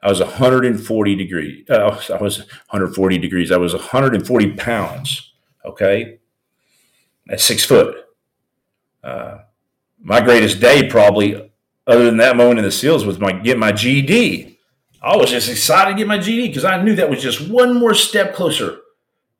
I 0.05 0.09
was 0.09 0.19
140 0.19 1.15
degrees. 1.15 1.67
Uh, 1.67 1.99
I 2.13 2.21
was 2.21 2.37
140 2.37 3.17
degrees. 3.17 3.51
I 3.51 3.57
was 3.57 3.73
140 3.73 4.51
pounds. 4.51 5.33
Okay. 5.65 6.19
At 7.27 7.41
six 7.41 7.65
foot. 7.65 8.05
Uh, 9.03 9.39
my 9.99 10.21
greatest 10.21 10.61
day, 10.61 10.87
probably, 10.87 11.51
other 11.87 12.05
than 12.05 12.17
that 12.17 12.37
moment 12.37 12.59
in 12.59 12.65
the 12.65 12.71
SEALs, 12.71 13.03
was 13.03 13.17
my 13.17 13.31
get 13.31 13.57
my 13.57 13.71
GED. 13.71 14.59
I 15.01 15.17
was 15.17 15.31
just 15.31 15.49
excited 15.49 15.93
to 15.93 15.97
get 15.97 16.07
my 16.07 16.19
GED 16.19 16.49
because 16.49 16.65
I 16.65 16.83
knew 16.83 16.95
that 16.97 17.09
was 17.09 17.23
just 17.23 17.49
one 17.49 17.73
more 17.73 17.95
step 17.95 18.35
closer 18.35 18.77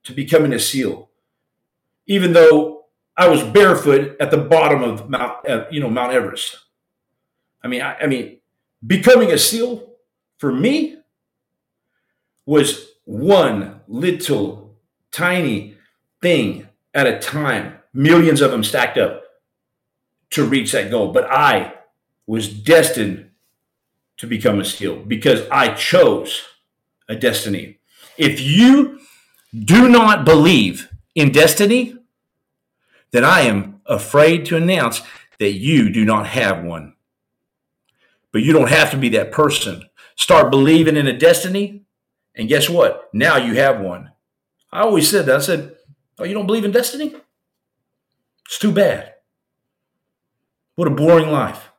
to 0.05 0.13
becoming 0.13 0.51
a 0.51 0.59
SEAL. 0.59 1.11
Even 2.07 2.34
though 2.34 2.86
I 3.16 3.28
was 3.28 3.43
barefoot 3.43 4.18
at 4.20 4.32
the 4.32 4.38
bottom 4.38 4.82
of 4.82 5.11
Mount, 5.11 5.47
uh, 5.47 5.66
you 5.70 5.80
know, 5.80 5.91
Mount 5.91 6.11
Everest. 6.11 6.57
I 7.63 7.68
mean, 7.68 7.84
I, 7.84 7.97
I 7.97 8.07
mean, 8.07 8.39
becoming 8.88 9.32
a 9.32 9.38
SEAL 9.38 9.91
for 10.45 10.51
me 10.51 10.95
was 12.45 12.89
one 13.05 13.81
little 13.87 14.77
tiny 15.11 15.75
thing 16.21 16.67
at 16.93 17.07
a 17.07 17.17
time, 17.17 17.79
millions 17.95 18.41
of 18.41 18.51
them 18.51 18.63
stacked 18.63 18.95
up 18.95 19.23
to 20.29 20.45
reach 20.45 20.71
that 20.71 20.91
goal. 20.91 21.11
But 21.11 21.25
I 21.31 21.73
was 22.27 22.47
destined 22.47 23.31
to 24.17 24.27
become 24.27 24.59
a 24.59 24.65
SEAL 24.65 25.05
because 25.05 25.47
I 25.49 25.73
chose 25.73 26.43
a 27.09 27.15
destiny. 27.15 27.79
If 28.15 28.39
you 28.39 28.99
do 29.51 29.89
not 29.89 30.25
believe 30.25 30.89
in 31.15 31.31
destiny, 31.31 31.97
then 33.09 33.25
I 33.25 33.41
am 33.41 33.81
afraid 33.87 34.45
to 34.45 34.57
announce 34.57 35.01
that 35.39 35.53
you 35.53 35.89
do 35.89 36.05
not 36.05 36.27
have 36.27 36.63
one. 36.63 36.93
But 38.31 38.43
you 38.43 38.53
don't 38.53 38.69
have 38.69 38.91
to 38.91 38.97
be 38.97 39.09
that 39.09 39.31
person. 39.31 39.89
Start 40.16 40.49
believing 40.49 40.97
in 40.97 41.07
a 41.07 41.18
destiny, 41.18 41.84
and 42.36 42.49
guess 42.49 42.70
what? 42.70 43.09
Now 43.13 43.38
you 43.38 43.55
have 43.55 43.80
one. 43.80 44.11
I 44.72 44.82
always 44.82 45.09
said 45.09 45.26
that. 45.26 45.36
I 45.38 45.39
said, 45.39 45.76
Oh, 46.18 46.24
you 46.24 46.34
don't 46.34 46.47
believe 46.47 46.66
in 46.66 46.72
destiny? 46.72 47.13
It's 48.45 48.59
too 48.59 48.72
bad. 48.72 49.13
What 50.76 50.88
a 50.88 50.91
boring 50.91 51.32
life. 51.32 51.72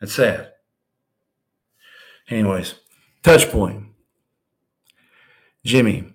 That's 0.00 0.14
sad. 0.14 0.52
Anyways, 2.28 2.74
touch 3.22 3.48
point. 3.50 3.86
Jimmy, 5.64 6.14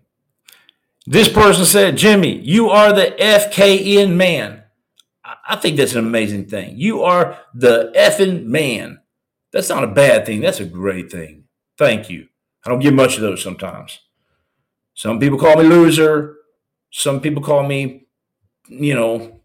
this 1.05 1.29
person 1.29 1.65
said, 1.65 1.97
Jimmy, 1.97 2.39
you 2.39 2.69
are 2.69 2.93
the 2.93 3.15
FKN 3.19 4.15
man. 4.15 4.63
I 5.47 5.55
think 5.55 5.77
that's 5.77 5.93
an 5.93 5.99
amazing 5.99 6.45
thing. 6.45 6.77
You 6.77 7.03
are 7.03 7.37
the 7.53 7.91
effing 7.95 8.45
man. 8.45 8.99
That's 9.55 9.69
not 9.69 9.85
a 9.85 9.87
bad 9.87 10.25
thing. 10.25 10.41
That's 10.41 10.59
a 10.59 10.65
great 10.65 11.09
thing. 11.09 11.45
Thank 11.77 12.09
you. 12.09 12.27
I 12.65 12.69
don't 12.69 12.81
get 12.81 12.93
much 12.93 13.15
of 13.15 13.21
those 13.21 13.41
sometimes. 13.41 14.01
Some 14.95 15.17
people 15.17 15.39
call 15.39 15.55
me 15.55 15.63
loser. 15.63 16.35
Some 16.91 17.21
people 17.21 17.41
call 17.41 17.63
me, 17.63 18.05
you 18.67 18.93
know, 18.93 19.39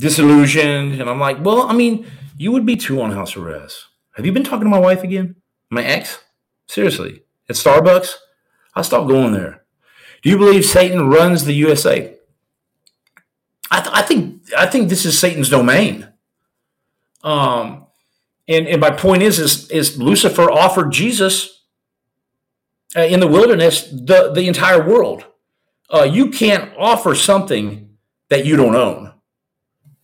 disillusioned. 0.00 1.00
And 1.00 1.08
I'm 1.08 1.20
like, 1.20 1.44
well, 1.44 1.62
I 1.62 1.74
mean, 1.74 2.08
you 2.36 2.50
would 2.50 2.66
be 2.66 2.74
too 2.74 3.00
on 3.00 3.12
house 3.12 3.36
arrest. 3.36 3.86
Have 4.16 4.26
you 4.26 4.32
been 4.32 4.42
talking 4.42 4.64
to 4.64 4.68
my 4.68 4.80
wife 4.80 5.04
again? 5.04 5.36
My 5.70 5.84
ex? 5.84 6.18
Seriously. 6.66 7.22
At 7.48 7.54
Starbucks? 7.54 8.14
I 8.74 8.82
stopped 8.82 9.06
going 9.06 9.32
there. 9.32 9.62
Do 10.22 10.30
you 10.30 10.38
believe 10.38 10.64
Satan 10.64 11.08
runs 11.08 11.44
the 11.44 11.54
USA? 11.54 12.16
I, 13.70 13.80
th- 13.80 13.94
I 13.94 14.02
think 14.02 14.42
I 14.58 14.66
think 14.66 14.88
this 14.88 15.04
is 15.04 15.16
Satan's 15.16 15.50
domain. 15.50 16.08
Um, 17.22 17.85
and 18.48 18.66
and 18.66 18.80
my 18.80 18.90
point 18.90 19.22
is 19.22 19.38
is 19.38 19.70
is 19.70 19.98
Lucifer 19.98 20.50
offered 20.50 20.92
Jesus 20.92 21.64
uh, 22.94 23.02
in 23.02 23.20
the 23.20 23.26
wilderness 23.26 23.88
the 23.90 24.32
the 24.32 24.46
entire 24.46 24.86
world. 24.86 25.24
Uh, 25.92 26.02
you 26.02 26.30
can't 26.30 26.72
offer 26.78 27.14
something 27.14 27.96
that 28.28 28.44
you 28.44 28.56
don't 28.56 28.74
own. 28.74 29.12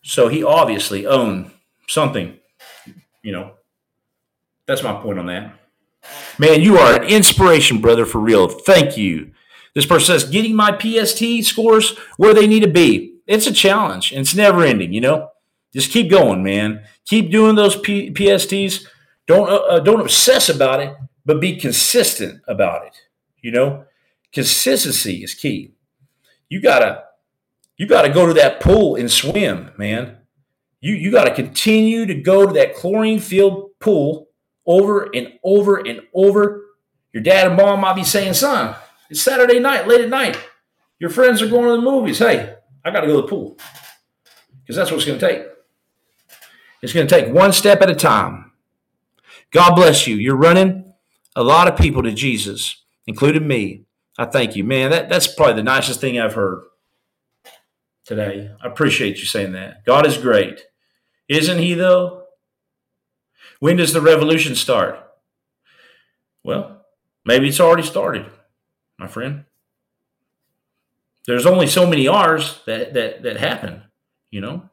So 0.04 0.28
he 0.28 0.42
obviously 0.44 1.06
owned 1.06 1.50
something. 1.88 2.38
You 3.22 3.32
know, 3.32 3.52
that's 4.66 4.82
my 4.82 5.00
point 5.00 5.18
on 5.18 5.26
that. 5.26 5.58
Man, 6.38 6.60
you 6.60 6.78
are 6.78 7.00
an 7.00 7.08
inspiration, 7.08 7.80
brother, 7.80 8.04
for 8.04 8.20
real. 8.20 8.48
Thank 8.48 8.96
you. 8.96 9.32
This 9.74 9.86
person 9.86 10.18
says, 10.18 10.30
getting 10.30 10.54
my 10.54 10.76
PST 10.76 11.44
scores 11.44 11.96
where 12.16 12.34
they 12.34 12.46
need 12.46 12.62
to 12.62 12.70
be. 12.70 13.20
It's 13.26 13.46
a 13.46 13.52
challenge 13.52 14.12
and 14.12 14.20
it's 14.20 14.34
never 14.34 14.64
ending, 14.64 14.92
you 14.92 15.00
know? 15.00 15.28
Just 15.72 15.90
keep 15.90 16.10
going, 16.10 16.42
man. 16.42 16.84
Keep 17.06 17.30
doing 17.30 17.56
those 17.56 17.76
P- 17.76 18.10
PSTs. 18.10 18.86
Don't, 19.26 19.48
uh, 19.48 19.56
uh, 19.56 19.80
don't 19.80 20.00
obsess 20.00 20.48
about 20.48 20.80
it, 20.80 20.94
but 21.24 21.40
be 21.40 21.56
consistent 21.56 22.42
about 22.46 22.86
it. 22.86 22.96
You 23.40 23.52
know, 23.52 23.84
consistency 24.32 25.22
is 25.24 25.34
key. 25.34 25.72
You 26.48 26.60
gotta, 26.60 27.04
you 27.76 27.86
gotta 27.86 28.10
go 28.10 28.26
to 28.26 28.34
that 28.34 28.60
pool 28.60 28.96
and 28.96 29.10
swim, 29.10 29.70
man. 29.78 30.18
You, 30.82 30.94
you 30.94 31.12
got 31.12 31.24
to 31.24 31.34
continue 31.34 32.06
to 32.06 32.14
go 32.14 32.44
to 32.44 32.52
that 32.54 32.74
chlorine 32.74 33.20
filled 33.20 33.70
pool 33.78 34.28
over 34.66 35.08
and 35.14 35.32
over 35.44 35.76
and 35.76 36.00
over. 36.12 36.64
Your 37.12 37.22
dad 37.22 37.46
and 37.46 37.56
mom 37.56 37.80
might 37.80 37.94
be 37.94 38.02
saying, 38.02 38.34
son, 38.34 38.74
it's 39.08 39.22
Saturday 39.22 39.60
night, 39.60 39.86
late 39.86 40.00
at 40.00 40.08
night. 40.08 40.36
Your 40.98 41.10
friends 41.10 41.40
are 41.40 41.46
going 41.48 41.66
to 41.66 41.76
the 41.76 41.82
movies. 41.82 42.18
Hey, 42.18 42.56
I 42.84 42.90
got 42.90 43.02
to 43.02 43.06
go 43.06 43.16
to 43.16 43.22
the 43.22 43.28
pool 43.28 43.56
because 44.60 44.74
that's 44.74 44.90
what 44.90 44.96
it's 44.96 45.06
going 45.06 45.20
to 45.20 45.26
take. 45.26 45.51
It's 46.82 46.92
going 46.92 47.06
to 47.06 47.14
take 47.14 47.32
one 47.32 47.52
step 47.52 47.80
at 47.80 47.90
a 47.90 47.94
time. 47.94 48.52
God 49.52 49.74
bless 49.74 50.06
you. 50.06 50.16
You're 50.16 50.36
running 50.36 50.92
a 51.36 51.42
lot 51.42 51.68
of 51.68 51.78
people 51.78 52.02
to 52.02 52.12
Jesus, 52.12 52.82
including 53.06 53.46
me. 53.46 53.84
I 54.18 54.26
thank 54.26 54.56
you, 54.56 54.64
man. 54.64 54.90
That, 54.90 55.08
that's 55.08 55.32
probably 55.32 55.54
the 55.54 55.62
nicest 55.62 56.00
thing 56.00 56.18
I've 56.18 56.34
heard 56.34 56.62
today. 58.04 58.50
I 58.62 58.66
appreciate 58.66 59.18
you 59.18 59.24
saying 59.24 59.52
that. 59.52 59.84
God 59.84 60.06
is 60.06 60.18
great. 60.18 60.60
Isn't 61.28 61.58
He, 61.58 61.74
though? 61.74 62.24
When 63.60 63.76
does 63.76 63.92
the 63.92 64.00
revolution 64.00 64.56
start? 64.56 64.98
Well, 66.42 66.84
maybe 67.24 67.48
it's 67.48 67.60
already 67.60 67.84
started, 67.84 68.26
my 68.98 69.06
friend. 69.06 69.44
There's 71.26 71.46
only 71.46 71.68
so 71.68 71.86
many 71.86 72.08
R's 72.08 72.58
that 72.66 72.94
that 72.94 73.22
that 73.22 73.36
happen, 73.36 73.82
you 74.32 74.40
know. 74.40 74.68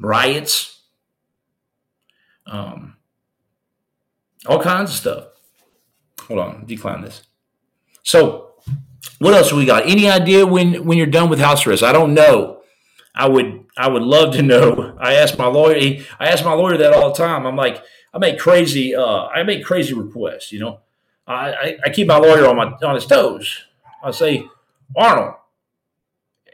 Riots, 0.00 0.82
um, 2.46 2.96
all 4.46 4.60
kinds 4.60 4.90
of 4.90 4.96
stuff. 4.96 5.24
Hold 6.26 6.40
on, 6.40 6.64
decline 6.66 7.02
this. 7.02 7.22
So, 8.02 8.54
what 9.18 9.34
else 9.34 9.52
we 9.52 9.66
got? 9.66 9.86
Any 9.86 10.08
idea 10.08 10.46
when 10.46 10.84
when 10.84 10.98
you're 10.98 11.06
done 11.06 11.28
with 11.28 11.38
house 11.38 11.66
arrest? 11.66 11.82
I 11.82 11.92
don't 11.92 12.14
know. 12.14 12.60
I 13.14 13.28
would 13.28 13.64
I 13.76 13.88
would 13.88 14.02
love 14.02 14.34
to 14.34 14.42
know. 14.42 14.96
I 15.00 15.14
ask 15.14 15.38
my 15.38 15.46
lawyer. 15.46 16.04
I 16.18 16.28
ask 16.28 16.44
my 16.44 16.52
lawyer 16.52 16.76
that 16.78 16.92
all 16.92 17.10
the 17.10 17.16
time. 17.16 17.46
I'm 17.46 17.56
like, 17.56 17.82
I 18.12 18.18
make 18.18 18.38
crazy. 18.38 18.94
Uh, 18.94 19.26
I 19.26 19.42
make 19.42 19.64
crazy 19.64 19.94
requests. 19.94 20.52
You 20.52 20.60
know, 20.60 20.80
I, 21.26 21.52
I, 21.52 21.76
I 21.86 21.90
keep 21.90 22.06
my 22.06 22.18
lawyer 22.18 22.46
on 22.46 22.56
my 22.56 22.72
on 22.86 22.94
his 22.94 23.06
toes. 23.06 23.64
I 24.02 24.10
say, 24.10 24.46
Arnold, 24.96 25.34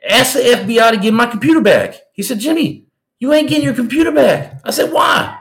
ask 0.09 0.35
the 0.35 0.41
FBI 0.41 0.93
to 0.93 0.97
give 0.99 1.15
my 1.15 1.27
computer 1.27 1.61
back. 1.61 1.95
He 2.13 2.23
said, 2.23 2.39
Jimmy, 2.39 2.87
you 3.21 3.33
ain't 3.33 3.49
getting 3.49 3.65
your 3.65 3.75
computer 3.75 4.11
back. 4.11 4.61
I 4.65 4.73
said, 4.73 4.93
why? 4.93 5.39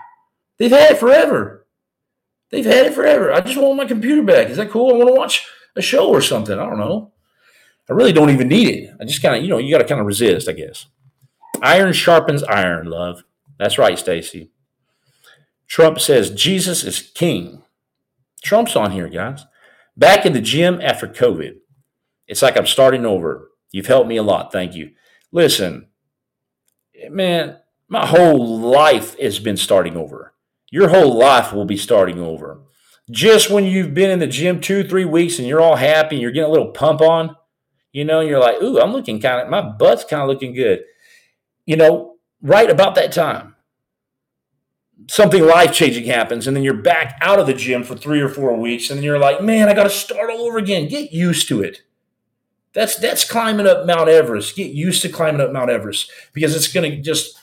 They've 0.58 0.70
had 0.70 0.92
it 0.92 1.00
forever. 1.00 1.66
They've 2.52 2.66
had 2.66 2.86
it 2.86 2.94
forever. 2.94 3.34
I 3.34 3.42
just 3.42 3.58
want 3.58 3.78
my 3.78 3.86
computer 3.86 4.22
back. 4.22 4.50
Is 4.50 4.58
that 4.58 4.70
cool? 4.70 4.94
I 4.94 4.98
want 4.98 5.08
to 5.08 5.16
watch 5.16 5.48
a 5.76 5.82
show 5.82 6.10
or 6.10 6.22
something. 6.22 6.60
I 6.60 6.66
don't 6.66 6.78
know. 6.78 7.12
I 7.90 7.94
really 7.94 8.14
don't 8.14 8.30
even 8.30 8.50
need 8.50 8.68
it. 8.68 8.94
I 9.00 9.06
just 9.06 9.22
kind 9.22 9.36
of, 9.36 9.42
you 9.42 9.50
know, 9.50 9.58
you 9.58 9.74
got 9.74 9.82
to 9.82 9.88
kind 9.88 10.02
of 10.02 10.06
resist, 10.06 10.48
I 10.48 10.52
guess. 10.52 10.86
Iron 11.62 11.94
sharpens 11.94 12.44
iron, 12.44 12.88
love. 12.88 13.24
That's 13.58 13.78
right, 13.78 13.98
Stacy. 13.98 14.52
Trump 15.68 16.00
says 16.00 16.32
Jesus 16.32 16.84
is 16.84 17.00
king. 17.00 17.64
Trump's 18.44 18.76
on 18.76 18.92
here, 18.92 19.10
guys. 19.10 19.46
Back 19.96 20.26
in 20.26 20.34
the 20.34 20.42
gym 20.42 20.80
after 20.82 21.08
COVID. 21.08 21.58
It's 22.28 22.42
like 22.42 22.58
I'm 22.58 22.68
starting 22.68 23.06
over. 23.06 23.50
You've 23.72 23.88
helped 23.88 24.08
me 24.08 24.18
a 24.18 24.24
lot. 24.24 24.52
Thank 24.52 24.76
you. 24.76 24.92
Listen, 25.32 25.88
man, 27.10 27.58
my 27.90 28.06
whole 28.06 28.60
life 28.60 29.20
has 29.20 29.40
been 29.40 29.58
starting 29.58 29.98
over. 29.98 30.34
Your 30.72 30.90
whole 30.90 31.18
life 31.18 31.52
will 31.52 31.66
be 31.66 31.78
starting 31.78 32.20
over. 32.20 32.62
Just 33.10 33.50
when 33.50 33.66
you've 33.66 33.96
been 33.96 34.12
in 34.12 34.20
the 34.20 34.28
gym 34.28 34.62
two, 34.62 34.84
three 34.84 35.06
weeks 35.06 35.40
and 35.40 35.48
you're 35.48 35.62
all 35.62 35.76
happy 35.76 36.16
and 36.16 36.22
you're 36.22 36.32
getting 36.32 36.50
a 36.50 36.54
little 36.54 36.72
pump 36.72 37.02
on, 37.02 37.36
you 37.92 38.06
know, 38.06 38.20
you're 38.20 38.40
like, 38.40 38.62
ooh, 38.62 38.80
I'm 38.80 38.94
looking 38.94 39.20
kind 39.20 39.42
of, 39.42 39.50
my 39.50 39.62
butt's 39.62 40.06
kind 40.06 40.22
of 40.22 40.28
looking 40.28 40.54
good. 40.54 40.84
You 41.66 41.76
know, 41.76 42.18
right 42.42 42.70
about 42.70 42.94
that 42.96 43.12
time, 43.12 43.56
something 45.08 45.44
life 45.44 45.74
changing 45.74 46.06
happens, 46.06 46.46
and 46.46 46.56
then 46.56 46.64
you're 46.64 46.74
back 46.76 47.18
out 47.22 47.40
of 47.40 47.48
the 47.48 47.54
gym 47.54 47.84
for 47.84 47.96
three 47.96 48.22
or 48.22 48.30
four 48.30 48.56
weeks, 48.56 48.90
and 48.90 48.98
then 48.98 49.04
you're 49.04 49.20
like, 49.20 49.42
man, 49.42 49.68
I 49.68 49.74
got 49.74 49.84
to 49.84 49.90
start 49.90 50.30
all 50.30 50.42
over 50.42 50.60
again. 50.60 50.88
Get 50.88 51.12
used 51.12 51.48
to 51.48 51.62
it. 51.62 51.82
That's 52.74 52.96
that's 52.96 53.28
climbing 53.28 53.66
up 53.66 53.88
Mount 53.88 54.10
Everest. 54.10 54.56
Get 54.56 54.72
used 54.72 55.02
to 55.02 55.10
climbing 55.10 55.42
up 55.42 55.52
Mount 55.52 55.72
Everest 55.72 56.12
because 56.34 56.56
it's 56.56 56.72
going 56.72 56.92
to 56.92 57.02
just 57.02 57.40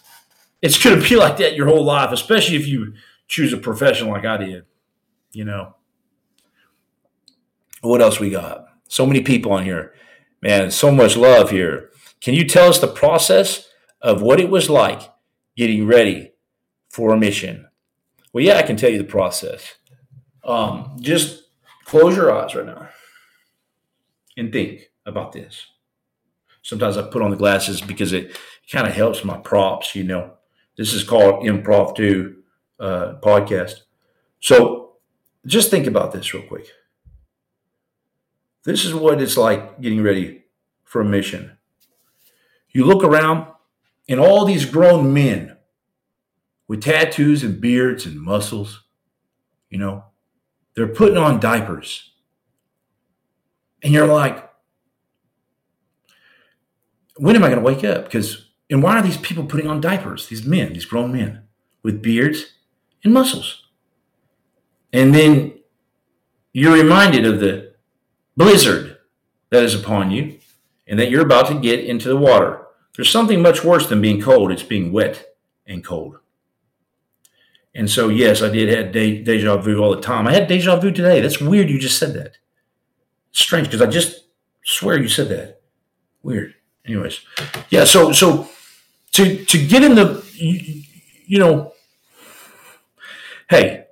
it's 0.63 0.83
going 0.83 1.01
to 1.01 1.09
be 1.09 1.17
like 1.17 1.37
that 1.39 1.55
your 1.55 1.67
whole 1.67 1.85
life, 1.85 2.13
especially 2.13 2.57
if 2.57 2.67
you 2.67 2.95
choose 3.29 3.53
a 3.53 3.59
profession 3.59 4.09
like 4.09 4.25
I 4.25 4.37
did. 4.37 4.65
You 5.33 5.45
know. 5.45 5.75
What 7.83 8.01
else 8.01 8.19
we 8.19 8.31
got? 8.31 8.67
So 8.89 9.07
many 9.07 9.21
people 9.21 9.53
on 9.53 9.65
here. 9.65 9.95
Man, 10.43 10.71
so 10.71 10.91
much 10.91 11.17
love 11.17 11.51
here. 11.51 11.91
Can 12.21 12.35
you 12.35 12.47
tell 12.47 12.69
us 12.69 12.79
the 12.79 12.89
process 12.89 13.69
of 14.01 14.23
what 14.23 14.41
it 14.41 14.49
was 14.49 14.71
like 14.71 15.03
getting 15.57 15.87
ready 15.87 16.33
for 16.89 17.13
a 17.13 17.17
mission? 17.17 17.69
Well, 18.33 18.45
yeah, 18.45 18.57
I 18.57 18.63
can 18.63 18.77
tell 18.77 18.91
you 18.91 18.99
the 18.99 19.05
process. 19.05 19.75
Um, 20.45 20.97
just 21.01 21.45
close 21.85 22.17
your 22.17 22.33
eyes 22.33 22.55
right 22.55 22.67
now 22.67 22.89
and 24.37 24.53
think 24.53 24.91
about 25.05 25.33
this. 25.33 25.67
Sometimes 26.63 26.97
I 26.97 27.03
put 27.03 27.23
on 27.23 27.31
the 27.31 27.37
glasses 27.37 27.81
because 27.81 28.13
it 28.13 28.37
kind 28.71 28.87
of 28.87 28.93
helps 28.93 29.25
my 29.25 29.39
props, 29.39 29.95
you 29.95 30.05
know. 30.05 30.36
This 30.77 30.93
is 30.93 31.05
called 31.05 31.45
Improv 31.45 31.97
2 31.97 32.37
uh, 32.79 33.15
podcast. 33.23 33.83
So 34.41 34.97
just 35.47 35.71
think 35.71 35.87
about 35.87 36.13
this 36.13 36.33
real 36.35 36.47
quick. 36.47 36.67
This 38.65 38.85
is 38.85 38.95
what 38.95 39.23
it's 39.23 39.37
like 39.37 39.81
getting 39.81 40.03
ready 40.03 40.45
for 40.85 41.01
a 41.01 41.05
mission. 41.05 41.57
You 42.71 42.85
look 42.85 43.05
around, 43.05 43.47
and 44.09 44.21
all 44.21 44.45
these 44.45 44.65
grown 44.65 45.13
men 45.13 45.57
with 46.69 46.83
tattoos 46.83 47.43
and 47.43 47.61
beards 47.61 48.07
and 48.07 48.21
muscles, 48.21 48.85
you 49.71 49.79
know, 49.79 50.05
they're 50.75 50.87
putting 50.89 51.17
on 51.17 51.41
diapers. 51.41 52.13
And 53.83 53.93
you're 53.93 54.07
like, 54.07 54.49
when 57.17 57.37
am 57.37 57.45
I 57.45 57.49
going 57.49 57.61
to 57.61 57.65
wake 57.65 57.85
up? 57.85 58.05
Because, 58.05 58.46
and 58.71 58.83
why 58.83 58.99
are 58.99 59.03
these 59.03 59.19
people 59.19 59.45
putting 59.45 59.69
on 59.69 59.81
diapers? 59.81 60.29
These 60.29 60.45
men, 60.45 60.73
these 60.73 60.85
grown 60.85 61.13
men 61.13 61.43
with 61.83 62.03
beards 62.03 62.53
and 63.05 63.13
muscles. 63.13 63.65
And 64.93 65.15
then 65.15 65.59
you're 66.53 66.73
reminded 66.73 67.27
of 67.27 67.41
the 67.41 67.75
blizzard 68.37 68.99
that 69.51 69.63
is 69.63 69.75
upon 69.75 70.11
you 70.11 70.39
and 70.87 70.99
that 70.99 71.11
you're 71.11 71.23
about 71.23 71.47
to 71.49 71.61
get 71.61 71.85
into 71.85 72.09
the 72.09 72.17
water. 72.17 72.63
There's 72.97 73.11
something 73.11 73.43
much 73.43 73.63
worse 73.63 73.89
than 73.89 74.01
being 74.01 74.21
cold. 74.21 74.51
It's 74.51 74.63
being 74.63 74.93
wet 74.93 75.37
and 75.67 75.85
cold. 75.85 76.19
And 77.75 77.91
so, 77.91 78.09
yes, 78.09 78.43
I 78.43 78.49
did 78.49 78.71
have 78.71 78.93
de- 78.93 79.23
deja 79.23 79.59
vu 79.59 79.83
all 79.83 79.95
the 79.95 80.01
time. 80.01 80.27
I 80.27 80.33
had 80.33 80.49
deja 80.49 80.77
vu 80.77 80.91
today. 80.91 81.21
That's 81.21 81.41
weird. 81.41 81.69
You 81.69 81.79
just 81.79 81.99
said 81.99 82.15
that. 82.15 82.39
Strange 83.33 83.69
because 83.69 83.83
I 83.83 83.87
just 83.87 84.25
swear 84.65 84.99
you 84.99 85.09
said 85.09 85.29
that. 85.29 85.61
Weird 86.23 86.55
anyways, 86.87 87.21
yeah. 87.71 87.85
So 87.85 88.13
so 88.13 88.49
to 89.17 89.45
to 89.45 89.67
get 89.67 89.83
in 89.83 89.95
the 89.95 90.25
you, 90.35 90.83
you 91.27 91.39
know, 91.39 91.73
hey, 93.49 93.87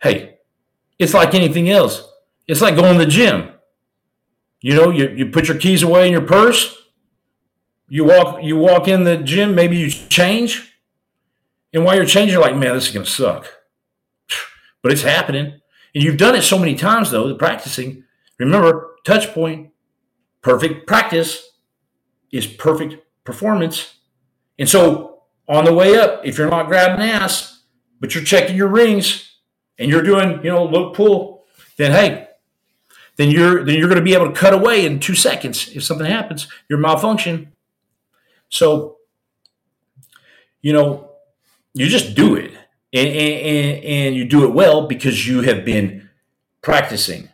hey, 0.00 0.38
it's 0.98 1.14
like 1.14 1.34
anything 1.34 1.68
else. 1.68 2.06
It's 2.46 2.60
like 2.60 2.76
going 2.76 2.98
to 2.98 3.04
the 3.04 3.10
gym. 3.10 3.50
You 4.60 4.74
know, 4.74 4.90
you, 4.90 5.08
you 5.08 5.26
put 5.26 5.48
your 5.48 5.56
keys 5.56 5.82
away 5.82 6.06
in 6.06 6.12
your 6.12 6.22
purse. 6.22 6.76
You 7.88 8.04
walk 8.04 8.42
you 8.42 8.56
walk 8.56 8.86
in 8.86 9.04
the 9.04 9.16
gym. 9.16 9.54
Maybe 9.54 9.76
you 9.76 9.90
change, 9.90 10.74
and 11.72 11.84
while 11.84 11.96
you're 11.96 12.04
changing, 12.04 12.34
you're 12.34 12.42
like, 12.42 12.56
man, 12.56 12.74
this 12.74 12.88
is 12.88 12.94
gonna 12.94 13.06
suck. 13.06 13.52
But 14.82 14.92
it's 14.92 15.02
happening, 15.02 15.60
and 15.94 16.04
you've 16.04 16.16
done 16.16 16.34
it 16.34 16.42
so 16.42 16.58
many 16.58 16.74
times 16.74 17.10
though. 17.10 17.28
The 17.28 17.34
practicing. 17.34 18.04
Remember, 18.38 18.96
touch 19.04 19.34
point, 19.34 19.70
perfect 20.40 20.86
practice 20.86 21.50
is 22.32 22.46
perfect 22.46 22.96
performance. 23.24 23.99
And 24.60 24.68
so 24.68 25.22
on 25.48 25.64
the 25.64 25.72
way 25.72 25.96
up, 25.96 26.24
if 26.24 26.38
you're 26.38 26.50
not 26.50 26.68
grabbing 26.68 27.04
ass, 27.04 27.62
but 27.98 28.14
you're 28.14 28.22
checking 28.22 28.56
your 28.56 28.68
rings 28.68 29.38
and 29.78 29.90
you're 29.90 30.02
doing, 30.02 30.44
you 30.44 30.50
know, 30.50 30.64
look 30.64 30.94
pull, 30.94 31.44
then 31.78 31.92
hey, 31.92 32.28
then 33.16 33.30
you're 33.30 33.64
then 33.64 33.76
you're 33.76 33.88
going 33.88 33.98
to 33.98 34.04
be 34.04 34.14
able 34.14 34.28
to 34.28 34.38
cut 34.38 34.52
away 34.52 34.84
in 34.84 35.00
two 35.00 35.14
seconds 35.14 35.74
if 35.74 35.82
something 35.82 36.06
happens. 36.06 36.46
You're 36.68 36.78
malfunction. 36.78 37.52
So, 38.50 38.98
you 40.60 40.74
know, 40.74 41.10
you 41.72 41.86
just 41.86 42.14
do 42.14 42.34
it, 42.34 42.52
and, 42.92 43.08
and, 43.08 43.84
and 43.84 44.14
you 44.14 44.26
do 44.26 44.44
it 44.44 44.52
well 44.52 44.86
because 44.86 45.26
you 45.26 45.40
have 45.42 45.64
been 45.64 46.10
practicing. 46.60 47.30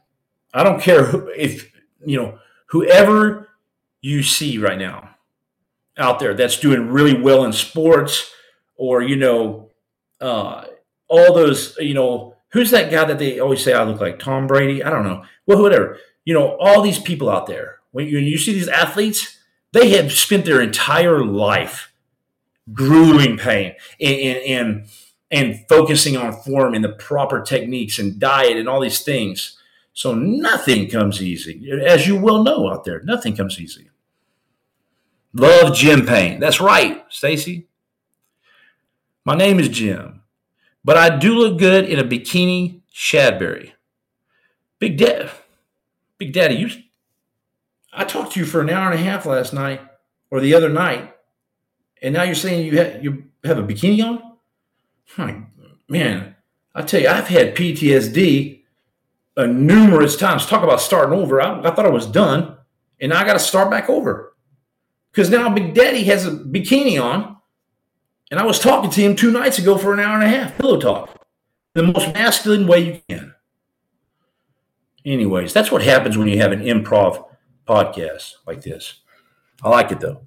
I 0.55 0.62
don't 0.62 0.81
care 0.81 1.05
who, 1.05 1.29
if 1.37 1.72
you 2.05 2.20
know 2.20 2.39
whoever 2.66 3.49
you 4.01 4.22
see 4.22 4.59
right 4.59 4.79
now 4.79 5.16
out 5.99 6.18
there 6.18 6.34
that's 6.34 6.61
doing 6.61 6.88
really 6.88 7.20
well 7.20 7.44
in 7.44 7.53
sports 7.53 8.30
or 8.76 9.03
you 9.03 9.16
know 9.16 9.70
uh, 10.20 10.64
all 11.09 11.34
those 11.34 11.76
you 11.78 11.94
know 11.94 12.34
who's 12.53 12.70
that 12.70 12.90
guy 12.90 13.05
that 13.05 13.18
they 13.18 13.38
always 13.38 13.62
say 13.62 13.72
I 13.72 13.84
look 13.84 14.01
like 14.01 14.18
Tom 14.18 14.47
Brady 14.47 14.82
I 14.82 14.90
don't 14.90 15.05
know. 15.05 15.24
Well 15.47 15.62
whatever. 15.62 15.99
You 16.24 16.34
know 16.34 16.57
all 16.59 16.82
these 16.82 16.99
people 16.99 17.30
out 17.30 17.47
there 17.47 17.78
when 17.92 18.07
you, 18.07 18.18
you 18.18 18.38
see 18.38 18.53
these 18.53 18.68
athletes 18.68 19.38
they 19.72 19.90
have 19.90 20.12
spent 20.12 20.44
their 20.44 20.62
entire 20.62 21.24
life 21.24 21.92
grueling 22.72 23.36
pain 23.36 23.74
and, 24.01 24.16
and, 24.16 24.38
and 24.38 24.88
and 25.30 25.68
focusing 25.68 26.16
on 26.16 26.32
form 26.32 26.72
and 26.74 26.84
the 26.84 26.92
proper 26.92 27.42
techniques 27.42 27.99
and 27.99 28.20
diet 28.20 28.57
and 28.57 28.68
all 28.68 28.80
these 28.80 29.03
things. 29.03 29.59
So 29.92 30.14
nothing 30.14 30.88
comes 30.88 31.20
easy. 31.20 31.68
As 31.84 32.07
you 32.07 32.16
well 32.16 32.42
know 32.42 32.70
out 32.70 32.84
there 32.84 33.03
nothing 33.03 33.36
comes 33.36 33.59
easy 33.61 33.88
Love 35.39 35.74
Jim 35.74 36.07
Pain. 36.07 36.41
That's 36.41 36.62
right, 36.62 37.05
Stacy. 37.11 37.68
My 39.26 39.37
name 39.37 39.61
is 39.61 39.68
Jim, 39.68 40.22
but 40.82 40.97
I 40.97 41.18
do 41.18 41.34
look 41.34 41.59
good 41.59 41.84
in 41.84 41.99
a 41.99 42.05
bikini 42.05 42.80
Shadberry. 42.95 43.72
Big 44.78 44.97
Dad, 44.97 45.30
Big 46.16 46.32
Daddy, 46.32 46.55
you. 46.55 46.70
I 47.93 48.05
talked 48.05 48.32
to 48.32 48.41
you 48.41 48.47
for 48.47 48.62
an 48.62 48.70
hour 48.70 48.91
and 48.91 48.99
a 48.99 49.03
half 49.03 49.26
last 49.26 49.53
night 49.53 49.82
or 50.30 50.41
the 50.41 50.55
other 50.55 50.70
night, 50.70 51.14
and 52.01 52.14
now 52.14 52.22
you're 52.22 52.34
saying 52.34 52.64
you 52.64 52.78
have, 52.78 53.05
you 53.05 53.24
have 53.45 53.59
a 53.59 53.62
bikini 53.62 54.03
on. 54.03 54.37
My 55.18 55.43
man, 55.87 56.34
I 56.74 56.80
tell 56.80 57.03
you, 57.03 57.09
I've 57.09 57.28
had 57.28 57.55
PTSD 57.55 58.62
uh, 59.37 59.45
numerous 59.45 60.16
times. 60.16 60.47
Talk 60.47 60.62
about 60.62 60.80
starting 60.80 61.18
over. 61.18 61.43
I, 61.43 61.61
I 61.61 61.74
thought 61.74 61.84
I 61.84 61.91
was 61.91 62.07
done, 62.07 62.57
and 62.99 63.11
now 63.11 63.20
I 63.20 63.26
got 63.26 63.34
to 63.34 63.39
start 63.39 63.70
back 63.70 63.91
over 63.91 64.32
because 65.17 65.31
now 65.31 65.49
Big 65.49 65.73
Daddy 65.73 66.05
has 66.05 66.27
a 66.27 66.31
bikini 66.31 67.03
on, 67.03 67.39
and 68.31 68.39
I 68.39 68.45
was 68.45 68.59
talking 68.59 68.91
to 68.91 69.01
him 69.01 69.17
two 69.17 69.31
nights 69.31 69.59
ago 69.59 69.79
for 69.79 69.95
an 69.95 69.99
hour 69.99 70.14
and 70.21 70.25
a 70.25 70.29
half, 70.29 70.59
pillow 70.59 70.79
talk, 70.79 71.27
the 71.73 71.85
most 71.85 72.12
masculine 72.12 72.67
way 72.67 72.81
you 72.81 73.01
can. 73.09 73.35
Anyways, 75.07 75.55
that's 75.55 75.73
what 75.73 75.83
happens 75.83 76.19
when 76.19 76.29
you 76.29 76.37
have 76.37 76.53
an 76.53 76.61
improv 76.61 77.25
podcast 77.67 78.35
like 78.47 78.61
this. 78.61 79.01
I 79.62 79.71
like 79.71 79.91
it 79.91 80.01
though. 80.01 80.21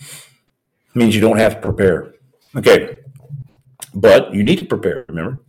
It 0.00 0.96
means 0.96 1.14
you 1.14 1.22
don't 1.22 1.38
have 1.38 1.54
to 1.54 1.60
prepare. 1.62 2.12
Okay. 2.54 2.98
But 3.94 4.34
you 4.34 4.42
need 4.42 4.58
to 4.58 4.66
prepare, 4.66 5.06
remember? 5.08 5.40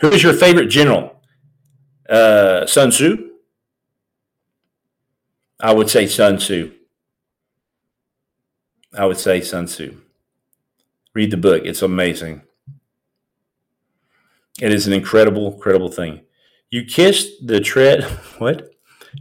Who 0.00 0.10
is 0.10 0.22
your 0.22 0.32
favorite 0.32 0.68
general? 0.68 1.20
Uh, 2.08 2.66
Sun 2.66 2.90
Tzu? 2.90 3.30
I 5.58 5.74
would 5.74 5.90
say 5.90 6.06
Sun 6.06 6.36
Tzu. 6.36 6.72
I 8.94 9.06
would 9.06 9.18
say 9.18 9.40
Sun 9.40 9.66
Tzu. 9.66 9.96
Read 11.14 11.30
the 11.30 11.36
book, 11.36 11.62
it's 11.64 11.82
amazing. 11.82 12.42
It 14.60 14.72
is 14.72 14.86
an 14.86 14.92
incredible, 14.92 15.52
incredible 15.52 15.90
thing. 15.90 16.20
You 16.70 16.84
kissed 16.84 17.46
the 17.46 17.60
tread. 17.60 18.04
What? 18.38 18.70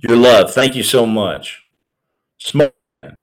Your 0.01 0.17
love. 0.17 0.53
Thank 0.53 0.75
you 0.75 0.83
so 0.83 1.05
much. 1.05 1.63
Smart, 2.37 2.75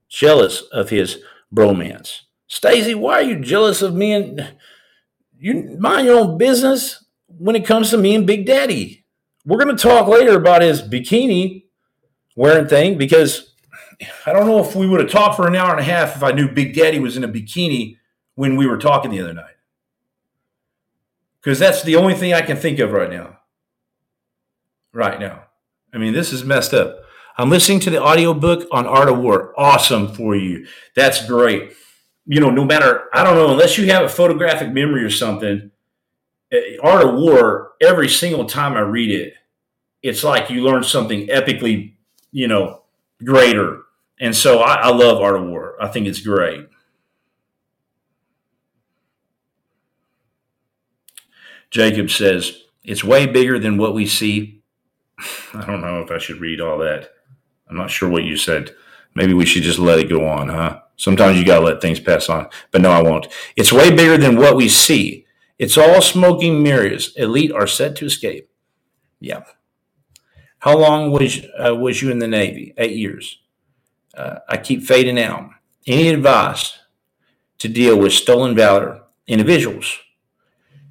jealous 0.09 0.63
of 0.73 0.89
his 0.89 1.19
bromance. 1.55 2.21
Stacey, 2.47 2.95
why 2.95 3.15
are 3.15 3.23
you 3.23 3.41
jealous 3.41 3.83
of 3.83 3.95
me 3.95 4.13
and 4.13 4.55
you 5.39 5.77
mind 5.79 6.07
your 6.07 6.19
own 6.19 6.39
business 6.39 7.05
when 7.27 7.57
it 7.57 7.67
comes 7.67 7.91
to 7.91 7.99
me 7.99 8.15
and 8.15 8.27
Big 8.27 8.47
Daddy? 8.47 9.05
We're 9.45 9.63
going 9.63 9.77
to 9.77 9.83
talk 9.83 10.07
later 10.07 10.37
about 10.37 10.63
his 10.63 10.81
bikini 10.81 11.65
wearing 12.37 12.69
thing 12.69 12.97
because 12.97 13.52
I 14.27 14.33
don't 14.33 14.47
know 14.47 14.65
if 14.65 14.75
we 14.75 14.87
would 14.87 15.01
have 15.01 15.11
talked 15.11 15.37
for 15.37 15.47
an 15.47 15.57
hour 15.57 15.71
and 15.71 15.81
a 15.81 15.85
half 15.85 16.17
if 16.17 16.23
I 16.23 16.33
knew 16.33 16.49
Big 16.49 16.75
Daddy 16.75 16.99
was 16.99 17.17
in 17.17 17.25
a 17.25 17.29
bikini 17.29 17.99
when 18.35 18.57
we 18.57 18.67
were 18.67 18.79
talking 18.79 19.11
the 19.11 19.21
other 19.21 19.35
night. 19.35 19.55
Because 21.41 21.59
that's 21.59 21.83
the 21.83 21.97
only 21.97 22.15
thing 22.15 22.33
I 22.33 22.43
can 22.43 22.57
think 22.57 22.79
of 22.79 22.93
right 22.93 23.11
now 23.11 23.39
right 24.93 25.19
now. 25.19 25.45
I 25.93 25.99
mean, 25.99 26.13
this 26.13 26.33
is 26.33 26.45
messed 26.45 26.75
up. 26.75 27.01
I'm 27.37 27.51
listening 27.51 27.81
to 27.81 27.91
the 27.91 28.03
audiobook 28.03 28.67
on 28.71 28.87
Art 28.87 29.09
of 29.09 29.19
War. 29.19 29.55
Awesome 29.57 30.13
for 30.15 30.37
you. 30.37 30.67
That's 30.95 31.27
great. 31.27 31.73
You 32.27 32.41
know, 32.41 32.51
no 32.51 32.65
matter, 32.65 33.05
I 33.13 33.25
don't 33.25 33.37
know, 33.37 33.51
unless 33.51 33.79
you 33.79 33.87
have 33.91 34.05
a 34.05 34.09
photographic 34.09 34.73
memory 34.73 35.03
or 35.03 35.11
something, 35.11 35.71
eh, 36.53 36.77
Art 36.83 37.05
of 37.07 37.15
War, 37.15 37.73
every 37.81 38.09
single 38.09 38.45
time 38.45 38.75
I 38.75 38.81
read 38.81 39.11
it, 39.11 39.35
it's 40.03 40.23
like 40.23 40.51
you 40.51 40.63
learn 40.63 40.85
something 40.85 41.27
epically, 41.29 41.95
you 42.31 42.49
know, 42.49 42.83
greater. 43.25 43.83
And 44.23 44.35
so 44.35 44.61
I, 44.61 44.77
I 44.77 44.89
love 44.89 45.21
Art 45.21 45.37
of 45.37 45.47
War. 45.47 45.77
I 45.79 45.89
think 45.89 46.07
it's 46.07 46.21
great. 46.21 46.67
Jacob 51.71 52.11
says, 52.11 52.63
it's 52.85 53.05
way 53.05 53.27
bigger 53.27 53.59
than 53.59 53.77
what 53.77 53.95
we 53.95 54.07
see 54.07 54.63
I 55.55 55.65
don't 55.67 55.81
know 55.81 56.01
if 56.01 56.11
I 56.11 56.19
should 56.19 56.41
read 56.41 56.61
all 56.61 56.79
that. 56.79 57.11
I'm 57.69 57.77
not 57.77 57.91
sure 57.91 58.09
what 58.09 58.25
you 58.25 58.37
said. 58.37 58.75
Maybe 59.15 59.35
we 59.35 59.47
should 59.47 59.63
just 59.63 59.79
let 59.79 59.99
it 59.99 60.09
go 60.09 60.27
on, 60.27 60.49
huh? 60.49 60.81
Sometimes 60.97 61.39
you 61.39 61.45
got 61.45 61.61
to 61.61 61.65
let 61.65 61.81
things 61.81 62.01
pass 62.01 62.29
on. 62.29 62.49
But 62.71 62.81
no, 62.81 62.91
I 62.91 63.03
won't. 63.03 63.27
It's 63.57 63.73
way 63.73 63.91
bigger 63.91 64.17
than 64.17 64.37
what 64.37 64.57
we 64.57 64.69
see. 64.69 65.27
It's 65.59 65.79
all 65.79 66.01
smoking 66.01 66.63
mirrors. 66.63 67.15
Elite 67.17 67.53
are 67.53 67.67
set 67.67 67.97
to 67.97 68.07
escape. 68.07 68.49
Yeah. 69.21 69.45
How 70.61 70.77
long 70.77 71.11
was 71.11 71.45
uh, 71.65 71.75
was 71.75 72.03
you 72.03 72.11
in 72.11 72.21
the 72.21 72.29
Navy? 72.29 72.73
Eight 72.79 72.97
years. 72.97 73.42
Uh, 74.17 74.41
I 74.49 74.57
keep 74.57 74.83
fading 74.83 75.19
out. 75.19 75.51
Any 75.87 76.09
advice 76.09 76.79
to 77.59 77.69
deal 77.69 77.99
with 77.99 78.13
stolen 78.13 78.55
valor 78.55 79.03
individuals? 79.27 79.99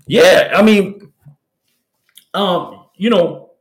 Yeah, 0.08 0.52
I 0.56 0.62
mean, 0.62 1.12
um, 2.34 2.86
you 2.96 3.10
know, 3.10 3.52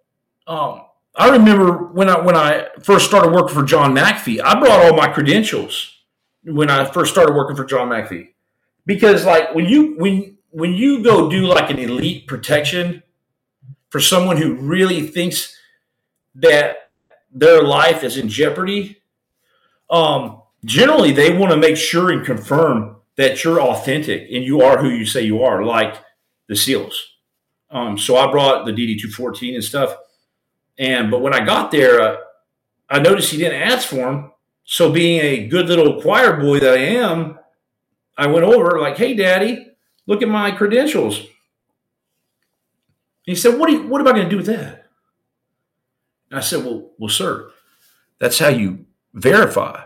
um, 0.46 0.82
I 1.14 1.30
remember 1.30 1.88
when 1.92 2.08
I 2.08 2.20
when 2.20 2.36
I 2.36 2.68
first 2.82 3.06
started 3.06 3.32
working 3.32 3.54
for 3.54 3.64
John 3.64 3.94
McAfee, 3.94 4.40
I 4.42 4.58
brought 4.58 4.84
all 4.84 4.96
my 4.96 5.08
credentials 5.08 5.98
when 6.44 6.70
I 6.70 6.84
first 6.84 7.12
started 7.12 7.34
working 7.34 7.56
for 7.56 7.64
John 7.64 7.88
McAfee, 7.88 8.28
because 8.86 9.24
like 9.24 9.54
when 9.54 9.66
you 9.66 9.96
when 9.98 10.38
when 10.50 10.72
you 10.72 11.02
go 11.02 11.30
do 11.30 11.46
like 11.46 11.70
an 11.70 11.78
elite 11.78 12.26
protection 12.26 13.02
for 13.90 14.00
someone 14.00 14.36
who 14.36 14.54
really 14.54 15.06
thinks 15.06 15.56
that 16.34 16.90
their 17.32 17.62
life 17.62 18.02
is 18.02 18.16
in 18.16 18.28
jeopardy, 18.28 18.99
um, 19.90 20.42
generally 20.64 21.12
they 21.12 21.36
want 21.36 21.52
to 21.52 21.58
make 21.58 21.76
sure 21.76 22.10
and 22.10 22.24
confirm 22.24 22.96
that 23.16 23.44
you're 23.44 23.60
authentic 23.60 24.22
and 24.30 24.44
you 24.44 24.62
are 24.62 24.78
who 24.78 24.88
you 24.88 25.04
say 25.04 25.22
you 25.22 25.42
are, 25.42 25.64
like 25.64 25.96
the 26.48 26.56
SEALs. 26.56 27.16
Um, 27.70 27.98
so 27.98 28.16
I 28.16 28.30
brought 28.30 28.66
the 28.66 28.72
DD 28.72 29.00
two 29.00 29.10
fourteen 29.10 29.54
and 29.54 29.64
stuff 29.64 29.96
and 30.80 31.10
but 31.10 31.20
when 31.20 31.34
I 31.34 31.44
got 31.44 31.70
there, 31.70 32.00
uh, 32.00 32.16
I 32.88 33.00
noticed 33.00 33.30
he 33.30 33.36
didn't 33.38 33.60
ask 33.60 33.86
for 33.86 33.96
them. 33.96 34.32
So 34.64 34.90
being 34.90 35.20
a 35.20 35.46
good 35.46 35.68
little 35.68 36.00
choir 36.00 36.40
boy 36.40 36.58
that 36.60 36.78
I 36.78 36.82
am, 36.82 37.38
I 38.16 38.26
went 38.28 38.44
over 38.46 38.80
like, 38.80 38.96
"Hey, 38.96 39.14
Daddy, 39.14 39.66
look 40.06 40.22
at 40.22 40.28
my 40.28 40.50
credentials." 40.50 41.26
he 43.24 43.34
said, 43.34 43.58
"What 43.58 43.70
you, 43.70 43.86
What 43.86 44.00
am 44.00 44.08
I 44.08 44.12
going 44.12 44.24
to 44.24 44.30
do 44.30 44.38
with 44.38 44.46
that?" 44.46 44.88
And 46.30 46.38
I 46.38 46.42
said, 46.42 46.64
"Well, 46.64 46.92
well, 46.98 47.10
sir, 47.10 47.50
that's 48.18 48.38
how 48.38 48.48
you 48.48 48.86
verify 49.12 49.84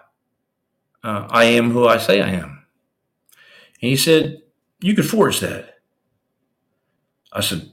uh, 1.02 1.26
I 1.30 1.44
am 1.44 1.70
who 1.70 1.86
I 1.86 1.98
say 1.98 2.20
I 2.20 2.30
am." 2.30 2.64
And 3.80 3.90
he 3.90 3.96
said, 3.96 4.42
"You 4.80 4.94
could 4.94 5.08
forge 5.08 5.40
that." 5.40 5.74
I 7.32 7.40
said, 7.40 7.70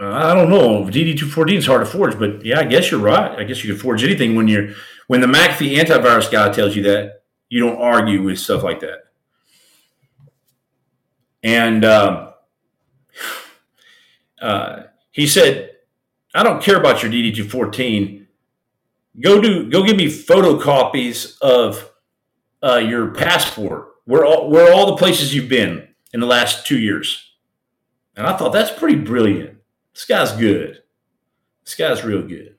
I 0.00 0.34
don't 0.34 0.50
know. 0.50 0.84
DD214 0.84 1.56
is 1.56 1.66
hard 1.66 1.84
to 1.84 1.90
forge, 1.90 2.18
but 2.18 2.44
yeah, 2.44 2.60
I 2.60 2.64
guess 2.64 2.90
you're 2.90 3.00
right. 3.00 3.38
I 3.38 3.44
guess 3.44 3.62
you 3.64 3.72
can 3.72 3.80
forge 3.80 4.02
anything 4.02 4.34
when 4.34 4.48
you're 4.48 4.70
when 5.06 5.20
the 5.20 5.26
McAfee 5.26 5.76
antivirus 5.76 6.30
guy 6.30 6.52
tells 6.52 6.74
you 6.74 6.82
that. 6.84 7.22
You 7.48 7.60
don't 7.60 7.80
argue 7.80 8.22
with 8.22 8.38
stuff 8.38 8.62
like 8.62 8.80
that. 8.80 9.04
And 11.42 11.84
um, 11.84 12.32
uh, 14.42 14.82
he 15.12 15.26
said, 15.26 15.70
"I 16.34 16.42
don't 16.42 16.62
care 16.62 16.76
about 16.76 17.02
your 17.02 17.12
DD214. 17.12 18.23
Go 19.20 19.40
do 19.40 19.70
go 19.70 19.84
give 19.84 19.96
me 19.96 20.06
photocopies 20.06 21.40
of 21.40 21.90
uh, 22.62 22.76
your 22.76 23.12
passport. 23.12 23.88
Where 24.04 24.24
all 24.24 24.50
where 24.50 24.72
all 24.72 24.86
the 24.86 24.96
places 24.96 25.34
you've 25.34 25.48
been 25.48 25.88
in 26.12 26.20
the 26.20 26.26
last 26.26 26.66
two 26.66 26.78
years." 26.78 27.32
And 28.16 28.26
I 28.26 28.36
thought 28.36 28.52
that's 28.52 28.70
pretty 28.70 28.98
brilliant. 28.98 29.58
This 29.92 30.04
guy's 30.04 30.32
good. 30.32 30.82
This 31.64 31.74
guy's 31.74 32.04
real 32.04 32.22
good. 32.22 32.56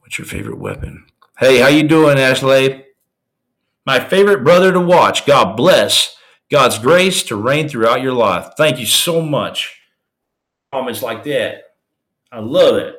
What's 0.00 0.18
your 0.18 0.26
favorite 0.26 0.58
weapon? 0.58 1.06
Hey, 1.38 1.58
how 1.60 1.68
you 1.68 1.86
doing, 1.86 2.18
Ashley? 2.18 2.84
My 3.84 4.00
favorite 4.00 4.42
brother 4.42 4.72
to 4.72 4.80
watch. 4.80 5.26
God 5.26 5.56
bless. 5.56 6.16
God's 6.50 6.78
grace 6.78 7.22
to 7.24 7.36
reign 7.36 7.68
throughout 7.68 8.02
your 8.02 8.14
life. 8.14 8.50
Thank 8.56 8.78
you 8.78 8.86
so 8.86 9.20
much. 9.20 9.80
Comments 10.72 11.02
like 11.02 11.24
that. 11.24 11.74
I 12.32 12.40
love 12.40 12.76
it. 12.76 12.96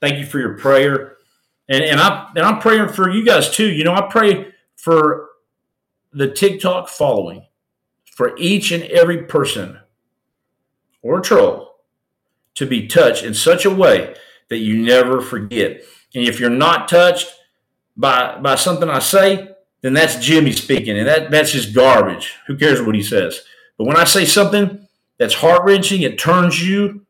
Thank 0.00 0.18
you 0.18 0.26
for 0.26 0.38
your 0.38 0.56
prayer. 0.56 1.16
And, 1.72 1.82
and 1.84 2.00
I 2.00 2.30
and 2.36 2.44
I'm 2.44 2.58
praying 2.58 2.90
for 2.90 3.08
you 3.08 3.24
guys 3.24 3.50
too. 3.50 3.72
You 3.72 3.82
know, 3.82 3.94
I 3.94 4.02
pray 4.02 4.52
for 4.76 5.30
the 6.12 6.30
TikTok 6.30 6.90
following, 6.90 7.46
for 8.04 8.36
each 8.36 8.72
and 8.72 8.82
every 8.84 9.22
person 9.22 9.78
or 11.00 11.22
troll 11.22 11.76
to 12.56 12.66
be 12.66 12.86
touched 12.86 13.24
in 13.24 13.32
such 13.32 13.64
a 13.64 13.70
way 13.70 14.14
that 14.50 14.58
you 14.58 14.82
never 14.82 15.22
forget. 15.22 15.82
And 16.14 16.28
if 16.28 16.38
you're 16.38 16.50
not 16.50 16.88
touched 16.88 17.32
by 17.96 18.38
by 18.38 18.56
something 18.56 18.90
I 18.90 18.98
say, 18.98 19.48
then 19.80 19.94
that's 19.94 20.22
Jimmy 20.22 20.52
speaking, 20.52 20.98
and 20.98 21.08
that 21.08 21.30
that's 21.30 21.52
just 21.52 21.74
garbage. 21.74 22.34
Who 22.48 22.58
cares 22.58 22.82
what 22.82 22.94
he 22.94 23.02
says? 23.02 23.44
But 23.78 23.86
when 23.86 23.96
I 23.96 24.04
say 24.04 24.26
something 24.26 24.86
that's 25.16 25.32
heart 25.32 25.62
wrenching, 25.64 26.02
it 26.02 26.18
turns 26.18 26.68
you, 26.68 27.06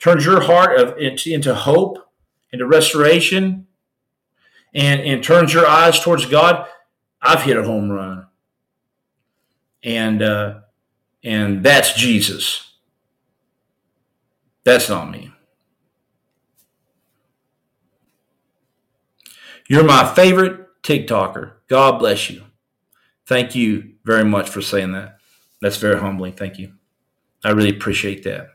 turns 0.00 0.24
your 0.24 0.40
heart 0.40 0.80
of, 0.80 0.98
into, 0.98 1.32
into 1.32 1.54
hope, 1.54 1.98
into 2.52 2.66
restoration, 2.66 3.68
and 4.74 5.00
and 5.00 5.22
turns 5.22 5.52
your 5.52 5.66
eyes 5.66 6.00
towards 6.00 6.26
God. 6.26 6.66
I've 7.22 7.42
hit 7.42 7.56
a 7.56 7.64
home 7.64 7.90
run, 7.90 8.26
and 9.82 10.22
uh, 10.22 10.60
and 11.22 11.62
that's 11.62 11.94
Jesus. 11.94 12.74
That's 14.64 14.88
not 14.88 15.10
me. 15.10 15.32
You're 19.68 19.84
my 19.84 20.12
favorite 20.14 20.82
TikToker. 20.82 21.52
God 21.68 21.98
bless 21.98 22.28
you. 22.28 22.42
Thank 23.26 23.54
you 23.54 23.92
very 24.04 24.24
much 24.24 24.48
for 24.48 24.60
saying 24.60 24.92
that. 24.92 25.18
That's 25.60 25.76
very 25.76 25.98
humbling. 25.98 26.32
Thank 26.32 26.58
you. 26.58 26.72
I 27.44 27.50
really 27.50 27.70
appreciate 27.70 28.24
that. 28.24 28.54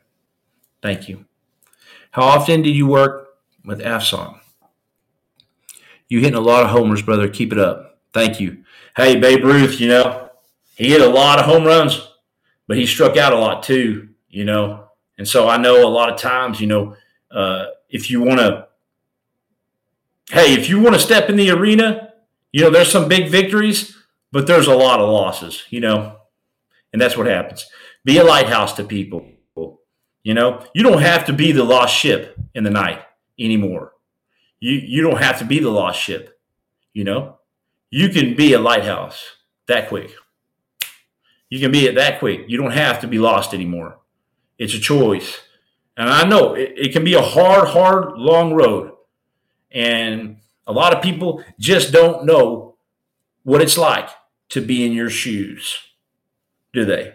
Thank 0.82 1.08
you. 1.08 1.26
How 2.12 2.24
often 2.24 2.62
did 2.62 2.76
you 2.76 2.88
work 2.88 3.30
with 3.64 3.80
AFSOC? 3.80 4.40
You 6.08 6.20
hitting 6.20 6.36
a 6.36 6.42
lot 6.42 6.64
of 6.64 6.70
homers, 6.70 7.02
brother. 7.02 7.28
Keep 7.28 7.52
it 7.52 7.60
up. 7.60 8.00
Thank 8.14 8.40
you. 8.40 8.64
Hey, 8.96 9.18
Babe 9.18 9.44
Ruth, 9.44 9.80
you 9.80 9.90
know, 9.90 10.30
he 10.76 10.90
hit 10.90 11.02
a 11.02 11.10
lot 11.10 11.40
of 11.40 11.46
home 11.46 11.66
runs, 11.66 12.08
but 12.68 12.78
he 12.78 12.86
struck 12.86 13.18
out 13.18 13.34
a 13.34 13.38
lot 13.38 13.64
too, 13.64 14.10
you 14.30 14.46
know. 14.46 14.90
And 15.18 15.28
so 15.28 15.48
I 15.48 15.58
know 15.58 15.88
a 15.88 15.90
lot 15.90 16.12
of 16.12 16.20
times, 16.20 16.62
you 16.62 16.68
know, 16.68 16.96
uh, 17.32 17.66
if 17.90 18.10
you 18.10 18.22
want 18.22 18.40
to, 18.40 18.68
hey, 20.32 20.54
if 20.54 20.70
you 20.70 20.80
want 20.80 20.96
to 20.96 21.02
step 21.02 21.30
in 21.30 21.36
the 21.36 21.50
arena, 21.52 22.14
you 22.52 22.62
know, 22.62 22.70
there's 22.70 22.92
some 22.92 23.10
big 23.10 23.30
victories, 23.30 23.98
but 24.32 24.48
there's 24.48 24.68
a 24.68 24.76
lot 24.76 25.00
of 25.00 25.10
losses, 25.10 25.64
you 25.70 25.80
know, 25.80 26.18
and 26.94 27.02
that's 27.02 27.18
what 27.18 27.28
happens. 27.28 27.66
Be 28.04 28.18
a 28.18 28.24
lighthouse 28.24 28.74
to 28.74 28.84
people. 28.84 29.26
You 30.26 30.34
know, 30.34 30.66
you 30.74 30.82
don't 30.82 31.02
have 31.02 31.26
to 31.26 31.34
be 31.34 31.52
the 31.52 31.64
lost 31.64 31.96
ship 31.96 32.36
in 32.56 32.64
the 32.64 32.72
night 32.72 33.00
anymore. 33.40 33.92
You 34.66 34.82
you 34.84 35.04
don't 35.04 35.22
have 35.22 35.38
to 35.38 35.46
be 35.46 35.60
the 35.60 35.70
lost 35.70 36.02
ship. 36.02 36.40
You 36.92 37.04
know, 37.04 37.38
you 37.92 38.10
can 38.10 38.36
be 38.36 38.54
a 38.54 38.60
lighthouse 38.60 39.24
that 39.68 39.90
quick. 39.90 40.12
You 41.52 41.60
can 41.60 41.72
be 41.72 41.86
it 41.86 41.94
that 41.94 42.18
quick. 42.18 42.46
You 42.48 42.58
don't 42.58 42.72
have 42.72 43.00
to 43.02 43.08
be 43.08 43.20
lost 43.20 43.54
anymore. 43.54 44.00
It's 44.58 44.74
a 44.74 44.80
choice. 44.80 45.40
And 45.96 46.10
I 46.10 46.28
know 46.28 46.56
it, 46.56 46.74
it 46.76 46.94
can 46.94 47.04
be 47.04 47.14
a 47.14 47.22
hard, 47.22 47.68
hard, 47.68 48.18
long 48.18 48.56
road. 48.56 48.94
And 49.70 50.38
a 50.66 50.74
lot 50.74 50.96
of 50.96 51.04
people 51.04 51.44
just 51.60 51.94
don't 51.94 52.26
know 52.26 52.78
what 53.44 53.62
it's 53.62 53.78
like 53.78 54.10
to 54.50 54.62
be 54.62 54.84
in 54.84 54.94
your 54.94 55.12
shoes, 55.12 55.78
do 56.74 56.86
they? 56.86 57.14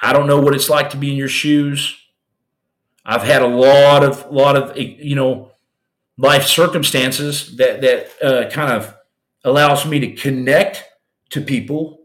I 0.00 0.12
don't 0.12 0.28
know 0.28 0.40
what 0.40 0.54
it's 0.54 0.70
like 0.70 0.90
to 0.90 0.96
be 0.96 1.10
in 1.10 1.16
your 1.16 1.26
shoes. 1.26 1.96
I've 3.04 3.24
had 3.24 3.42
a 3.42 3.48
lot 3.48 4.04
of 4.04 4.30
lot 4.30 4.54
of 4.54 4.78
you 4.78 5.16
know 5.16 5.49
life 6.20 6.46
circumstances 6.46 7.56
that 7.56 7.80
that 7.80 8.22
uh, 8.22 8.50
kind 8.50 8.72
of 8.72 8.94
allows 9.42 9.86
me 9.86 9.98
to 10.00 10.12
connect 10.12 10.84
to 11.30 11.40
people 11.40 12.00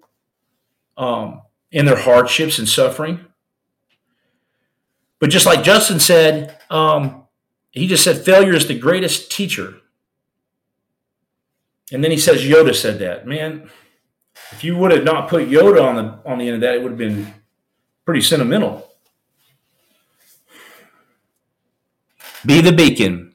um, 0.98 1.42
in 1.72 1.86
their 1.86 1.98
hardships 1.98 2.58
and 2.58 2.68
suffering. 2.68 3.26
But 5.20 5.30
just 5.30 5.46
like 5.46 5.64
Justin 5.64 6.00
said, 6.00 6.58
um, 6.70 7.24
he 7.72 7.88
just 7.88 8.04
said 8.04 8.24
failure 8.24 8.54
is 8.54 8.68
the 8.68 8.78
greatest 8.78 9.32
teacher. 9.32 9.76
And 11.92 12.04
then 12.04 12.12
he 12.12 12.18
says 12.18 12.42
Yoda 12.42 12.74
said 12.74 13.00
that. 13.00 13.28
Man, 13.28 13.70
if 14.52 14.64
you 14.64 14.78
would 14.78 14.92
have 14.92 15.04
not 15.04 15.30
put 15.30 15.50
Yoda 15.50 15.84
on 15.84 15.96
the 15.96 16.30
on 16.30 16.38
the 16.38 16.48
end 16.48 16.56
of 16.56 16.62
that, 16.62 16.76
it 16.76 16.82
would 16.82 16.92
have 16.92 16.98
been 16.98 17.34
pretty 18.06 18.22
sentimental. 18.22 18.90
Be 22.46 22.62
the 22.62 22.72
beacon. 22.72 23.35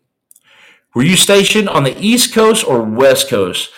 Were 0.95 1.05
you 1.05 1.16
stationed 1.16 1.68
on 1.68 1.84
the 1.84 1.97
East 1.99 2.34
Coast 2.34 2.66
or 2.66 2.82
West 2.82 3.28
Coast? 3.28 3.70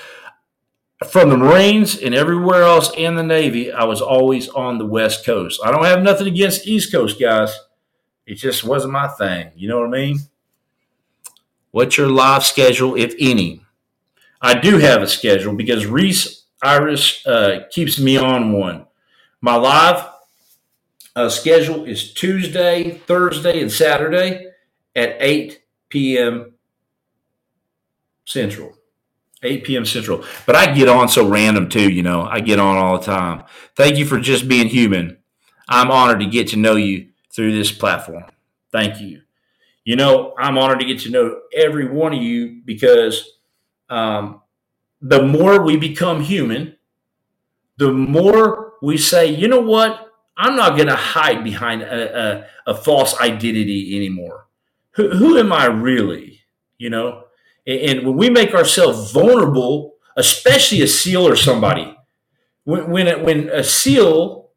From 1.10 1.28
the 1.28 1.36
Marines 1.36 1.98
and 1.98 2.14
everywhere 2.14 2.62
else 2.62 2.90
in 2.96 3.16
the 3.16 3.22
Navy, 3.22 3.70
I 3.72 3.84
was 3.84 4.00
always 4.00 4.48
on 4.48 4.78
the 4.78 4.86
West 4.86 5.26
Coast. 5.26 5.60
I 5.64 5.70
don't 5.70 5.84
have 5.84 6.02
nothing 6.02 6.26
against 6.26 6.66
East 6.66 6.92
Coast 6.92 7.20
guys. 7.20 7.54
It 8.24 8.36
just 8.36 8.64
wasn't 8.64 8.92
my 8.92 9.08
thing. 9.08 9.50
You 9.56 9.68
know 9.68 9.80
what 9.80 9.88
I 9.88 9.90
mean? 9.90 10.18
What's 11.72 11.98
your 11.98 12.08
live 12.08 12.44
schedule, 12.44 12.94
if 12.94 13.14
any? 13.18 13.62
I 14.40 14.58
do 14.58 14.78
have 14.78 15.02
a 15.02 15.06
schedule 15.06 15.54
because 15.54 15.86
Reese 15.86 16.44
Iris 16.62 17.26
uh, 17.26 17.64
keeps 17.70 17.98
me 17.98 18.16
on 18.16 18.52
one. 18.52 18.86
My 19.40 19.56
live 19.56 20.08
uh, 21.14 21.28
schedule 21.28 21.84
is 21.84 22.14
Tuesday, 22.14 22.92
Thursday, 23.06 23.60
and 23.60 23.70
Saturday 23.70 24.46
at 24.94 25.16
8 25.18 25.60
p.m. 25.88 26.51
Central. 28.24 28.76
8 29.42 29.64
p.m. 29.64 29.84
Central. 29.84 30.24
But 30.46 30.54
I 30.54 30.72
get 30.72 30.88
on 30.88 31.08
so 31.08 31.28
random 31.28 31.68
too, 31.68 31.90
you 31.90 32.02
know. 32.02 32.22
I 32.22 32.40
get 32.40 32.60
on 32.60 32.76
all 32.76 32.98
the 32.98 33.04
time. 33.04 33.44
Thank 33.76 33.96
you 33.96 34.06
for 34.06 34.20
just 34.20 34.48
being 34.48 34.68
human. 34.68 35.18
I'm 35.68 35.90
honored 35.90 36.20
to 36.20 36.26
get 36.26 36.48
to 36.48 36.56
know 36.56 36.76
you 36.76 37.08
through 37.34 37.52
this 37.56 37.72
platform. 37.72 38.24
Thank 38.70 39.00
you. 39.00 39.22
You 39.84 39.96
know, 39.96 40.34
I'm 40.38 40.58
honored 40.58 40.80
to 40.80 40.86
get 40.86 41.00
to 41.00 41.10
know 41.10 41.40
every 41.54 41.88
one 41.88 42.12
of 42.14 42.22
you 42.22 42.62
because 42.64 43.38
um, 43.90 44.42
the 45.00 45.22
more 45.22 45.62
we 45.62 45.76
become 45.76 46.22
human, 46.22 46.76
the 47.78 47.90
more 47.90 48.74
we 48.80 48.96
say, 48.96 49.26
you 49.26 49.48
know 49.48 49.60
what? 49.60 50.08
I'm 50.36 50.56
not 50.56 50.76
going 50.76 50.88
to 50.88 50.96
hide 50.96 51.42
behind 51.42 51.82
a, 51.82 52.46
a, 52.66 52.70
a 52.70 52.74
false 52.74 53.18
identity 53.20 53.96
anymore 53.96 54.42
who, 54.92 55.10
who 55.10 55.38
am 55.38 55.52
I 55.52 55.66
really? 55.66 56.40
You 56.78 56.90
know, 56.90 57.24
and, 57.66 58.04
when 58.04 58.16
we 58.16 58.30
make 58.30 58.54
ourselves 58.54 59.12
vulnerable, 59.12 59.94
especially 60.16 60.82
a 60.82 60.86
seal 60.86 61.26
or 61.26 61.36
somebody, 61.36 61.96
when 62.64 62.90
when, 62.90 63.06
it, 63.06 63.22
when 63.24 63.48
a 63.48 63.64
seal 63.64 64.50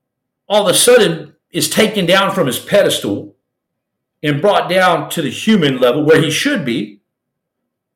all 0.47 0.67
of 0.67 0.73
a 0.73 0.77
sudden 0.77 1.35
is 1.51 1.69
taken 1.69 2.05
down 2.05 2.33
from 2.33 2.47
his 2.47 2.59
pedestal 2.59 3.35
and 4.21 4.41
brought 4.41 4.69
down 4.69 5.09
to 5.09 5.21
the 5.21 5.29
human 5.29 5.79
level 5.79 6.03
where 6.03 6.21
he 6.21 6.31
should 6.31 6.65
be, 6.65 7.01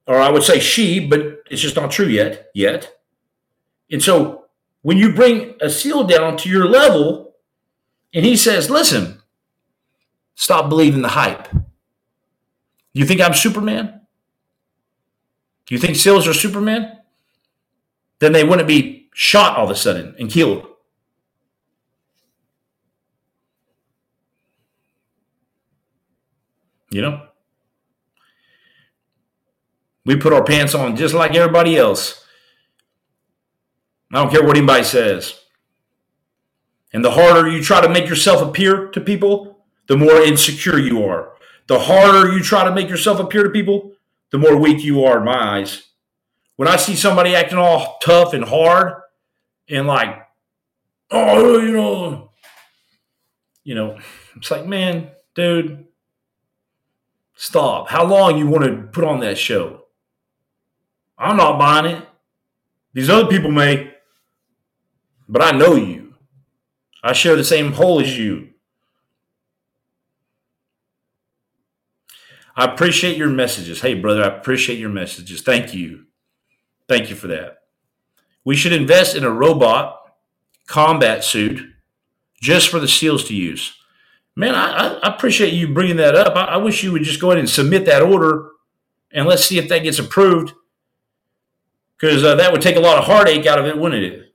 or 0.08 0.20
I 0.20 0.30
would 0.30 0.44
say 0.44 0.60
she, 0.60 1.00
but 1.00 1.44
it's 1.50 1.62
just 1.62 1.76
not 1.76 1.92
true 1.92 2.08
yet. 2.08 2.50
Yet, 2.54 3.00
and 3.92 4.02
so 4.02 4.46
when 4.82 4.98
you 4.98 5.14
bring 5.14 5.56
a 5.60 5.70
seal 5.70 6.04
down 6.04 6.38
to 6.38 6.50
your 6.50 6.68
level, 6.68 7.36
and 8.14 8.26
he 8.26 8.36
says, 8.36 8.70
"Listen, 8.70 9.22
stop 10.36 10.70
believing 10.70 11.02
the 11.02 11.10
hype." 11.10 11.48
You 12.94 13.06
think 13.06 13.22
I'm 13.22 13.34
Superman? 13.34 13.99
You 15.70 15.78
think 15.78 15.96
SEALs 15.96 16.28
are 16.28 16.34
Superman? 16.34 16.98
Then 18.20 18.34
they 18.34 18.44
wouldn't 18.44 18.68
be 18.68 19.10
shot 19.14 19.58
all 19.58 19.66
of 19.66 19.72
a 19.72 19.76
sudden 19.76 20.16
and 20.20 20.30
killed. 20.30 20.66
You 26.90 27.02
know? 27.04 27.28
We 30.06 30.16
put 30.16 30.34
our 30.34 30.44
pants 30.44 30.74
on 30.74 30.96
just 30.96 31.14
like 31.14 31.36
everybody 31.36 31.78
else. 31.78 32.26
I 34.12 34.18
don't 34.18 34.32
care 34.32 34.44
what 34.44 34.58
anybody 34.58 34.84
says. 34.84 35.40
And 36.92 37.06
the 37.06 37.12
harder 37.12 37.48
you 37.48 37.62
try 37.62 37.80
to 37.80 37.90
make 37.90 38.10
yourself 38.10 38.42
appear 38.42 38.88
to 38.88 39.00
people, 39.00 39.64
the 39.88 39.96
more 39.96 40.20
insecure 40.22 40.80
you 40.80 41.06
are 41.06 41.34
the 41.70 41.80
harder 41.80 42.32
you 42.32 42.42
try 42.42 42.66
to 42.66 42.74
make 42.74 42.90
yourself 42.90 43.20
appear 43.20 43.44
to 43.44 43.50
people, 43.52 43.94
the 44.32 44.38
more 44.38 44.58
weak 44.58 44.84
you 44.84 45.04
are 45.04 45.20
in 45.20 45.26
my 45.26 45.60
eyes. 45.60 45.84
When 46.56 46.68
I 46.68 46.76
see 46.76 46.96
somebody 46.96 47.36
acting 47.36 47.58
all 47.58 47.98
tough 48.02 48.34
and 48.34 48.44
hard 48.44 48.94
and 49.70 49.88
like, 49.88 50.28
oh, 51.12 51.60
you 51.60 51.72
know, 51.72 52.32
you 53.64 53.76
know, 53.76 53.98
it's 54.36 54.52
like, 54.52 54.66
man, 54.66 55.12
dude, 55.36 55.86
stop. 57.36 57.90
How 57.90 58.06
long 58.06 58.38
you 58.38 58.48
want 58.48 58.66
to 58.66 58.90
put 58.92 59.04
on 59.04 59.20
that 59.22 59.38
show? 59.38 59.86
I'm 61.18 61.38
not 61.38 61.60
buying 61.60 61.98
it. 61.98 62.08
These 62.94 63.10
other 63.10 63.28
people 63.28 63.52
may, 63.52 63.94
but 65.28 65.42
I 65.42 65.52
know 65.52 65.76
you. 65.76 66.16
I 67.04 67.14
share 67.14 67.36
the 67.36 67.44
same 67.44 67.74
hole 67.74 68.02
as 68.02 68.18
you. 68.18 68.49
I 72.60 72.66
appreciate 72.66 73.16
your 73.16 73.30
messages. 73.30 73.80
Hey, 73.80 73.94
brother, 73.94 74.22
I 74.22 74.28
appreciate 74.28 74.80
your 74.80 74.90
messages. 74.90 75.42
Thank 75.42 75.74
you. 75.74 76.08
Thank 76.90 77.10
you 77.10 77.16
for 77.16 77.28
that. 77.28 77.60
We 78.44 78.58
should 78.58 78.74
invest 78.74 79.16
in 79.16 79.24
a 79.24 79.32
robot 79.32 79.98
combat 80.68 81.24
suit 81.24 81.62
just 82.42 82.68
for 82.68 82.80
the 82.80 82.88
SEALs 82.88 83.24
to 83.26 83.34
use. 83.34 83.78
Man, 84.36 84.56
I, 84.56 84.96
I 84.96 85.16
appreciate 85.16 85.54
you 85.54 85.74
bringing 85.74 85.96
that 85.98 86.16
up. 86.16 86.36
I, 86.36 86.56
I 86.56 86.58
wish 86.58 86.84
you 86.84 86.92
would 86.92 87.04
just 87.04 87.22
go 87.22 87.32
ahead 87.32 87.40
and 87.40 87.50
submit 87.50 87.86
that 87.86 88.02
order 88.02 88.50
and 89.14 89.26
let's 89.26 89.46
see 89.46 89.58
if 89.58 89.70
that 89.70 89.84
gets 89.84 90.00
approved 90.00 90.54
because 91.98 92.26
uh, 92.26 92.36
that 92.36 92.52
would 92.52 92.62
take 92.62 92.76
a 92.76 92.82
lot 92.82 92.98
of 92.98 93.06
heartache 93.06 93.46
out 93.46 93.60
of 93.60 93.68
it, 93.68 93.78
wouldn't 93.78 94.04
it? 94.04 94.34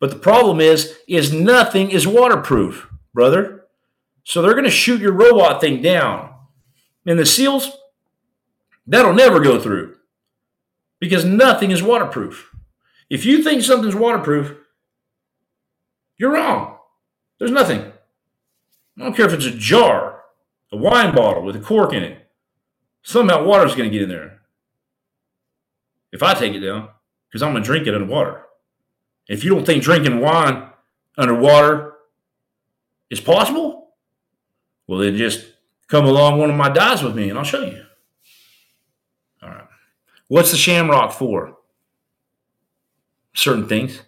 But 0.00 0.08
the 0.08 0.16
problem 0.16 0.60
is, 0.60 0.96
is 1.06 1.30
nothing 1.30 1.90
is 1.90 2.06
waterproof, 2.06 2.88
brother. 3.12 3.66
So 4.24 4.40
they're 4.40 4.52
going 4.52 4.64
to 4.64 4.70
shoot 4.70 5.02
your 5.02 5.12
robot 5.12 5.60
thing 5.60 5.82
down. 5.82 6.34
And 7.08 7.18
the 7.18 7.24
seals, 7.24 7.70
that'll 8.86 9.14
never 9.14 9.40
go 9.40 9.58
through 9.58 9.96
because 11.00 11.24
nothing 11.24 11.70
is 11.70 11.82
waterproof. 11.82 12.54
If 13.08 13.24
you 13.24 13.42
think 13.42 13.62
something's 13.62 13.94
waterproof, 13.94 14.54
you're 16.18 16.34
wrong. 16.34 16.76
There's 17.38 17.50
nothing. 17.50 17.80
I 17.80 19.02
don't 19.02 19.16
care 19.16 19.24
if 19.24 19.32
it's 19.32 19.46
a 19.46 19.52
jar, 19.52 20.20
a 20.70 20.76
wine 20.76 21.14
bottle 21.14 21.44
with 21.44 21.56
a 21.56 21.60
cork 21.60 21.94
in 21.94 22.02
it. 22.02 22.28
Somehow 23.02 23.42
water's 23.42 23.74
going 23.74 23.90
to 23.90 23.92
get 23.92 24.02
in 24.02 24.10
there. 24.10 24.40
If 26.12 26.22
I 26.22 26.34
take 26.34 26.52
it 26.52 26.60
down, 26.60 26.90
because 27.30 27.42
I'm 27.42 27.52
going 27.52 27.62
to 27.62 27.66
drink 27.66 27.86
it 27.86 27.94
underwater. 27.94 28.42
If 29.28 29.44
you 29.44 29.54
don't 29.54 29.64
think 29.64 29.82
drinking 29.82 30.20
wine 30.20 30.68
underwater 31.16 31.94
is 33.08 33.20
possible, 33.22 33.94
well, 34.86 34.98
then 34.98 35.16
just 35.16 35.46
come 35.88 36.04
along 36.04 36.38
one 36.38 36.50
of 36.50 36.56
my 36.56 36.68
dives 36.68 37.02
with 37.02 37.16
me 37.16 37.28
and 37.28 37.38
I'll 37.38 37.44
show 37.44 37.62
you. 37.62 37.84
All 39.42 39.48
right. 39.48 39.66
What's 40.28 40.50
the 40.50 40.56
shamrock 40.56 41.12
for? 41.12 41.56
Certain 43.34 43.66
things. 43.66 44.02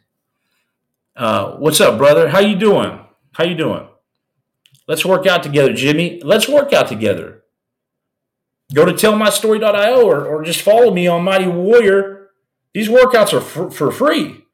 Uh, 1.17 1.57
what's 1.57 1.81
up, 1.81 1.99
brother? 1.99 2.29
How 2.29 2.41
you 2.41 2.57
doing? 2.57 3.01
How 3.33 3.45
you 3.45 3.55
doing? 3.55 3.89
Let's 4.87 5.05
work 5.05 5.27
out 5.27 5.43
together, 5.43 5.73
Jimmy. 5.73 6.21
Let's 6.23 6.49
work 6.49 6.73
out 6.73 6.89
together. 6.89 7.43
Go 8.73 8.85
to 8.85 8.93
tellmystory.io 8.93 10.05
or, 10.05 10.25
or 10.27 10.43
just 10.43 10.63
follow 10.63 10.93
me 10.93 11.07
on 11.07 11.25
Mighty 11.25 11.47
Warrior. 11.47 12.31
These 12.73 12.89
workouts 12.89 13.33
are 13.33 13.41
for, 13.41 13.71
for 13.71 13.91
free. 13.91 14.45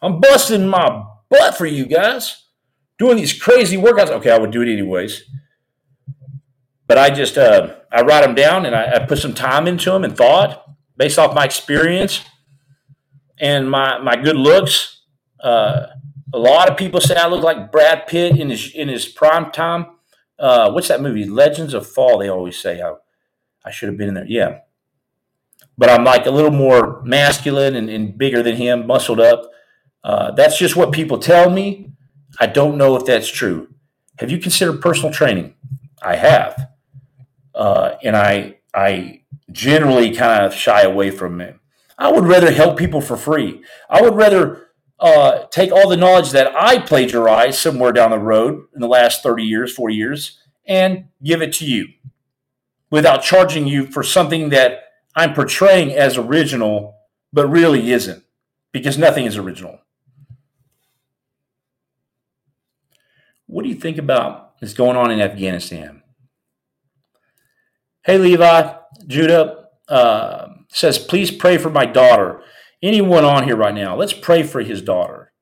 I'm 0.00 0.20
busting 0.20 0.66
my 0.66 1.04
butt 1.28 1.56
for 1.56 1.66
you 1.66 1.86
guys. 1.86 2.46
Doing 2.98 3.16
these 3.16 3.38
crazy 3.38 3.76
workouts. 3.76 4.08
Okay, 4.10 4.30
I 4.30 4.38
would 4.38 4.50
do 4.50 4.62
it 4.62 4.72
anyways. 4.72 5.24
But 6.88 6.98
I 6.98 7.10
just, 7.10 7.38
uh, 7.38 7.76
I 7.92 8.02
write 8.02 8.22
them 8.22 8.34
down 8.34 8.66
and 8.66 8.74
I, 8.74 8.94
I 8.94 9.06
put 9.06 9.18
some 9.18 9.34
time 9.34 9.68
into 9.68 9.90
them 9.90 10.02
and 10.02 10.16
thought 10.16 10.64
based 10.96 11.18
off 11.18 11.34
my 11.34 11.44
experience 11.44 12.24
and 13.38 13.70
my, 13.70 13.98
my 13.98 14.16
good 14.16 14.36
looks. 14.36 15.02
Uh, 15.38 15.86
a 16.32 16.38
lot 16.38 16.68
of 16.68 16.76
people 16.76 17.00
say 17.00 17.14
I 17.14 17.28
look 17.28 17.44
like 17.44 17.70
Brad 17.70 18.06
Pitt 18.06 18.38
in 18.38 18.50
his 18.50 18.74
in 18.74 18.88
his 18.88 19.06
prime 19.06 19.50
time. 19.50 19.86
Uh, 20.38 20.70
what's 20.70 20.88
that 20.88 21.00
movie? 21.00 21.24
Legends 21.24 21.74
of 21.74 21.86
Fall. 21.86 22.18
They 22.18 22.28
always 22.28 22.58
say 22.58 22.82
I, 22.82 22.94
I 23.64 23.70
should 23.70 23.88
have 23.88 23.98
been 23.98 24.08
in 24.08 24.14
there. 24.14 24.26
Yeah, 24.26 24.58
but 25.76 25.88
I'm 25.88 26.04
like 26.04 26.26
a 26.26 26.30
little 26.30 26.50
more 26.50 27.02
masculine 27.02 27.76
and, 27.76 27.88
and 27.88 28.18
bigger 28.18 28.42
than 28.42 28.56
him, 28.56 28.86
muscled 28.86 29.20
up. 29.20 29.50
Uh, 30.04 30.30
that's 30.32 30.58
just 30.58 30.76
what 30.76 30.92
people 30.92 31.18
tell 31.18 31.50
me. 31.50 31.92
I 32.38 32.46
don't 32.46 32.76
know 32.76 32.96
if 32.96 33.04
that's 33.04 33.28
true. 33.28 33.68
Have 34.18 34.30
you 34.30 34.38
considered 34.38 34.80
personal 34.80 35.12
training? 35.12 35.54
I 36.02 36.16
have, 36.16 36.68
uh, 37.58 37.96
and 38.02 38.16
I 38.16 38.58
I 38.72 39.22
generally 39.50 40.14
kind 40.14 40.46
of 40.46 40.54
shy 40.54 40.82
away 40.82 41.10
from 41.10 41.40
it. 41.40 41.56
I 41.98 42.12
would 42.12 42.24
rather 42.24 42.52
help 42.52 42.78
people 42.78 43.00
for 43.00 43.16
free. 43.16 43.62
I 43.90 44.00
would 44.00 44.14
rather 44.14 44.68
uh, 45.00 45.46
take 45.50 45.72
all 45.72 45.88
the 45.88 45.96
knowledge 45.96 46.30
that 46.30 46.54
I 46.54 46.78
plagiarized 46.78 47.58
somewhere 47.58 47.92
down 47.92 48.12
the 48.12 48.18
road 48.18 48.66
in 48.74 48.80
the 48.80 48.86
last 48.86 49.22
30 49.22 49.42
years, 49.42 49.74
40 49.74 49.94
years, 49.94 50.38
and 50.66 51.06
give 51.22 51.42
it 51.42 51.52
to 51.54 51.66
you 51.66 51.88
without 52.90 53.22
charging 53.22 53.66
you 53.66 53.86
for 53.86 54.02
something 54.02 54.50
that 54.50 54.84
I'm 55.16 55.34
portraying 55.34 55.92
as 55.92 56.16
original, 56.16 56.96
but 57.32 57.48
really 57.48 57.90
isn't, 57.90 58.22
because 58.70 58.96
nothing 58.96 59.26
is 59.26 59.36
original. 59.36 59.80
What 63.46 63.62
do 63.64 63.68
you 63.68 63.74
think 63.74 63.98
about 63.98 64.54
what's 64.60 64.74
going 64.74 64.96
on 64.96 65.10
in 65.10 65.20
Afghanistan? 65.20 65.97
Hey, 68.08 68.16
Levi, 68.16 68.72
Judah 69.06 69.66
uh, 69.86 70.48
says, 70.70 70.96
please 70.96 71.30
pray 71.30 71.58
for 71.58 71.68
my 71.68 71.84
daughter 71.84 72.40
anyone 72.82 73.22
on 73.22 73.44
here 73.44 73.54
right 73.54 73.74
now, 73.74 73.96
let's 73.96 74.14
pray 74.14 74.42
for 74.42 74.62
his 74.62 74.80
daughter. 74.80 75.34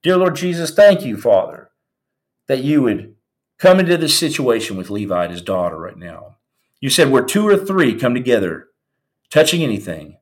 Dear 0.00 0.18
Lord 0.18 0.36
Jesus, 0.36 0.70
thank 0.70 1.04
you, 1.04 1.16
Father, 1.16 1.72
that 2.46 2.62
you 2.62 2.82
would 2.82 3.16
come 3.58 3.80
into 3.80 3.96
this 3.96 4.16
situation 4.16 4.76
with 4.76 4.90
Levi 4.90 5.24
and 5.24 5.32
his 5.32 5.42
daughter 5.42 5.76
right 5.76 5.96
now. 5.96 6.36
You 6.80 6.88
said, 6.88 7.10
where 7.10 7.24
two 7.24 7.48
or 7.48 7.56
three 7.56 7.98
come 7.98 8.14
together, 8.14 8.68
touching 9.28 9.64
anything, 9.64 10.18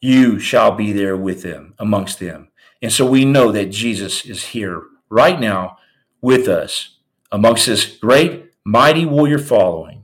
you 0.00 0.38
shall 0.38 0.72
be 0.72 0.90
there 0.90 1.18
with 1.18 1.42
them, 1.42 1.74
amongst 1.78 2.18
them. 2.18 2.48
And 2.80 2.90
so 2.90 3.04
we 3.04 3.26
know 3.26 3.52
that 3.52 3.66
Jesus 3.66 4.24
is 4.24 4.42
here 4.42 4.84
right 5.10 5.38
now 5.38 5.76
with 6.22 6.48
us 6.48 6.96
amongst 7.30 7.66
this 7.66 7.84
great, 7.84 8.52
mighty 8.64 9.04
warrior 9.04 9.38
following. 9.38 9.99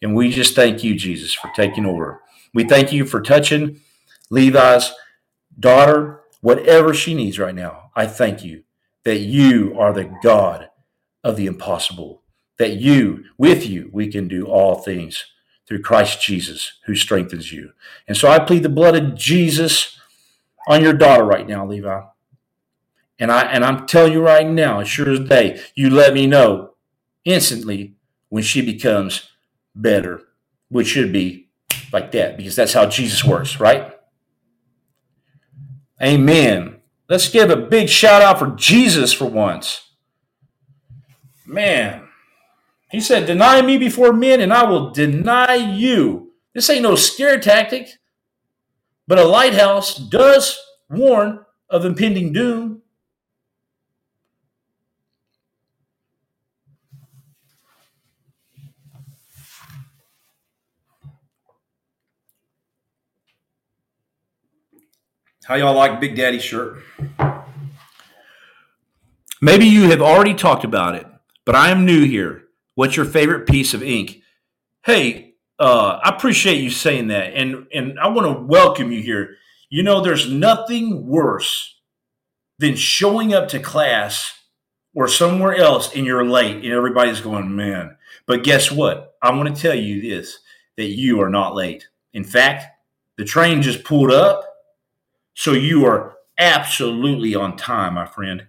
And 0.00 0.14
we 0.14 0.30
just 0.30 0.54
thank 0.54 0.84
you, 0.84 0.94
Jesus, 0.94 1.34
for 1.34 1.50
taking 1.54 1.86
over. 1.86 2.22
We 2.54 2.64
thank 2.64 2.92
you 2.92 3.04
for 3.04 3.20
touching 3.20 3.80
Levi's 4.30 4.92
daughter, 5.58 6.20
whatever 6.40 6.94
she 6.94 7.14
needs 7.14 7.38
right 7.38 7.54
now, 7.54 7.90
I 7.96 8.06
thank 8.06 8.44
you 8.44 8.64
that 9.04 9.18
you 9.18 9.74
are 9.78 9.92
the 9.92 10.12
God 10.22 10.70
of 11.24 11.36
the 11.36 11.46
impossible, 11.46 12.22
that 12.58 12.76
you, 12.76 13.24
with 13.36 13.66
you, 13.66 13.90
we 13.92 14.08
can 14.08 14.28
do 14.28 14.46
all 14.46 14.76
things 14.76 15.24
through 15.66 15.82
Christ 15.82 16.22
Jesus 16.22 16.72
who 16.86 16.94
strengthens 16.94 17.52
you. 17.52 17.72
And 18.06 18.16
so 18.16 18.28
I 18.28 18.38
plead 18.38 18.62
the 18.62 18.68
blood 18.68 18.96
of 18.96 19.14
Jesus 19.14 19.98
on 20.66 20.82
your 20.82 20.92
daughter 20.92 21.24
right 21.24 21.46
now, 21.46 21.66
Levi. 21.66 22.02
And 23.18 23.32
I 23.32 23.42
and 23.42 23.64
I'm 23.64 23.86
telling 23.86 24.12
you 24.12 24.22
right 24.22 24.46
now, 24.46 24.80
as 24.80 24.88
sure 24.88 25.10
as 25.10 25.20
day, 25.20 25.60
you 25.74 25.90
let 25.90 26.14
me 26.14 26.26
know 26.26 26.74
instantly 27.24 27.96
when 28.28 28.44
she 28.44 28.60
becomes 28.62 29.28
better, 29.78 30.22
which 30.68 30.88
should 30.88 31.12
be 31.12 31.48
like 31.92 32.12
that, 32.12 32.36
because 32.36 32.56
that's 32.56 32.74
how 32.74 32.86
Jesus 32.86 33.24
works, 33.24 33.60
right? 33.60 33.94
Amen. 36.02 36.76
Let's 37.08 37.30
give 37.30 37.50
a 37.50 37.56
big 37.56 37.88
shout 37.88 38.22
out 38.22 38.38
for 38.38 38.48
Jesus 38.56 39.12
for 39.12 39.24
once. 39.26 39.82
Man, 41.46 42.08
he 42.90 43.00
said, 43.00 43.26
Deny 43.26 43.62
me 43.62 43.78
before 43.78 44.12
men, 44.12 44.40
and 44.40 44.52
I 44.52 44.64
will 44.64 44.90
deny 44.90 45.54
you. 45.54 46.32
This 46.54 46.68
ain't 46.70 46.82
no 46.82 46.96
scare 46.96 47.40
tactic, 47.40 47.88
but 49.06 49.18
a 49.18 49.24
lighthouse 49.24 49.96
does 49.96 50.58
warn 50.90 51.40
of 51.70 51.84
impending 51.84 52.32
doom. 52.32 52.82
How 65.48 65.54
y'all 65.54 65.74
like 65.74 65.98
Big 65.98 66.14
Daddy 66.14 66.40
shirt? 66.40 66.82
Maybe 69.40 69.64
you 69.64 69.88
have 69.88 70.02
already 70.02 70.34
talked 70.34 70.62
about 70.62 70.94
it, 70.94 71.06
but 71.46 71.54
I 71.54 71.70
am 71.70 71.86
new 71.86 72.04
here. 72.04 72.44
What's 72.74 72.96
your 72.96 73.06
favorite 73.06 73.48
piece 73.48 73.72
of 73.72 73.82
ink? 73.82 74.20
Hey, 74.84 75.36
uh, 75.58 76.00
I 76.04 76.10
appreciate 76.10 76.60
you 76.60 76.68
saying 76.68 77.08
that, 77.08 77.32
and 77.32 77.66
and 77.72 77.98
I 77.98 78.08
want 78.08 78.26
to 78.26 78.44
welcome 78.44 78.92
you 78.92 79.00
here. 79.00 79.36
You 79.70 79.82
know, 79.82 80.02
there's 80.02 80.30
nothing 80.30 81.06
worse 81.06 81.80
than 82.58 82.76
showing 82.76 83.32
up 83.32 83.48
to 83.48 83.58
class 83.58 84.38
or 84.94 85.08
somewhere 85.08 85.54
else 85.54 85.94
and 85.96 86.04
you're 86.04 86.26
late, 86.26 86.56
and 86.56 86.66
everybody's 86.74 87.22
going, 87.22 87.56
man. 87.56 87.96
But 88.26 88.44
guess 88.44 88.70
what? 88.70 89.14
I 89.22 89.32
want 89.32 89.56
to 89.56 89.62
tell 89.62 89.74
you 89.74 90.02
this: 90.02 90.40
that 90.76 90.88
you 90.88 91.22
are 91.22 91.30
not 91.30 91.54
late. 91.54 91.88
In 92.12 92.22
fact, 92.22 92.66
the 93.16 93.24
train 93.24 93.62
just 93.62 93.82
pulled 93.82 94.12
up 94.12 94.44
so 95.38 95.52
you 95.52 95.86
are 95.86 96.16
absolutely 96.36 97.32
on 97.36 97.56
time, 97.56 97.94
my 97.94 98.06
friend. 98.06 98.48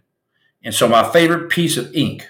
And 0.64 0.74
so, 0.74 0.88
my 0.88 1.08
favorite 1.08 1.52
piece 1.52 1.78
of 1.78 1.94
ink 1.96 2.28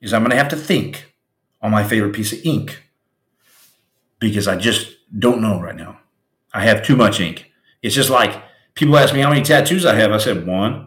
is 0.00 0.14
I'm 0.14 0.20
going 0.22 0.30
to 0.30 0.36
have 0.36 0.50
to 0.50 0.56
think 0.56 1.12
on 1.60 1.72
my 1.72 1.82
favorite 1.82 2.12
piece 2.12 2.32
of 2.32 2.38
ink 2.44 2.84
because 4.20 4.46
I 4.46 4.54
just 4.54 4.92
don't 5.18 5.42
know 5.42 5.60
right 5.60 5.74
now. 5.74 5.98
I 6.54 6.62
have 6.62 6.84
too 6.86 6.94
much 6.94 7.18
ink. 7.18 7.50
It's 7.82 7.96
just 7.96 8.10
like 8.10 8.40
people 8.74 8.96
ask 8.96 9.12
me 9.12 9.22
how 9.22 9.30
many 9.30 9.42
tattoos 9.42 9.84
I 9.84 9.96
have. 9.96 10.12
I 10.12 10.18
said 10.18 10.46
one. 10.46 10.86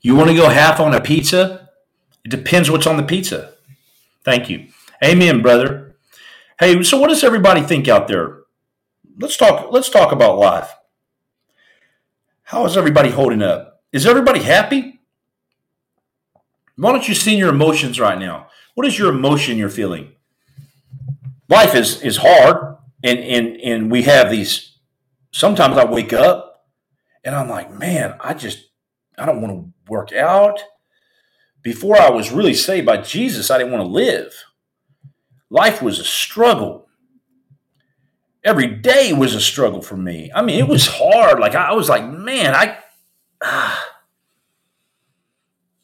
You 0.00 0.16
want 0.16 0.30
to 0.30 0.34
go 0.34 0.48
half 0.48 0.80
on 0.80 0.94
a 0.94 1.00
pizza? 1.02 1.68
It 2.24 2.30
depends 2.30 2.70
what's 2.70 2.86
on 2.86 2.96
the 2.96 3.02
pizza. 3.02 3.52
Thank 4.24 4.48
you. 4.48 4.68
Amen, 5.04 5.42
brother. 5.42 5.89
Hey, 6.60 6.82
so 6.82 6.98
what 6.98 7.08
does 7.08 7.24
everybody 7.24 7.62
think 7.62 7.88
out 7.88 8.06
there? 8.06 8.42
Let's 9.18 9.38
talk. 9.38 9.72
Let's 9.72 9.88
talk 9.88 10.12
about 10.12 10.38
life. 10.38 10.70
How 12.42 12.66
is 12.66 12.76
everybody 12.76 13.08
holding 13.08 13.40
up? 13.40 13.82
Is 13.94 14.04
everybody 14.04 14.40
happy? 14.40 15.00
Why 16.76 16.92
don't 16.92 17.08
you 17.08 17.14
see 17.14 17.34
your 17.34 17.48
emotions 17.48 17.98
right 17.98 18.18
now? 18.18 18.48
What 18.74 18.86
is 18.86 18.98
your 18.98 19.08
emotion 19.08 19.56
you're 19.56 19.70
feeling? 19.70 20.12
Life 21.48 21.74
is 21.74 22.02
is 22.02 22.18
hard, 22.18 22.76
and 23.02 23.18
and 23.20 23.56
and 23.62 23.90
we 23.90 24.02
have 24.02 24.30
these. 24.30 24.76
Sometimes 25.32 25.78
I 25.78 25.86
wake 25.86 26.12
up 26.12 26.66
and 27.24 27.34
I'm 27.34 27.48
like, 27.48 27.72
man, 27.72 28.16
I 28.20 28.34
just 28.34 28.68
I 29.16 29.24
don't 29.24 29.40
want 29.40 29.54
to 29.54 29.90
work 29.90 30.12
out. 30.12 30.60
Before 31.62 31.98
I 31.98 32.10
was 32.10 32.30
really 32.30 32.54
saved 32.54 32.84
by 32.84 32.98
Jesus, 32.98 33.50
I 33.50 33.56
didn't 33.56 33.72
want 33.72 33.84
to 33.84 33.90
live 33.90 34.34
life 35.50 35.82
was 35.82 35.98
a 35.98 36.04
struggle. 36.04 36.88
Every 38.42 38.68
day 38.68 39.12
was 39.12 39.34
a 39.34 39.40
struggle 39.40 39.82
for 39.82 39.96
me. 39.96 40.30
I 40.34 40.40
mean, 40.40 40.58
it 40.58 40.68
was 40.68 40.86
hard. 40.86 41.40
Like 41.40 41.54
I 41.54 41.74
was 41.74 41.88
like, 41.88 42.08
man, 42.08 42.54
I 42.54 42.78
ah. 43.42 43.86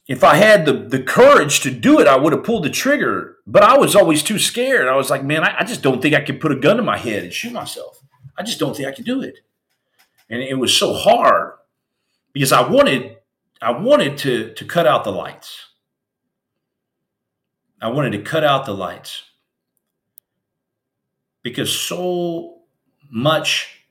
if 0.08 0.22
I 0.24 0.36
had 0.36 0.64
the 0.64 0.72
the 0.72 1.02
courage 1.02 1.60
to 1.60 1.70
do 1.70 2.00
it, 2.00 2.06
I 2.06 2.16
would 2.16 2.32
have 2.32 2.44
pulled 2.44 2.64
the 2.64 2.70
trigger. 2.70 3.36
But 3.46 3.62
I 3.62 3.76
was 3.76 3.94
always 3.94 4.22
too 4.22 4.38
scared. 4.38 4.88
I 4.88 4.96
was 4.96 5.10
like, 5.10 5.22
man, 5.22 5.44
I, 5.44 5.58
I 5.58 5.64
just 5.64 5.82
don't 5.82 6.00
think 6.00 6.14
I 6.14 6.22
could 6.22 6.40
put 6.40 6.52
a 6.52 6.56
gun 6.56 6.78
to 6.78 6.82
my 6.82 6.96
head 6.96 7.24
and 7.24 7.32
shoot 7.32 7.52
myself. 7.52 8.00
I 8.38 8.42
just 8.42 8.58
don't 8.58 8.74
think 8.74 8.88
I 8.88 8.92
could 8.92 9.04
do 9.04 9.20
it. 9.22 9.40
And 10.30 10.42
it 10.42 10.58
was 10.58 10.76
so 10.76 10.94
hard 10.94 11.54
because 12.32 12.52
I 12.52 12.66
wanted 12.66 13.18
I 13.60 13.72
wanted 13.72 14.16
to 14.18 14.54
to 14.54 14.64
cut 14.64 14.86
out 14.86 15.04
the 15.04 15.12
lights. 15.12 15.66
I 17.82 17.88
wanted 17.88 18.12
to 18.12 18.22
cut 18.22 18.42
out 18.42 18.64
the 18.64 18.72
lights 18.72 19.24
because 21.46 21.72
so 21.72 22.56
much 23.08 23.84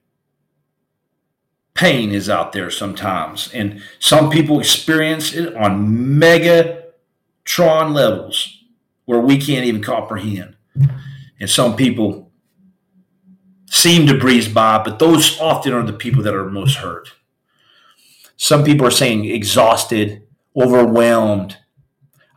pain 1.73 2.11
is 2.11 2.29
out 2.29 2.51
there 2.51 2.69
sometimes, 2.69 3.49
and 3.53 3.81
some 3.97 4.29
people 4.29 4.59
experience 4.59 5.33
it 5.33 5.55
on 5.55 5.87
megatron 6.19 7.93
levels 7.93 8.61
where 9.05 9.21
we 9.21 9.37
can't 9.37 9.65
even 9.65 9.81
comprehend, 9.81 10.57
and 11.39 11.49
some 11.49 11.77
people 11.77 12.29
seem 13.69 14.05
to 14.05 14.19
breeze 14.19 14.49
by, 14.49 14.83
but 14.83 14.99
those 14.99 15.39
often 15.39 15.71
are 15.71 15.85
the 15.85 15.93
people 15.93 16.21
that 16.23 16.35
are 16.35 16.49
most 16.49 16.75
hurt. 16.75 17.13
Some 18.35 18.65
people 18.65 18.85
are 18.85 18.91
saying 18.91 19.23
exhausted, 19.23 20.27
overwhelmed. 20.57 21.55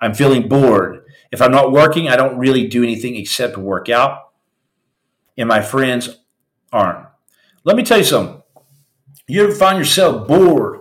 I'm 0.00 0.14
feeling 0.14 0.48
bored. 0.48 1.04
If 1.32 1.42
I'm 1.42 1.50
not 1.50 1.72
working, 1.72 2.08
I 2.08 2.14
don't 2.14 2.38
really 2.38 2.68
do 2.68 2.84
anything 2.84 3.16
except 3.16 3.58
work 3.58 3.88
out. 3.88 4.27
And 5.38 5.48
my 5.48 5.62
friends 5.62 6.18
aren't. 6.72 7.06
Let 7.64 7.76
me 7.76 7.84
tell 7.84 7.98
you 7.98 8.04
something. 8.04 8.42
You 9.28 9.44
ever 9.44 9.54
find 9.54 9.78
yourself 9.78 10.26
bored, 10.26 10.80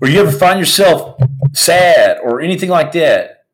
or 0.00 0.08
you 0.08 0.20
ever 0.20 0.32
find 0.32 0.58
yourself 0.58 1.20
sad, 1.52 2.18
or 2.22 2.40
anything 2.40 2.70
like 2.70 2.92
that? 2.92 3.44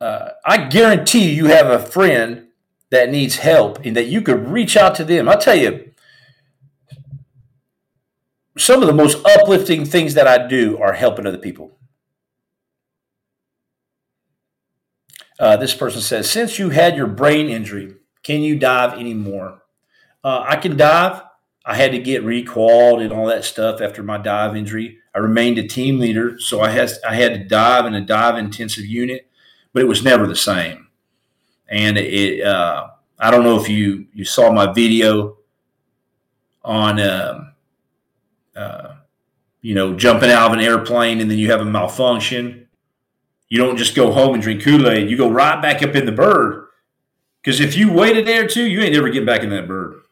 Uh, 0.00 0.30
I 0.44 0.68
guarantee 0.68 1.32
you 1.32 1.46
have 1.46 1.66
a 1.66 1.78
friend 1.78 2.48
that 2.90 3.10
needs 3.10 3.36
help 3.36 3.84
and 3.84 3.96
that 3.96 4.06
you 4.06 4.22
could 4.22 4.48
reach 4.48 4.76
out 4.76 4.94
to 4.96 5.04
them. 5.04 5.28
I'll 5.28 5.38
tell 5.38 5.54
you, 5.54 5.92
some 8.58 8.80
of 8.80 8.86
the 8.86 8.94
most 8.94 9.24
uplifting 9.24 9.84
things 9.84 10.14
that 10.14 10.26
I 10.26 10.46
do 10.46 10.78
are 10.78 10.94
helping 10.94 11.26
other 11.26 11.38
people. 11.38 11.78
Uh, 15.38 15.56
this 15.56 15.74
person 15.74 16.00
says, 16.00 16.30
since 16.30 16.58
you 16.58 16.70
had 16.70 16.96
your 16.96 17.06
brain 17.06 17.48
injury, 17.48 17.96
can 18.22 18.42
you 18.42 18.58
dive 18.58 18.98
anymore? 18.98 19.62
Uh, 20.22 20.44
I 20.46 20.56
can 20.56 20.76
dive. 20.76 21.22
I 21.64 21.76
had 21.76 21.92
to 21.92 21.98
get 21.98 22.24
requalled 22.24 23.02
and 23.02 23.12
all 23.12 23.26
that 23.26 23.44
stuff 23.44 23.80
after 23.80 24.02
my 24.02 24.18
dive 24.18 24.56
injury. 24.56 24.98
I 25.14 25.18
remained 25.18 25.58
a 25.58 25.66
team 25.66 25.98
leader, 25.98 26.38
so 26.38 26.60
I 26.60 26.70
had 26.70 26.90
I 27.06 27.14
had 27.14 27.34
to 27.34 27.44
dive 27.44 27.86
in 27.86 27.94
a 27.94 28.00
dive 28.00 28.38
intensive 28.38 28.86
unit, 28.86 29.28
but 29.72 29.82
it 29.82 29.86
was 29.86 30.02
never 30.02 30.26
the 30.26 30.36
same 30.36 30.88
and 31.72 31.96
it 31.96 32.44
uh, 32.44 32.88
I 33.18 33.30
don't 33.30 33.42
know 33.42 33.58
if 33.58 33.68
you 33.68 34.06
you 34.12 34.24
saw 34.24 34.52
my 34.52 34.72
video 34.72 35.38
on 36.62 37.00
um, 37.00 37.54
uh, 38.54 38.94
you 39.62 39.74
know 39.74 39.94
jumping 39.94 40.30
out 40.30 40.48
of 40.48 40.52
an 40.52 40.60
airplane 40.60 41.20
and 41.20 41.30
then 41.30 41.38
you 41.38 41.50
have 41.50 41.62
a 41.62 41.64
malfunction. 41.64 42.68
You 43.48 43.58
don't 43.58 43.76
just 43.76 43.94
go 43.94 44.12
home 44.12 44.34
and 44.34 44.42
drink 44.42 44.62
Kool 44.62 44.88
Aid. 44.88 45.10
You 45.10 45.16
go 45.16 45.30
right 45.30 45.60
back 45.60 45.82
up 45.82 45.94
in 45.94 46.06
the 46.06 46.12
bird 46.12 46.61
because 47.42 47.60
if 47.60 47.76
you 47.76 47.92
wait 47.92 48.16
a 48.16 48.22
day 48.22 48.38
or 48.38 48.46
two, 48.46 48.64
you 48.64 48.80
ain't 48.80 48.94
ever 48.94 49.08
getting 49.08 49.26
back 49.26 49.42
in 49.42 49.50
that 49.50 49.66
bird. 49.66 50.02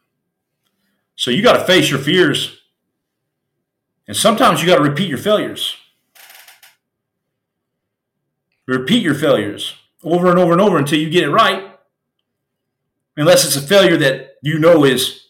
So 1.15 1.31
you 1.31 1.41
got 1.41 1.53
to 1.53 1.63
face 1.65 1.89
your 1.89 1.99
fears, 1.99 2.59
and 4.07 4.17
sometimes 4.17 4.61
you 4.61 4.67
got 4.67 4.77
to 4.77 4.83
repeat 4.83 5.07
your 5.07 5.17
failures. 5.17 5.75
Repeat 8.67 9.03
your 9.03 9.15
failures 9.15 9.75
over 10.03 10.29
and 10.29 10.39
over 10.39 10.51
and 10.51 10.61
over 10.61 10.77
until 10.77 10.99
you 10.99 11.09
get 11.09 11.23
it 11.23 11.29
right. 11.29 11.71
Unless 13.17 13.45
it's 13.45 13.55
a 13.55 13.61
failure 13.61 13.97
that 13.97 14.35
you 14.41 14.57
know 14.57 14.83
is 14.83 15.27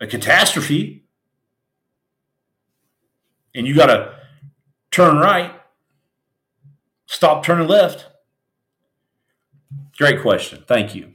a 0.00 0.06
catastrophe 0.06 1.04
and 3.54 3.66
you 3.66 3.74
got 3.74 3.86
to 3.86 4.14
turn 4.90 5.16
right, 5.16 5.52
stop 7.06 7.44
turning 7.44 7.68
left. 7.68 8.06
Great 9.98 10.22
question. 10.22 10.64
Thank 10.66 10.94
you. 10.94 11.14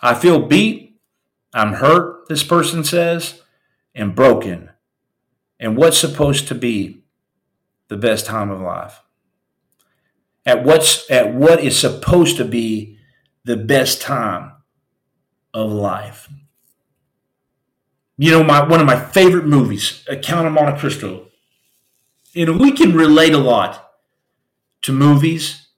I 0.00 0.14
feel 0.14 0.46
beat. 0.46 1.00
I'm 1.54 1.74
hurt, 1.74 2.28
this 2.28 2.42
person 2.42 2.84
says, 2.84 3.42
and 3.94 4.14
broken 4.14 4.70
and 5.60 5.76
what's 5.76 5.98
supposed 5.98 6.48
to 6.48 6.54
be 6.54 7.04
the 7.88 7.96
best 7.96 8.26
time 8.26 8.50
of 8.50 8.60
life. 8.60 9.00
At 10.46 10.64
what's 10.64 11.10
at 11.10 11.34
what 11.34 11.60
is 11.62 11.78
supposed 11.78 12.36
to 12.38 12.44
be 12.44 12.98
the 13.44 13.56
best 13.56 14.00
time 14.00 14.52
of 15.52 15.70
life. 15.70 16.28
You 18.16 18.30
know, 18.30 18.42
my 18.42 18.66
one 18.66 18.80
of 18.80 18.86
my 18.86 18.98
favorite 18.98 19.46
movies, 19.46 20.04
A 20.08 20.16
Count 20.16 20.46
of 20.46 20.52
Monte 20.52 20.78
Cristo. 20.78 21.26
You 22.32 22.46
know, 22.46 22.52
we 22.52 22.72
can 22.72 22.94
relate 22.94 23.32
a 23.32 23.38
lot 23.38 23.90
to 24.82 24.92
movies. 24.92 25.68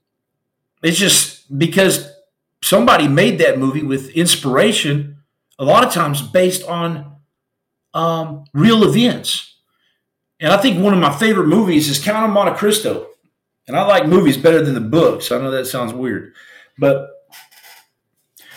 It's 0.83 0.99
just 0.99 1.59
because 1.59 2.10
somebody 2.63 3.09
made 3.09 3.39
that 3.39 3.59
movie 3.59 3.83
with 3.83 4.11
inspiration, 4.11 5.19
a 5.59 5.65
lot 5.65 5.85
of 5.85 5.93
times 5.93 6.23
based 6.23 6.65
on 6.65 7.17
um, 7.95 8.45
real 8.53 8.85
events. 8.85 9.57
And 10.39 10.53
I 10.53 10.57
think 10.57 10.83
one 10.83 10.95
of 10.95 11.01
my 11.01 11.15
favorite 11.15 11.47
movies 11.47 11.89
is 11.89 12.03
Count 12.03 12.25
of 12.25 12.33
Monte 12.33 12.59
Cristo. 12.59 13.09
And 13.67 13.77
I 13.77 13.87
like 13.87 14.07
movies 14.07 14.37
better 14.37 14.63
than 14.63 14.75
the 14.75 14.81
books. 14.81 15.31
I 15.31 15.39
know 15.39 15.51
that 15.51 15.67
sounds 15.67 15.93
weird. 15.93 16.33
But 16.79 17.09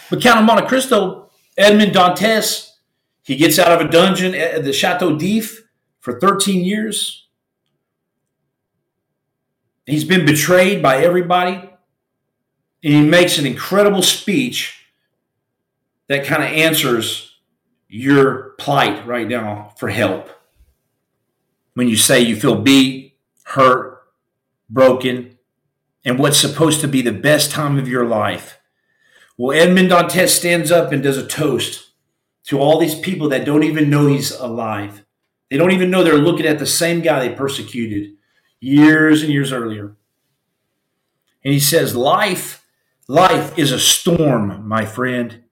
but 0.10 0.22
Count 0.22 0.39
of 0.39 0.45
Monte 0.45 0.68
Cristo, 0.68 1.30
Edmond 1.58 1.93
Dantes, 1.93 2.78
he 3.24 3.36
gets 3.36 3.58
out 3.58 3.72
of 3.72 3.88
a 3.88 3.91
dungeon 3.91 4.36
at 4.36 4.64
the 4.64 4.74
Chateau 4.74 5.18
d'If 5.18 5.64
for 5.99 6.20
13 6.20 6.64
years. 6.64 7.28
He's 9.86 10.04
been 10.04 10.26
betrayed 10.26 10.82
by 10.82 11.04
everybody. 11.04 11.70
And 12.84 12.94
he 12.94 13.02
makes 13.02 13.38
an 13.38 13.46
incredible 13.46 14.02
speech 14.02 14.88
that 16.08 16.26
kind 16.26 16.44
of 16.44 16.50
answers 16.50 17.38
your 17.88 18.56
plight 18.60 19.06
right 19.08 19.28
now 19.28 19.74
for 19.78 19.90
help 19.90 20.30
when 21.76 21.88
you 21.88 21.96
say 21.96 22.20
you 22.20 22.36
feel 22.36 22.56
beat, 22.56 23.18
hurt, 23.44 24.04
broken, 24.70 25.38
and 26.06 26.20
what's 26.20 26.40
supposed 26.40 26.82
to 26.82 26.88
be 26.88 27.02
the 27.02 27.12
best 27.12 27.52
time 27.52 27.78
of 27.78 27.88
your 27.88 28.06
life. 28.06 28.60
Well, 29.38 29.58
Edmond 29.58 29.90
Dantes 29.90 30.34
stands 30.34 30.72
up 30.72 30.92
and 30.92 31.02
does 31.02 31.18
a 31.18 31.26
toast 31.26 31.92
to 32.46 32.60
all 32.60 32.80
these 32.80 32.96
people 33.00 33.30
that 33.30 33.46
don't 33.46 33.64
even 33.64 33.90
know 33.90 34.08
he's 34.08 34.32
alive. 34.32 35.06
They 35.50 35.58
don't 35.58 35.72
even 35.72 35.90
know 35.90 36.04
they're 36.04 36.18
looking 36.18 36.46
at 36.46 36.60
the 36.60 36.66
same 36.66 37.02
guy 37.02 37.20
they 37.20 37.34
persecuted 37.34 38.16
years 38.60 39.24
and 39.24 39.32
years 39.32 39.52
earlier. 39.52 39.96
And 41.44 41.54
he 41.54 41.60
says, 41.60 41.96
Life, 41.96 42.62
life 43.08 43.58
is 43.58 43.72
a 43.72 43.80
storm, 43.80 44.68
my 44.68 44.86
friend. 44.86 45.43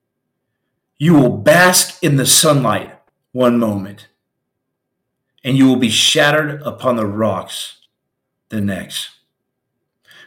You 0.97 1.16
will 1.16 1.38
bask 1.38 2.04
in 2.04 2.16
the 2.18 2.26
sunlight 2.26 2.99
one 3.32 3.58
moment 3.58 4.08
and 5.43 5.58
you 5.58 5.68
will 5.68 5.78
be 5.78 5.89
shattered 5.89 6.62
upon 6.64 6.95
the 6.95 7.06
rocks 7.06 7.78
the 8.49 8.62
next. 8.62 9.10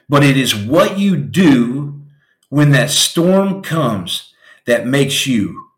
But 0.09 0.25
it 0.25 0.37
is 0.37 0.55
what 0.55 0.99
you 0.99 1.16
do 1.16 2.03
when 2.49 2.70
that 2.72 2.91
storm 2.91 3.62
comes 3.62 4.35
that 4.66 4.87
makes 4.87 5.27
you 5.27 5.68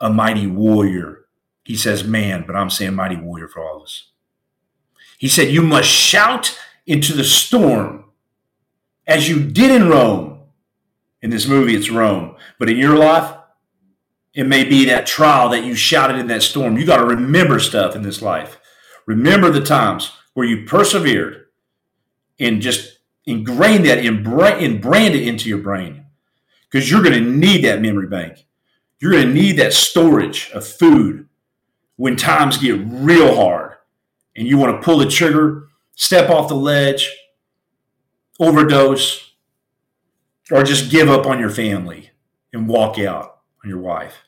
a 0.00 0.10
mighty 0.10 0.46
warrior. 0.46 1.26
He 1.64 1.76
says 1.76 2.04
man, 2.04 2.44
but 2.46 2.56
I'm 2.56 2.70
saying 2.70 2.94
mighty 2.94 3.16
warrior 3.16 3.48
for 3.48 3.62
all 3.62 3.78
of 3.78 3.82
us. 3.82 4.10
He 5.18 5.28
said, 5.28 5.48
You 5.48 5.62
must 5.62 5.88
shout 5.88 6.58
into 6.86 7.12
the 7.12 7.24
storm 7.24 8.04
as 9.06 9.28
you 9.28 9.40
did 9.40 9.70
in 9.70 9.88
Rome. 9.88 10.35
In 11.26 11.30
this 11.30 11.48
movie, 11.48 11.74
it's 11.74 11.90
Rome. 11.90 12.36
But 12.56 12.70
in 12.70 12.76
your 12.76 12.96
life, 12.96 13.36
it 14.32 14.46
may 14.46 14.62
be 14.62 14.84
that 14.84 15.06
trial 15.06 15.48
that 15.48 15.64
you 15.64 15.74
shouted 15.74 16.20
in 16.20 16.28
that 16.28 16.44
storm. 16.44 16.78
You 16.78 16.86
got 16.86 16.98
to 16.98 17.04
remember 17.04 17.58
stuff 17.58 17.96
in 17.96 18.02
this 18.02 18.22
life. 18.22 18.60
Remember 19.06 19.50
the 19.50 19.60
times 19.60 20.12
where 20.34 20.46
you 20.46 20.64
persevered 20.66 21.46
and 22.38 22.62
just 22.62 23.00
ingrain 23.26 23.82
that, 23.82 23.98
and 23.98 24.22
brand 24.22 25.16
it 25.16 25.26
into 25.26 25.48
your 25.48 25.58
brain 25.58 26.06
because 26.70 26.88
you're 26.88 27.02
going 27.02 27.20
to 27.20 27.28
need 27.28 27.64
that 27.64 27.82
memory 27.82 28.06
bank. 28.06 28.46
You're 29.00 29.10
going 29.10 29.26
to 29.26 29.34
need 29.34 29.56
that 29.56 29.72
storage 29.72 30.52
of 30.54 30.64
food 30.64 31.28
when 31.96 32.14
times 32.14 32.56
get 32.56 32.78
real 32.86 33.34
hard 33.34 33.72
and 34.36 34.46
you 34.46 34.58
want 34.58 34.80
to 34.80 34.84
pull 34.84 34.98
the 34.98 35.08
trigger, 35.08 35.66
step 35.96 36.30
off 36.30 36.46
the 36.46 36.54
ledge, 36.54 37.10
overdose, 38.38 39.25
or 40.50 40.62
just 40.62 40.90
give 40.90 41.08
up 41.08 41.26
on 41.26 41.40
your 41.40 41.50
family 41.50 42.10
and 42.52 42.68
walk 42.68 42.98
out 42.98 43.40
on 43.64 43.70
your 43.70 43.80
wife. 43.80 44.24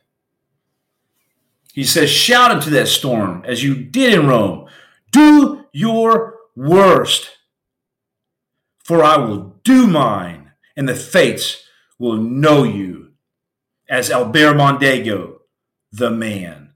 He 1.73 1.83
says, 1.83 2.09
Shout 2.09 2.51
into 2.51 2.69
that 2.71 2.87
storm 2.87 3.43
as 3.45 3.63
you 3.63 3.75
did 3.75 4.13
in 4.13 4.27
Rome. 4.27 4.67
Do 5.11 5.65
your 5.71 6.35
worst, 6.55 7.31
for 8.83 9.03
I 9.03 9.17
will 9.17 9.55
do 9.63 9.87
mine, 9.87 10.51
and 10.75 10.89
the 10.89 10.95
fates 10.95 11.63
will 11.97 12.17
know 12.17 12.63
you. 12.63 13.13
as 13.89 14.11
Albert 14.11 14.53
Mondego, 14.53 15.37
the 15.91 16.11
man, 16.11 16.73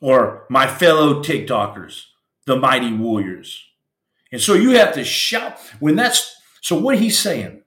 or 0.00 0.46
my 0.48 0.66
fellow 0.68 1.22
TikTokers, 1.22 2.04
the 2.46 2.56
mighty 2.56 2.92
warriors. 2.92 3.64
And 4.30 4.40
so 4.40 4.54
you 4.54 4.70
have 4.70 4.94
to 4.94 5.04
shout 5.04 5.58
when 5.80 5.96
that's 5.96 6.36
so 6.60 6.78
what 6.78 6.98
he's 6.98 7.18
saying 7.18 7.62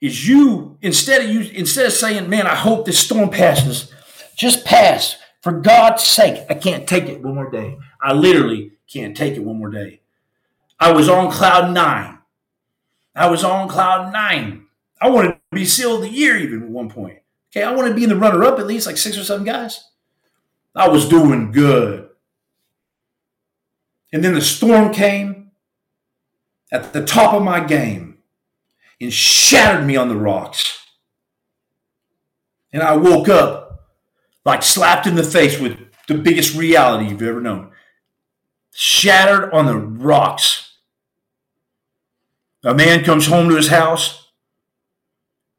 is 0.00 0.28
you 0.28 0.78
instead 0.80 1.22
of 1.24 1.30
you 1.30 1.40
instead 1.52 1.86
of 1.86 1.92
saying, 1.92 2.28
"Man, 2.28 2.46
I 2.46 2.54
hope 2.54 2.86
this 2.86 2.98
storm 2.98 3.30
passes," 3.30 3.92
just 4.36 4.64
pass. 4.64 5.16
For 5.40 5.52
God's 5.52 6.02
sake, 6.02 6.44
I 6.50 6.54
can't 6.54 6.86
take 6.86 7.04
it 7.04 7.22
one 7.22 7.36
more 7.36 7.50
day. 7.50 7.78
I 8.02 8.12
literally 8.12 8.72
can't 8.92 9.16
take 9.16 9.34
it 9.34 9.44
one 9.44 9.58
more 9.58 9.70
day. 9.70 10.00
I 10.80 10.92
was 10.92 11.08
on 11.08 11.30
cloud 11.30 11.72
nine. 11.72 12.18
I 13.14 13.28
was 13.28 13.44
on 13.44 13.68
cloud 13.68 14.12
nine. 14.12 14.66
I 15.00 15.10
wanted 15.10 15.32
to 15.32 15.40
be 15.52 15.64
seal 15.64 15.96
of 15.96 16.02
the 16.02 16.08
year 16.08 16.36
even 16.36 16.62
at 16.62 16.68
one 16.68 16.88
point. 16.88 17.18
Okay, 17.50 17.62
I 17.62 17.72
wanted 17.72 17.90
to 17.90 17.94
be 17.94 18.04
in 18.04 18.10
the 18.10 18.16
runner 18.16 18.44
up 18.44 18.58
at 18.58 18.66
least 18.66 18.86
like 18.86 18.96
six 18.96 19.16
or 19.16 19.24
seven 19.24 19.44
guys. 19.44 19.84
I 20.74 20.88
was 20.88 21.08
doing 21.08 21.50
good. 21.50 22.08
And 24.12 24.24
then 24.24 24.34
the 24.34 24.40
storm 24.40 24.92
came 24.92 25.50
at 26.72 26.92
the 26.92 27.04
top 27.04 27.34
of 27.34 27.42
my 27.42 27.60
game 27.60 28.17
and 29.00 29.12
shattered 29.12 29.86
me 29.86 29.96
on 29.96 30.08
the 30.08 30.16
rocks. 30.16 30.86
And 32.72 32.82
I 32.82 32.96
woke 32.96 33.28
up 33.28 33.88
like 34.44 34.62
slapped 34.62 35.06
in 35.06 35.14
the 35.14 35.22
face 35.22 35.58
with 35.58 35.78
the 36.06 36.14
biggest 36.14 36.54
reality 36.54 37.08
you've 37.08 37.22
ever 37.22 37.40
known. 37.40 37.70
Shattered 38.72 39.52
on 39.52 39.66
the 39.66 39.76
rocks. 39.76 40.76
A 42.64 42.74
man 42.74 43.04
comes 43.04 43.26
home 43.26 43.48
to 43.48 43.56
his 43.56 43.68
house. 43.68 44.28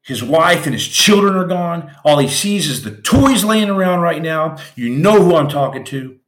His 0.02 0.24
wife 0.24 0.64
and 0.64 0.74
his 0.74 0.88
children 0.88 1.34
are 1.34 1.46
gone. 1.46 1.94
All 2.04 2.18
he 2.18 2.28
sees 2.28 2.68
is 2.68 2.82
the 2.82 2.90
toys 2.90 3.44
laying 3.44 3.70
around 3.70 4.00
right 4.00 4.20
now. 4.20 4.56
You 4.74 4.90
know 4.90 5.22
who 5.22 5.36
I'm 5.36 5.48
talking 5.48 5.84
to. 5.84 6.18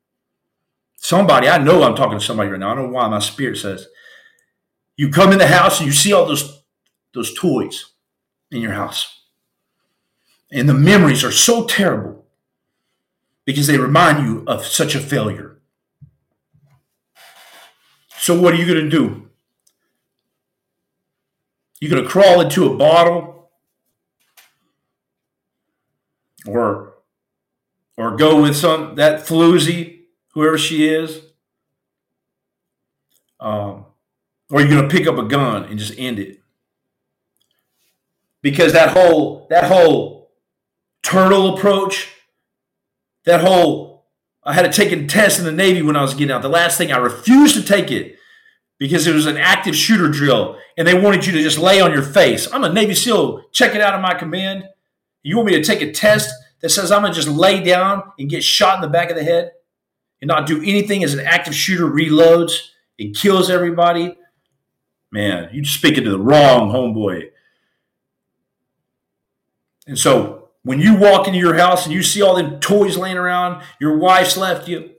Somebody, 0.96 1.48
I 1.48 1.58
know 1.58 1.82
I'm 1.82 1.96
talking 1.96 2.18
to 2.18 2.24
somebody 2.24 2.50
right 2.50 2.60
now. 2.60 2.70
I 2.70 2.74
don't 2.76 2.86
know 2.86 2.92
why 2.92 3.08
my 3.08 3.18
spirit 3.18 3.56
says. 3.56 3.88
You 4.96 5.10
come 5.10 5.32
in 5.32 5.38
the 5.38 5.48
house 5.48 5.80
and 5.80 5.86
you 5.86 5.92
see 5.92 6.12
all 6.12 6.26
those, 6.26 6.61
those 7.14 7.34
toys 7.34 7.92
in 8.50 8.60
your 8.60 8.72
house. 8.72 9.20
And 10.50 10.68
the 10.68 10.74
memories 10.74 11.24
are 11.24 11.32
so 11.32 11.64
terrible 11.64 12.26
because 13.44 13.66
they 13.66 13.78
remind 13.78 14.26
you 14.26 14.44
of 14.46 14.64
such 14.66 14.94
a 14.94 15.00
failure. 15.00 15.60
So, 18.18 18.40
what 18.40 18.54
are 18.54 18.56
you 18.56 18.66
going 18.66 18.84
to 18.84 18.90
do? 18.90 19.30
You're 21.80 21.90
going 21.90 22.04
to 22.04 22.08
crawl 22.08 22.40
into 22.40 22.66
a 22.66 22.76
bottle 22.76 23.50
or 26.46 26.94
or 27.96 28.16
go 28.16 28.40
with 28.40 28.56
some 28.56 28.94
that 28.94 29.26
floozy 29.26 30.02
whoever 30.32 30.58
she 30.58 30.88
is? 30.88 31.20
Um, 33.40 33.86
or 34.50 34.60
you're 34.60 34.68
you 34.68 34.76
going 34.76 34.88
to 34.88 34.96
pick 34.96 35.06
up 35.06 35.18
a 35.18 35.24
gun 35.24 35.64
and 35.64 35.78
just 35.78 35.98
end 35.98 36.18
it? 36.18 36.41
Because 38.42 38.72
that 38.72 38.90
whole 38.90 39.46
that 39.50 39.64
whole 39.64 40.30
turtle 41.02 41.56
approach, 41.56 42.08
that 43.24 43.40
whole 43.40 44.06
I 44.44 44.52
had 44.52 44.62
to 44.62 44.72
take 44.72 44.92
a 44.92 45.06
test 45.06 45.38
in 45.38 45.44
the 45.44 45.52
Navy 45.52 45.82
when 45.82 45.96
I 45.96 46.02
was 46.02 46.14
getting 46.14 46.32
out. 46.32 46.42
The 46.42 46.48
last 46.48 46.76
thing 46.76 46.92
I 46.92 46.98
refused 46.98 47.54
to 47.54 47.62
take 47.62 47.90
it 47.90 48.16
because 48.78 49.06
it 49.06 49.14
was 49.14 49.26
an 49.26 49.36
active 49.36 49.76
shooter 49.76 50.08
drill 50.08 50.58
and 50.76 50.88
they 50.88 50.98
wanted 50.98 51.24
you 51.24 51.32
to 51.32 51.42
just 51.42 51.58
lay 51.58 51.80
on 51.80 51.92
your 51.92 52.02
face. 52.02 52.52
I'm 52.52 52.64
a 52.64 52.72
Navy 52.72 52.94
SEAL. 52.94 53.44
Check 53.52 53.76
it 53.76 53.80
out 53.80 53.94
of 53.94 54.00
my 54.00 54.14
command. 54.14 54.64
You 55.22 55.36
want 55.36 55.46
me 55.46 55.54
to 55.54 55.62
take 55.62 55.82
a 55.82 55.92
test 55.92 56.32
that 56.60 56.70
says 56.70 56.90
I'm 56.90 57.04
to 57.04 57.12
just 57.12 57.28
lay 57.28 57.62
down 57.62 58.02
and 58.18 58.28
get 58.28 58.42
shot 58.42 58.76
in 58.76 58.80
the 58.80 58.88
back 58.88 59.10
of 59.10 59.16
the 59.16 59.22
head? 59.22 59.52
and 60.22 60.28
not 60.28 60.46
do 60.46 60.62
anything 60.62 61.02
as 61.02 61.12
an 61.12 61.20
active 61.20 61.54
shooter 61.54 61.84
reloads 61.84 62.68
and 62.98 63.14
kills 63.14 63.50
everybody, 63.50 64.16
man, 65.10 65.50
you're 65.52 65.64
speaking 65.64 66.04
to 66.04 66.10
the 66.10 66.18
wrong 66.18 66.70
homeboy. 66.70 67.28
And 69.92 69.98
so 69.98 70.48
when 70.62 70.80
you 70.80 70.96
walk 70.96 71.26
into 71.26 71.38
your 71.38 71.54
house 71.54 71.84
and 71.84 71.94
you 71.94 72.02
see 72.02 72.22
all 72.22 72.34
them 72.34 72.60
toys 72.60 72.96
laying 72.96 73.18
around, 73.18 73.62
your 73.78 73.98
wife's 73.98 74.36
left 74.36 74.66
you, 74.68 74.90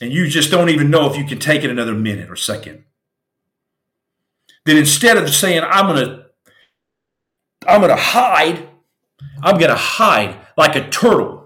and 0.00 0.12
you 0.12 0.26
just 0.28 0.50
don't 0.50 0.70
even 0.70 0.90
know 0.90 1.10
if 1.10 1.16
you 1.16 1.24
can 1.24 1.38
take 1.38 1.64
it 1.64 1.70
another 1.70 1.94
minute 1.94 2.30
or 2.30 2.36
second. 2.36 2.84
Then 4.64 4.76
instead 4.76 5.16
of 5.16 5.28
saying, 5.30 5.62
I'm 5.64 5.86
gonna 5.86 6.26
I'm 7.66 7.80
gonna 7.80 7.96
hide, 7.96 8.68
I'm 9.42 9.58
gonna 9.58 9.74
hide 9.74 10.36
like 10.56 10.76
a 10.76 10.88
turtle 10.88 11.38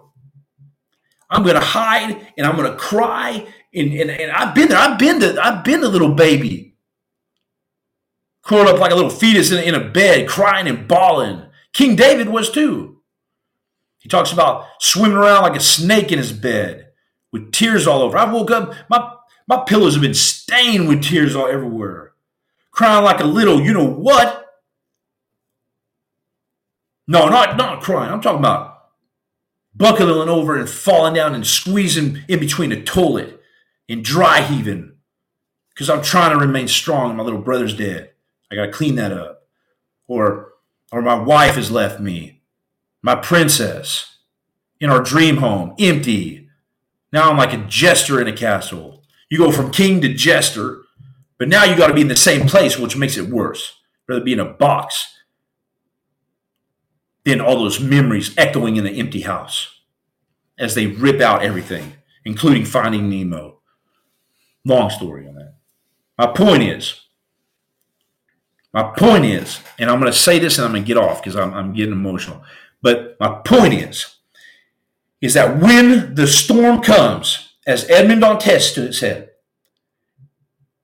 I'm 1.33 1.43
gonna 1.45 1.61
hide 1.61 2.29
and 2.37 2.47
I'm 2.47 2.57
gonna 2.57 2.77
cry. 2.77 3.47
And, 3.75 3.93
and, 3.95 4.11
and 4.11 4.31
I've 4.31 4.55
been 4.55 4.69
there. 4.69 4.79
I've 4.79 4.99
been 4.99 5.19
the 5.19 5.43
I've 5.43 5.65
been 5.65 5.81
the 5.81 5.89
little 5.89 6.15
baby. 6.15 6.77
Curled 8.43 8.69
up 8.69 8.79
like 8.79 8.93
a 8.93 8.95
little 8.95 9.11
fetus 9.11 9.51
in, 9.51 9.65
in 9.65 9.75
a 9.75 9.89
bed, 9.89 10.29
crying 10.29 10.69
and 10.69 10.87
bawling. 10.87 11.47
King 11.73 11.97
David 11.97 12.29
was 12.29 12.51
too. 12.51 13.01
He 13.99 14.09
talks 14.09 14.33
about 14.33 14.67
swimming 14.81 15.17
around 15.17 15.43
like 15.43 15.57
a 15.57 15.61
snake 15.61 16.11
in 16.11 16.19
his 16.19 16.33
bed 16.33 16.89
with 17.33 17.53
tears 17.53 17.87
all 17.87 18.03
over. 18.03 18.19
I 18.19 18.31
woke 18.31 18.51
up, 18.51 18.75
my 18.91 19.15
my 19.49 19.65
pillows 19.67 19.95
have 19.95 20.03
been 20.03 20.15
stained 20.15 20.89
with 20.89 21.03
tears 21.03 21.35
all 21.35 21.47
everywhere. 21.47 22.13
Crying 22.71 23.05
like 23.05 23.21
a 23.21 23.25
little, 23.25 23.61
you 23.61 23.73
know 23.73 23.87
what? 23.87 24.47
No, 27.07 27.29
not 27.29 27.57
not 27.57 27.83
crying. 27.83 28.13
I'm 28.13 28.21
talking 28.21 28.39
about 28.39 28.73
buckling 29.75 30.29
over 30.29 30.57
and 30.57 30.69
falling 30.69 31.15
down 31.15 31.35
and 31.35 31.47
squeezing 31.47 32.23
in 32.29 32.41
between 32.41 32.73
a 32.73 32.83
toilet 32.83 33.41
and 33.89 34.05
dry 34.05 34.43
heaving 34.43 34.93
because 35.71 35.89
I'm 35.91 36.03
trying 36.03 36.33
to 36.33 36.45
remain 36.45 36.69
strong 36.69 37.11
and 37.11 37.17
my 37.17 37.25
little 37.25 37.41
brother's 37.41 37.75
dead. 37.75 38.11
I 38.51 38.55
got 38.55 38.67
to 38.67 38.73
clean 38.73 38.97
that 38.97 39.13
up. 39.13 39.43
Or, 40.07 40.52
or 40.93 41.01
my 41.01 41.15
wife 41.15 41.55
has 41.55 41.71
left 41.71 41.99
me, 41.99 42.43
my 43.03 43.17
princess, 43.17 44.19
in 44.79 44.91
our 44.91 45.03
dream 45.03 45.39
home, 45.39 45.75
empty. 45.79 46.49
Now 47.13 47.31
I'm 47.31 47.39
like 47.39 47.55
a 47.55 47.67
jester 47.67 48.21
in 48.21 48.29
a 48.29 48.33
castle. 48.33 49.03
You 49.31 49.39
go 49.39 49.51
from 49.51 49.71
king 49.73 50.03
to 50.03 50.13
jester, 50.13 50.83
but 51.39 51.49
now 51.49 51.65
you 51.65 51.77
got 51.77 51.87
to 51.87 51.95
be 51.95 52.03
in 52.03 52.09
the 52.09 52.17
same 52.17 52.47
place, 52.47 52.79
which 52.79 52.97
makes 52.97 53.17
it 53.17 53.31
worse. 53.31 53.75
Rather 54.07 54.23
be 54.23 54.35
in 54.35 54.41
a 54.41 54.45
box 54.45 55.09
than 57.25 57.41
all 57.41 57.61
those 57.61 57.81
memories 57.81 58.35
echoing 58.37 58.77
in 58.77 58.85
the 58.85 58.91
empty 58.91 59.23
house 59.23 59.81
as 60.59 60.75
they 60.75 60.87
rip 60.87 61.21
out 61.21 61.43
everything, 61.43 61.95
including 62.25 62.65
finding 62.65 63.09
Nemo. 63.09 63.61
Long 64.65 64.91
story 64.91 65.27
on 65.27 65.35
that. 65.37 65.55
My 66.19 66.27
point 66.27 66.65
is, 66.65 67.02
my 68.73 68.83
point 68.97 69.25
is, 69.25 69.61
and 69.79 69.91
I'm 69.91 70.01
going 70.01 70.13
to 70.13 70.19
say 70.19 70.39
this 70.39 70.59
and 70.59 70.65
I'm 70.65 70.73
going 70.73 70.83
to 70.83 70.87
get 70.87 70.97
off 70.97 71.23
because 71.23 71.37
I'm, 71.37 71.53
I'm 71.53 71.73
getting 71.73 71.93
emotional. 71.93 72.43
But 72.81 73.17
my 73.21 73.41
point 73.45 73.75
is, 73.75 74.17
is 75.21 75.35
that 75.35 75.61
when 75.61 76.15
the 76.15 76.27
storm 76.27 76.81
comes, 76.83 77.55
as 77.67 77.89
Edmond 77.89 78.23
Dantes 78.23 78.99
said, 78.99 79.31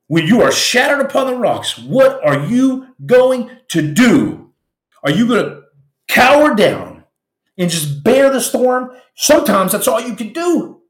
when 0.06 0.27
you 0.27 0.43
are 0.43 0.52
shattered 0.52 1.05
upon 1.05 1.27
the 1.27 1.36
rocks, 1.36 1.78
what 1.78 2.24
are 2.24 2.47
you 2.47 2.94
going 3.05 3.51
to 3.69 3.82
do? 3.82 4.52
Are 5.02 5.10
you 5.10 5.27
going 5.27 5.44
to 5.44 5.62
cower 6.09 6.55
down 6.55 7.05
and 7.59 7.70
just 7.70 8.02
bear 8.02 8.31
the 8.31 8.40
storm, 8.40 8.93
sometimes 9.15 9.73
that's 9.73 9.89
all 9.89 10.01
you 10.01 10.15
can 10.15 10.32
do. 10.32 10.81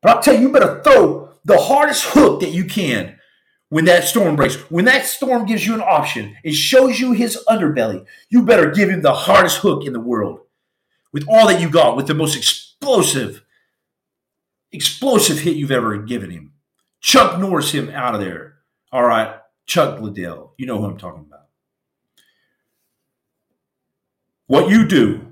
But 0.00 0.16
I'll 0.16 0.22
tell 0.22 0.34
you, 0.34 0.42
you 0.42 0.52
better 0.52 0.80
throw 0.82 1.30
the 1.44 1.58
hardest 1.58 2.04
hook 2.04 2.40
that 2.40 2.50
you 2.50 2.64
can 2.64 3.17
when 3.68 3.84
that 3.84 4.04
storm 4.04 4.36
breaks. 4.36 4.56
When 4.70 4.84
that 4.86 5.06
storm 5.06 5.46
gives 5.46 5.66
you 5.66 5.74
an 5.74 5.80
option, 5.80 6.36
it 6.42 6.54
shows 6.54 7.00
you 7.00 7.12
his 7.12 7.38
underbelly. 7.48 8.04
You 8.28 8.42
better 8.42 8.70
give 8.70 8.88
him 8.88 9.02
the 9.02 9.14
hardest 9.14 9.58
hook 9.58 9.84
in 9.84 9.92
the 9.92 10.00
world 10.00 10.40
with 11.12 11.26
all 11.28 11.48
that 11.48 11.60
you 11.60 11.70
got, 11.70 11.96
with 11.96 12.06
the 12.06 12.14
most 12.14 12.36
explosive, 12.36 13.44
explosive 14.72 15.40
hit 15.40 15.56
you've 15.56 15.70
ever 15.70 15.98
given 15.98 16.30
him. 16.30 16.52
Chuck 17.00 17.38
Norris 17.38 17.72
him 17.72 17.90
out 17.90 18.14
of 18.14 18.20
there. 18.20 18.56
All 18.90 19.04
right, 19.04 19.36
Chuck 19.66 20.00
Liddell. 20.00 20.54
You 20.56 20.66
know 20.66 20.78
who 20.78 20.86
I'm 20.86 20.98
talking 20.98 21.24
about. 21.26 21.46
What 24.46 24.70
you 24.70 24.86
do 24.88 25.26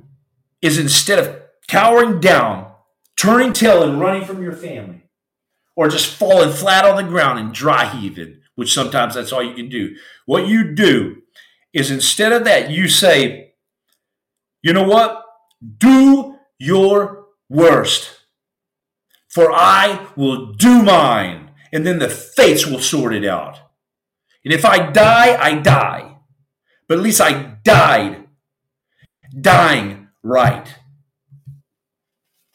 is 0.60 0.78
instead 0.78 1.18
of 1.18 1.40
cowering 1.66 2.20
down, 2.20 2.70
turning 3.16 3.54
tail 3.54 3.82
and 3.82 3.98
running 3.98 4.24
from 4.24 4.42
your 4.42 4.52
family, 4.52 5.05
or 5.76 5.88
just 5.88 6.12
falling 6.12 6.52
flat 6.52 6.84
on 6.84 6.96
the 6.96 7.08
ground 7.08 7.38
and 7.38 7.52
dry 7.52 7.86
heaving, 7.86 8.40
which 8.54 8.72
sometimes 8.72 9.14
that's 9.14 9.32
all 9.32 9.42
you 9.42 9.54
can 9.54 9.68
do. 9.68 9.94
What 10.24 10.48
you 10.48 10.74
do 10.74 11.22
is 11.72 11.90
instead 11.90 12.32
of 12.32 12.44
that, 12.44 12.70
you 12.70 12.88
say, 12.88 13.52
you 14.62 14.72
know 14.72 14.88
what? 14.88 15.22
Do 15.78 16.38
your 16.58 17.26
worst, 17.48 18.10
for 19.28 19.52
I 19.52 20.08
will 20.16 20.52
do 20.54 20.82
mine, 20.82 21.50
and 21.72 21.86
then 21.86 21.98
the 21.98 22.08
fates 22.08 22.66
will 22.66 22.80
sort 22.80 23.14
it 23.14 23.24
out. 23.24 23.60
And 24.44 24.54
if 24.54 24.64
I 24.64 24.90
die, 24.90 25.36
I 25.36 25.54
die. 25.54 26.18
But 26.88 26.98
at 26.98 27.04
least 27.04 27.20
I 27.20 27.58
died 27.64 28.28
dying 29.38 30.08
right. 30.22 30.74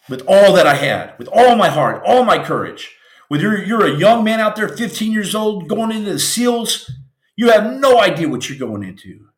With 0.10 0.24
all 0.28 0.54
that 0.54 0.66
I 0.66 0.76
had, 0.76 1.18
with 1.20 1.28
all 1.32 1.56
my 1.56 1.70
heart, 1.70 2.02
all 2.06 2.24
my 2.24 2.44
courage. 2.44 2.96
Whether 3.32 3.44
you're, 3.44 3.64
you're 3.64 3.86
a 3.86 3.98
young 3.98 4.26
man 4.26 4.42
out 4.42 4.58
there, 4.58 4.68
15 4.68 5.10
years 5.10 5.34
old, 5.34 5.70
going 5.70 5.94
into 5.94 6.12
the 6.12 6.20
SEALs, 6.20 6.92
you 7.38 7.50
have 7.50 7.80
no 7.80 7.98
idea 7.98 8.28
what 8.28 8.50
you're 8.50 8.60
going 8.60 8.84
into. 8.84 9.30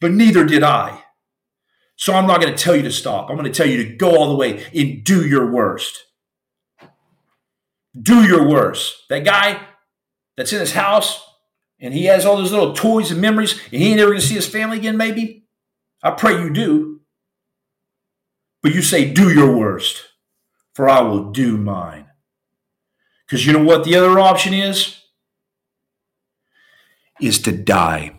But 0.00 0.12
neither 0.12 0.46
did 0.46 0.62
I. 0.62 1.02
So 1.96 2.14
I'm 2.14 2.26
not 2.26 2.40
going 2.40 2.54
to 2.54 2.58
tell 2.58 2.74
you 2.74 2.80
to 2.80 2.90
stop. 2.90 3.28
I'm 3.28 3.36
going 3.36 3.44
to 3.44 3.54
tell 3.54 3.66
you 3.68 3.84
to 3.84 3.94
go 3.94 4.16
all 4.16 4.30
the 4.30 4.36
way 4.36 4.64
and 4.74 5.04
do 5.04 5.26
your 5.26 5.52
worst. 5.52 6.02
Do 8.00 8.24
your 8.26 8.48
worst. 8.48 9.02
That 9.10 9.26
guy 9.26 9.60
that's 10.38 10.54
in 10.54 10.60
his 10.60 10.72
house 10.72 11.22
and 11.78 11.92
he 11.92 12.06
has 12.06 12.24
all 12.24 12.38
those 12.38 12.52
little 12.52 12.72
toys 12.72 13.10
and 13.10 13.20
memories 13.20 13.60
and 13.70 13.82
he 13.82 13.90
ain't 13.90 14.00
ever 14.00 14.12
going 14.12 14.20
to 14.22 14.26
see 14.26 14.36
his 14.36 14.48
family 14.48 14.78
again, 14.78 14.96
maybe. 14.96 15.44
I 16.02 16.12
pray 16.12 16.40
you 16.40 16.48
do. 16.48 17.02
But 18.62 18.74
you 18.74 18.80
say, 18.80 19.12
do 19.12 19.30
your 19.30 19.54
worst, 19.54 20.06
for 20.72 20.88
I 20.88 21.02
will 21.02 21.32
do 21.32 21.58
mine. 21.58 22.05
Because 23.26 23.44
you 23.44 23.52
know 23.52 23.62
what 23.64 23.84
the 23.84 23.96
other 23.96 24.18
option 24.18 24.54
is? 24.54 25.02
Is 27.20 27.40
to 27.42 27.52
die, 27.52 28.14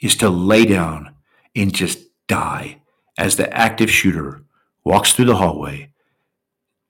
is 0.00 0.14
to 0.16 0.28
lay 0.28 0.66
down 0.66 1.14
and 1.54 1.74
just 1.74 1.98
die 2.28 2.82
as 3.18 3.36
the 3.36 3.52
active 3.52 3.90
shooter 3.90 4.44
walks 4.84 5.12
through 5.12 5.24
the 5.24 5.36
hallway. 5.36 5.90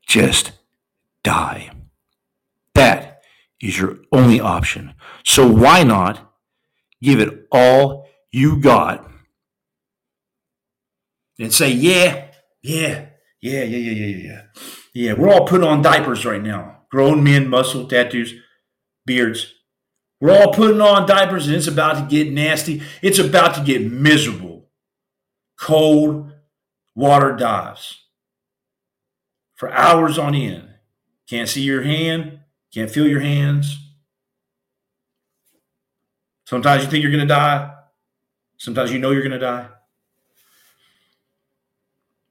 Just 0.06 0.52
die. 1.22 1.70
That 2.74 3.22
is 3.60 3.78
your 3.78 3.98
only 4.12 4.40
option. 4.40 4.94
So 5.24 5.50
why 5.50 5.82
not 5.82 6.32
give 7.00 7.20
it 7.20 7.46
all 7.50 8.08
you 8.30 8.60
got 8.60 9.08
and 11.38 11.52
say, 11.52 11.70
yeah, 11.70 12.28
yeah, 12.62 13.06
yeah, 13.40 13.62
yeah, 13.62 13.78
yeah, 13.78 14.06
yeah, 14.06 14.16
yeah. 14.16 14.42
Yeah, 14.94 15.12
we're 15.12 15.28
all 15.28 15.46
putting 15.46 15.66
on 15.66 15.82
diapers 15.82 16.24
right 16.24 16.42
now. 16.42 16.75
Grown 16.96 17.22
men, 17.22 17.50
muscle, 17.50 17.86
tattoos, 17.86 18.32
beards. 19.04 19.52
We're 20.18 20.32
all 20.32 20.54
putting 20.54 20.80
on 20.80 21.06
diapers 21.06 21.46
and 21.46 21.54
it's 21.54 21.66
about 21.66 21.98
to 21.98 22.06
get 22.08 22.32
nasty. 22.32 22.80
It's 23.02 23.18
about 23.18 23.54
to 23.56 23.62
get 23.62 23.82
miserable. 23.82 24.70
Cold 25.60 26.32
water 26.94 27.36
dives 27.36 28.02
for 29.56 29.70
hours 29.70 30.16
on 30.16 30.34
end. 30.34 30.70
Can't 31.28 31.50
see 31.50 31.60
your 31.60 31.82
hand, 31.82 32.40
can't 32.72 32.90
feel 32.90 33.06
your 33.06 33.20
hands. 33.20 33.76
Sometimes 36.46 36.82
you 36.82 36.88
think 36.88 37.02
you're 37.02 37.12
going 37.12 37.28
to 37.28 37.34
die. 37.34 37.74
Sometimes 38.56 38.90
you 38.90 38.98
know 38.98 39.10
you're 39.10 39.20
going 39.20 39.32
to 39.32 39.38
die. 39.38 39.68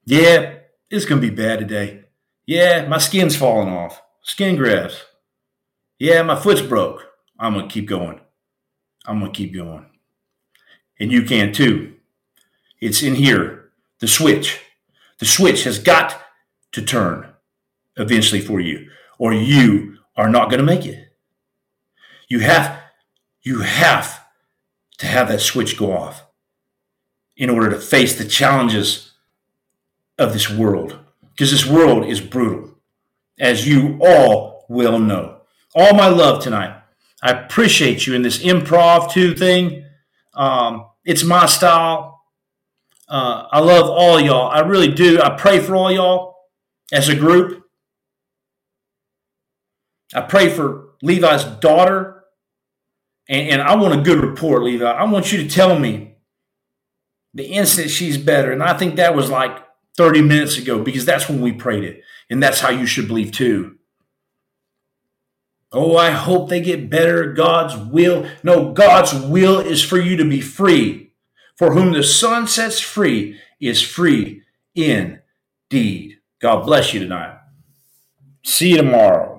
Yeah, 0.05 0.55
it's 0.89 1.05
going 1.05 1.21
to 1.21 1.29
be 1.29 1.35
bad 1.35 1.59
today. 1.59 2.05
Yeah, 2.47 2.87
my 2.87 2.97
skin's 2.97 3.35
falling 3.35 3.69
off. 3.69 4.01
Skin 4.25 4.55
grafts. 4.55 5.03
Yeah, 5.99 6.23
my 6.23 6.35
foot's 6.35 6.59
broke. 6.59 7.05
I'm 7.39 7.53
going 7.53 7.69
to 7.69 7.73
keep 7.73 7.87
going. 7.87 8.19
I'm 9.05 9.19
going 9.19 9.31
to 9.31 9.37
keep 9.37 9.53
going. 9.53 9.85
And 10.99 11.11
you 11.11 11.21
can 11.21 11.53
too. 11.53 11.93
It's 12.81 13.03
in 13.03 13.13
here. 13.13 13.69
The 13.99 14.07
switch. 14.07 14.61
The 15.19 15.27
switch 15.27 15.63
has 15.65 15.77
got 15.77 16.19
to 16.71 16.81
turn 16.81 17.33
eventually 17.97 18.41
for 18.41 18.59
you, 18.59 18.89
or 19.19 19.31
you 19.31 19.99
are 20.17 20.27
not 20.27 20.49
going 20.49 20.59
to 20.59 20.65
make 20.65 20.87
it. 20.87 21.07
You 22.27 22.39
have, 22.39 22.79
you 23.43 23.59
have 23.59 24.25
to 24.97 25.05
have 25.05 25.27
that 25.27 25.41
switch 25.41 25.77
go 25.77 25.95
off 25.95 26.25
in 27.37 27.51
order 27.51 27.69
to 27.69 27.79
face 27.79 28.17
the 28.17 28.25
challenges 28.25 29.13
of 30.17 30.33
this 30.33 30.49
world 30.49 30.97
because 31.29 31.51
this 31.51 31.67
world 31.67 32.05
is 32.05 32.19
brutal, 32.19 32.74
as 33.39 33.67
you 33.67 33.99
all 34.01 34.65
will 34.69 34.99
know. 34.99 35.41
All 35.75 35.93
my 35.93 36.07
love 36.07 36.41
tonight. 36.41 36.81
I 37.21 37.31
appreciate 37.31 38.05
you 38.05 38.13
in 38.13 38.21
this 38.21 38.43
improv 38.43 39.11
two 39.11 39.33
thing. 39.33 39.85
Um, 40.33 40.87
it's 41.03 41.23
my 41.23 41.45
style. 41.45 42.21
Uh, 43.07 43.47
I 43.51 43.59
love 43.59 43.89
all 43.89 44.19
y'all. 44.19 44.49
I 44.49 44.59
really 44.59 44.91
do. 44.91 45.21
I 45.21 45.35
pray 45.37 45.59
for 45.59 45.75
all 45.75 45.91
y'all 45.91 46.35
as 46.91 47.09
a 47.09 47.15
group. 47.15 47.63
I 50.13 50.21
pray 50.21 50.49
for 50.49 50.89
Levi's 51.01 51.43
daughter. 51.43 52.23
And, 53.27 53.49
and 53.49 53.61
I 53.61 53.75
want 53.75 53.99
a 53.99 54.03
good 54.03 54.23
report, 54.23 54.63
Levi. 54.63 54.85
I 54.85 55.03
want 55.05 55.31
you 55.31 55.43
to 55.43 55.49
tell 55.49 55.77
me 55.77 56.15
the 57.33 57.45
instant 57.45 57.89
she's 57.89 58.17
better. 58.17 58.51
And 58.51 58.63
I 58.63 58.77
think 58.77 58.95
that 58.95 59.15
was 59.15 59.29
like 59.29 59.64
30 59.97 60.21
minutes 60.21 60.57
ago 60.57 60.83
because 60.83 61.05
that's 61.05 61.29
when 61.29 61.41
we 61.41 61.51
prayed 61.51 61.83
it. 61.83 62.03
And 62.29 62.41
that's 62.41 62.59
how 62.59 62.69
you 62.69 62.85
should 62.85 63.07
believe 63.07 63.31
too. 63.31 63.77
Oh, 65.71 65.97
I 65.97 66.11
hope 66.11 66.49
they 66.49 66.61
get 66.61 66.89
better. 66.89 67.33
God's 67.33 67.75
will. 67.75 68.29
No, 68.43 68.71
God's 68.71 69.13
will 69.13 69.59
is 69.59 69.83
for 69.83 69.97
you 69.99 70.15
to 70.17 70.27
be 70.27 70.41
free. 70.41 71.11
For 71.57 71.73
whom 71.73 71.93
the 71.93 72.03
Son 72.03 72.47
sets 72.47 72.79
free 72.79 73.39
is 73.59 73.81
free 73.81 74.41
indeed. 74.73 76.19
God 76.39 76.65
bless 76.65 76.93
you 76.93 76.99
tonight. 76.99 77.37
See 78.43 78.71
you 78.71 78.77
tomorrow. 78.77 79.34